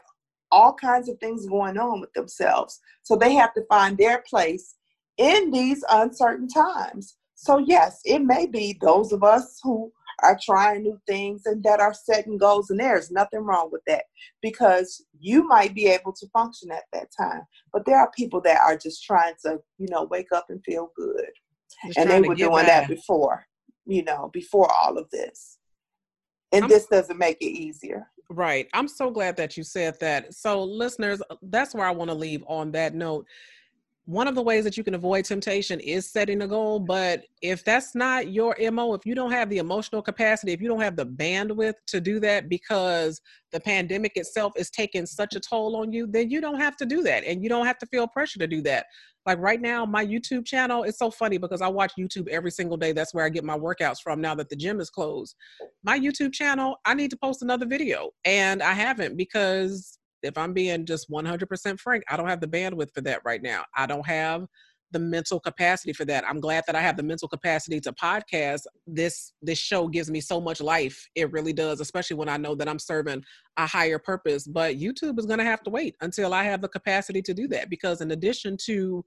all 0.52 0.74
kinds 0.74 1.10
of 1.10 1.20
things 1.20 1.46
going 1.46 1.78
on 1.78 2.00
with 2.00 2.14
themselves. 2.14 2.80
So 3.04 3.16
they 3.16 3.34
have 3.34 3.54
to 3.56 3.66
find 3.68 3.98
their 3.98 4.24
place 4.28 4.76
in 5.18 5.52
these 5.52 5.84
uncertain 5.90 6.48
times. 6.48 7.18
So, 7.36 7.58
yes, 7.58 8.00
it 8.06 8.20
may 8.20 8.46
be 8.46 8.78
those 8.82 9.12
of 9.12 9.24
us 9.24 9.60
who 9.62 9.92
are 10.24 10.38
trying 10.42 10.84
new 10.84 11.00
things 11.08 11.44
and 11.46 11.64
that 11.64 11.80
are 11.80 11.94
setting 11.94 12.38
goals, 12.38 12.70
and 12.70 12.80
there's 12.80 13.12
nothing 13.12 13.42
wrong 13.42 13.70
with 13.72 13.82
that 13.88 14.06
because 14.42 15.04
you 15.20 15.48
might 15.48 15.74
be 15.74 15.88
able 15.88 16.14
to 16.14 16.28
function 16.30 16.72
at 16.72 16.84
that 16.94 17.08
time. 17.18 17.42
But 17.74 17.86
there 17.86 17.98
are 17.98 18.12
people 18.18 18.42
that 18.42 18.62
are 18.62 18.78
just 18.78 19.04
trying 19.04 19.34
to, 19.46 19.60
you 19.78 19.88
know, 19.90 20.04
wake 20.04 20.32
up 20.34 20.46
and 20.50 20.64
feel 20.64 20.92
good. 20.96 21.30
Just 21.86 21.98
and 21.98 22.10
they 22.10 22.22
were 22.22 22.36
doing 22.36 22.66
that 22.66 22.88
before, 22.88 23.46
you 23.86 24.04
know, 24.04 24.30
before 24.34 24.72
all 24.72 24.98
of 24.98 25.10
this. 25.12 25.58
And 26.52 26.64
I'm, 26.64 26.70
this 26.70 26.88
doesn't 26.88 27.18
make 27.18 27.38
it 27.42 27.46
easier. 27.46 28.08
Right. 28.30 28.68
I'm 28.74 28.88
so 28.88 29.12
glad 29.12 29.36
that 29.38 29.58
you 29.58 29.64
said 29.64 30.00
that. 30.00 30.34
So, 30.34 30.64
listeners, 30.64 31.22
that's 31.44 31.76
where 31.76 31.86
I 31.86 31.92
want 31.92 32.10
to 32.10 32.16
leave 32.16 32.44
on 32.48 32.72
that 32.72 32.96
note. 32.96 33.28
One 34.06 34.28
of 34.28 34.36
the 34.36 34.42
ways 34.44 34.64
that 34.66 34.78
you 34.78 34.84
can 34.84 34.94
avoid 34.94 35.26
temptation 35.26 35.80
is 35.80 36.12
setting 36.12 36.44
a 36.44 36.48
goal. 36.48 36.80
But 36.80 37.24
if 37.42 37.66
that's 37.66 37.96
not 37.96 38.32
your 38.32 38.56
MO, 38.72 38.94
if 38.94 39.04
you 39.04 39.16
don't 39.16 39.32
have 39.32 39.50
the 39.50 39.58
emotional 39.58 40.04
capacity, 40.04 40.54
if 40.54 40.62
you 40.62 40.68
don't 40.68 40.82
have 40.82 40.96
the 40.96 41.08
bandwidth 41.08 41.74
to 41.88 42.00
do 42.00 42.20
that 42.20 42.48
because 42.48 43.20
the 43.52 43.60
pandemic 43.60 44.12
itself 44.16 44.54
is 44.58 44.70
taking 44.70 45.08
such 45.08 45.36
a 45.36 45.40
toll 45.40 45.76
on 45.76 45.92
you, 45.92 46.06
then 46.06 46.30
you 46.30 46.40
don't 46.40 46.60
have 46.60 46.78
to 46.78 46.86
do 46.86 47.02
that. 47.02 47.24
And 47.24 47.42
you 47.42 47.50
don't 47.50 47.66
have 47.66 47.80
to 47.80 47.88
feel 47.88 48.08
pressure 48.08 48.38
to 48.40 48.48
do 48.48 48.62
that. 48.62 48.86
Like 49.26 49.40
right 49.40 49.60
now, 49.60 49.88
my 49.88 50.06
YouTube 50.06 50.46
channel, 50.46 50.84
it's 50.84 51.00
so 51.00 51.10
funny 51.10 51.40
because 51.40 51.62
I 51.62 51.68
watch 51.68 51.94
YouTube 51.98 52.28
every 52.28 52.52
single 52.52 52.78
day. 52.78 52.92
That's 52.92 53.12
where 53.12 53.26
I 53.26 53.30
get 53.30 53.44
my 53.44 53.58
workouts 53.58 54.02
from 54.04 54.22
now 54.22 54.36
that 54.36 54.50
the 54.50 54.56
gym 54.56 54.80
is 54.80 54.92
closed. 54.92 55.36
My 55.84 56.00
YouTube 56.00 56.32
channel, 56.32 56.76
I 56.86 56.94
need 56.94 57.10
to 57.10 57.18
post 57.18 57.42
another 57.42 57.66
video. 57.66 58.12
And 58.24 58.62
I 58.62 58.74
haven't 58.74 59.18
because 59.18 59.98
if 60.26 60.38
I'm 60.38 60.54
being 60.54 60.86
just 60.86 61.10
100% 61.10 61.80
frank, 61.80 62.04
I 62.10 62.18
don't 62.18 62.28
have 62.28 62.42
the 62.42 62.48
bandwidth 62.48 62.94
for 62.94 63.02
that 63.02 63.22
right 63.26 63.42
now. 63.42 63.64
I 63.76 63.86
don't 63.86 64.06
have 64.06 64.46
the 64.92 65.00
mental 65.00 65.40
capacity 65.40 65.92
for 65.92 66.06
that. 66.06 66.24
I'm 66.28 66.40
glad 66.40 66.64
that 66.68 66.76
I 66.76 66.82
have 66.82 66.96
the 66.96 67.04
mental 67.04 67.28
capacity 67.28 67.80
to 67.82 67.92
podcast. 67.92 68.62
This 68.88 69.34
this 69.42 69.60
show 69.60 69.88
gives 69.88 70.10
me 70.10 70.22
so 70.22 70.40
much 70.40 70.62
life. 70.62 71.08
It 71.16 71.32
really 71.32 71.54
does, 71.54 71.82
especially 71.82 72.16
when 72.16 72.30
I 72.30 72.38
know 72.38 72.56
that 72.56 72.70
I'm 72.70 72.80
serving 72.80 73.24
a 73.58 73.68
higher 73.68 74.00
purpose. 74.00 74.48
But 74.48 74.78
YouTube 74.78 75.20
is 75.20 75.26
going 75.26 75.40
to 75.40 75.46
have 75.46 75.64
to 75.64 75.70
wait 75.70 75.96
until 76.02 76.34
I 76.34 76.44
have 76.44 76.62
the 76.62 76.70
capacity 76.70 77.22
to 77.24 77.34
do 77.34 77.48
that 77.50 77.70
because 77.70 78.02
in 78.02 78.12
addition 78.12 78.58
to 78.66 79.04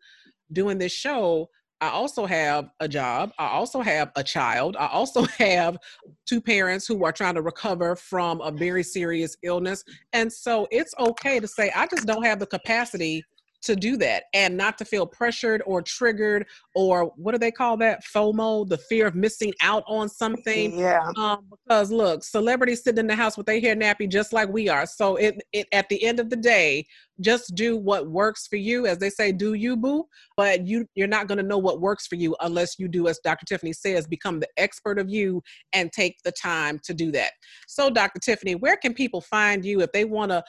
doing 0.53 0.79
this 0.79 0.93
show, 0.93 1.49
I 1.81 1.91
also 1.91 2.27
have 2.27 2.71
a 2.81 2.89
job. 2.89 3.33
I 3.39 3.49
also 3.49 3.81
have 3.81 4.11
a 4.17 4.25
child. 4.25 4.77
I 4.77 4.89
also 4.89 5.23
have 5.39 5.79
two 6.27 6.41
parents 6.41 6.87
who 6.87 7.05
are 7.05 7.13
trying 7.13 7.35
to 7.35 7.43
recover 7.43 7.95
from 7.97 8.41
a 8.41 8.51
very 8.51 8.83
serious 8.83 9.37
illness. 9.43 9.85
And 10.13 10.33
so 10.33 10.67
it's 10.71 10.95
okay 10.99 11.41
to 11.41 11.47
say, 11.47 11.71
I 11.75 11.87
just 11.87 12.07
don't 12.07 12.25
have 12.25 12.41
the 12.41 12.47
capacity 12.47 13.23
to 13.63 13.75
do 13.75 13.97
that 13.97 14.25
and 14.35 14.57
not 14.57 14.79
to 14.79 14.85
feel 14.85 15.07
pressured 15.07 15.63
or 15.67 15.83
triggered 15.83 16.47
or 16.75 17.13
what 17.17 17.33
do 17.33 17.39
they 17.39 17.51
call 17.51 17.77
that 17.79 18.05
FOMO, 18.05 18.69
the 18.69 18.79
fear 18.79 19.07
of 19.07 19.15
missing 19.15 19.53
out 19.61 19.83
on 19.87 20.09
something. 20.09 20.79
Yeah. 20.79 21.11
Um, 21.17 21.47
because 21.51 21.91
look, 21.91 22.23
celebrities 22.23 22.85
sitting 22.85 23.01
in 23.01 23.07
the 23.07 23.17
house 23.17 23.37
with 23.37 23.47
their 23.47 23.61
hair 23.61 23.75
nappy 23.75 24.09
just 24.09 24.33
like 24.33 24.49
we 24.49 24.69
are. 24.69 24.87
So 24.87 25.17
it, 25.17 25.41
it 25.53 25.67
at 25.73 25.89
the 25.89 26.03
end 26.05 26.21
of 26.21 26.31
the 26.31 26.37
day, 26.37 26.87
just 27.21 27.55
do 27.57 27.77
what 27.77 28.09
works 28.09 28.47
for 28.47 28.57
you. 28.57 28.87
As 28.87 28.99
they 28.99 29.11
say, 29.11 29.33
do 29.33 29.55
you 29.55 29.77
boo? 29.77 30.05
But 30.37 30.67
you 30.67 30.87
you're 30.95 31.09
not 31.09 31.27
gonna 31.27 31.43
know 31.43 31.59
what 31.59 31.81
works 31.81 32.07
for 32.07 32.15
you 32.15 32.37
unless 32.41 32.79
you 32.79 32.87
do 32.87 33.09
as 33.09 33.19
Dr. 33.25 33.45
Tiffany 33.45 33.73
says, 33.73 34.07
become 34.07 34.39
the 34.39 34.49
expert 34.57 34.99
of 34.99 35.09
you 35.09 35.43
and 35.73 35.93
take 35.93 36.17
the 36.25 36.33
time 36.33 36.79
to 36.85 36.95
do 36.95 37.11
that. 37.13 37.33
So 37.67 37.91
Dr. 37.91 38.21
Tiffany, 38.21 38.55
where 38.55 38.77
can 38.77 38.95
people 38.95 39.21
find 39.21 39.65
you 39.65 39.81
if 39.81 39.91
they 39.93 40.05
want 40.05 40.31
to 40.31 40.45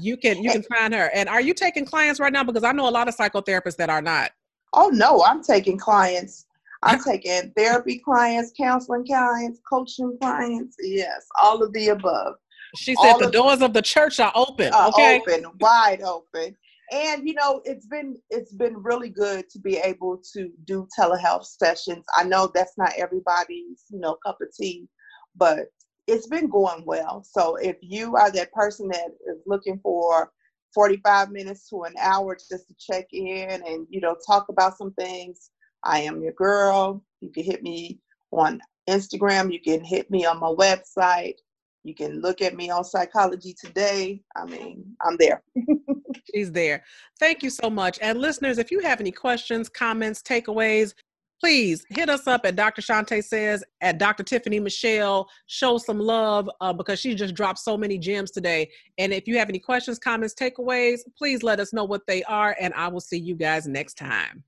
you 0.00 0.16
can 0.16 0.42
you 0.42 0.50
can 0.50 0.64
find 0.64 0.92
her. 0.92 1.08
And 1.14 1.28
are 1.28 1.40
you 1.40 1.54
taking 1.54 1.86
clients 1.86 2.18
right 2.18 2.32
now? 2.32 2.42
Because 2.42 2.64
I 2.64 2.72
know 2.72 2.88
a 2.88 2.90
lot 2.90 3.06
of 3.06 3.16
psychotherapists 3.16 3.76
that 3.76 3.88
are 3.88 4.02
not. 4.02 4.32
Oh 4.72 4.88
no, 4.88 5.22
I'm 5.22 5.42
taking 5.42 5.78
clients. 5.78 6.46
I'm 6.82 7.02
taking 7.02 7.52
therapy 7.56 7.98
clients, 7.98 8.52
counseling 8.56 9.06
clients, 9.06 9.60
coaching 9.68 10.16
clients. 10.20 10.76
Yes, 10.80 11.26
all 11.40 11.62
of 11.62 11.72
the 11.72 11.88
above. 11.88 12.34
She 12.74 12.94
said 12.96 13.18
the 13.18 13.30
doors 13.30 13.62
of 13.62 13.72
the 13.72 13.82
church 13.82 14.20
are 14.20 14.32
open. 14.34 14.72
Uh, 14.72 14.88
okay, 14.88 15.20
open, 15.20 15.46
wide 15.60 16.02
open. 16.02 16.56
And 16.92 17.26
you 17.26 17.34
know, 17.34 17.62
it's 17.64 17.86
been 17.86 18.16
it's 18.30 18.52
been 18.52 18.76
really 18.76 19.08
good 19.08 19.48
to 19.50 19.58
be 19.58 19.76
able 19.78 20.20
to 20.34 20.50
do 20.64 20.86
telehealth 20.98 21.44
sessions. 21.44 22.04
I 22.16 22.24
know 22.24 22.50
that's 22.54 22.78
not 22.78 22.92
everybody's 22.96 23.84
you 23.90 23.98
know 23.98 24.16
cup 24.24 24.38
of 24.40 24.48
tea, 24.54 24.88
but 25.34 25.66
it's 26.06 26.28
been 26.28 26.48
going 26.48 26.84
well. 26.86 27.24
So 27.24 27.56
if 27.56 27.76
you 27.80 28.14
are 28.16 28.30
that 28.30 28.52
person 28.52 28.88
that 28.88 29.08
is 29.26 29.42
looking 29.46 29.80
for 29.82 30.30
45 30.74 31.30
minutes 31.30 31.68
to 31.70 31.82
an 31.82 31.94
hour 31.98 32.36
just 32.36 32.68
to 32.68 32.74
check 32.78 33.06
in 33.12 33.50
and 33.50 33.86
you 33.90 34.00
know 34.00 34.16
talk 34.26 34.48
about 34.48 34.78
some 34.78 34.92
things, 34.92 35.50
I 35.82 36.00
am 36.00 36.22
your 36.22 36.34
girl. 36.34 37.02
You 37.20 37.30
can 37.30 37.44
hit 37.44 37.62
me 37.62 37.98
on 38.30 38.60
Instagram. 38.88 39.52
You 39.52 39.60
can 39.60 39.84
hit 39.84 40.10
me 40.10 40.24
on 40.24 40.38
my 40.38 40.48
website. 40.48 41.34
You 41.86 41.94
can 41.94 42.20
look 42.20 42.42
at 42.42 42.56
me 42.56 42.68
on 42.68 42.82
Psychology 42.82 43.54
Today. 43.54 44.20
I 44.34 44.44
mean, 44.44 44.96
I'm 45.00 45.16
there. 45.18 45.40
She's 46.34 46.50
there. 46.50 46.82
Thank 47.20 47.44
you 47.44 47.50
so 47.50 47.70
much. 47.70 48.00
And 48.02 48.20
listeners, 48.20 48.58
if 48.58 48.72
you 48.72 48.80
have 48.80 49.00
any 49.00 49.12
questions, 49.12 49.68
comments, 49.68 50.20
takeaways, 50.20 50.94
please 51.38 51.86
hit 51.90 52.10
us 52.10 52.26
up 52.26 52.44
at 52.44 52.56
Dr. 52.56 52.82
Shante 52.82 53.22
Says 53.22 53.62
at 53.82 53.98
Dr. 53.98 54.24
Tiffany 54.24 54.58
Michelle. 54.58 55.28
Show 55.46 55.78
some 55.78 56.00
love 56.00 56.50
uh, 56.60 56.72
because 56.72 56.98
she 56.98 57.14
just 57.14 57.34
dropped 57.34 57.60
so 57.60 57.76
many 57.76 57.98
gems 57.98 58.32
today. 58.32 58.68
And 58.98 59.12
if 59.12 59.28
you 59.28 59.38
have 59.38 59.48
any 59.48 59.60
questions, 59.60 60.00
comments, 60.00 60.34
takeaways, 60.34 61.02
please 61.16 61.44
let 61.44 61.60
us 61.60 61.72
know 61.72 61.84
what 61.84 62.04
they 62.08 62.24
are. 62.24 62.56
And 62.58 62.74
I 62.74 62.88
will 62.88 63.00
see 63.00 63.18
you 63.18 63.36
guys 63.36 63.68
next 63.68 63.94
time. 63.94 64.42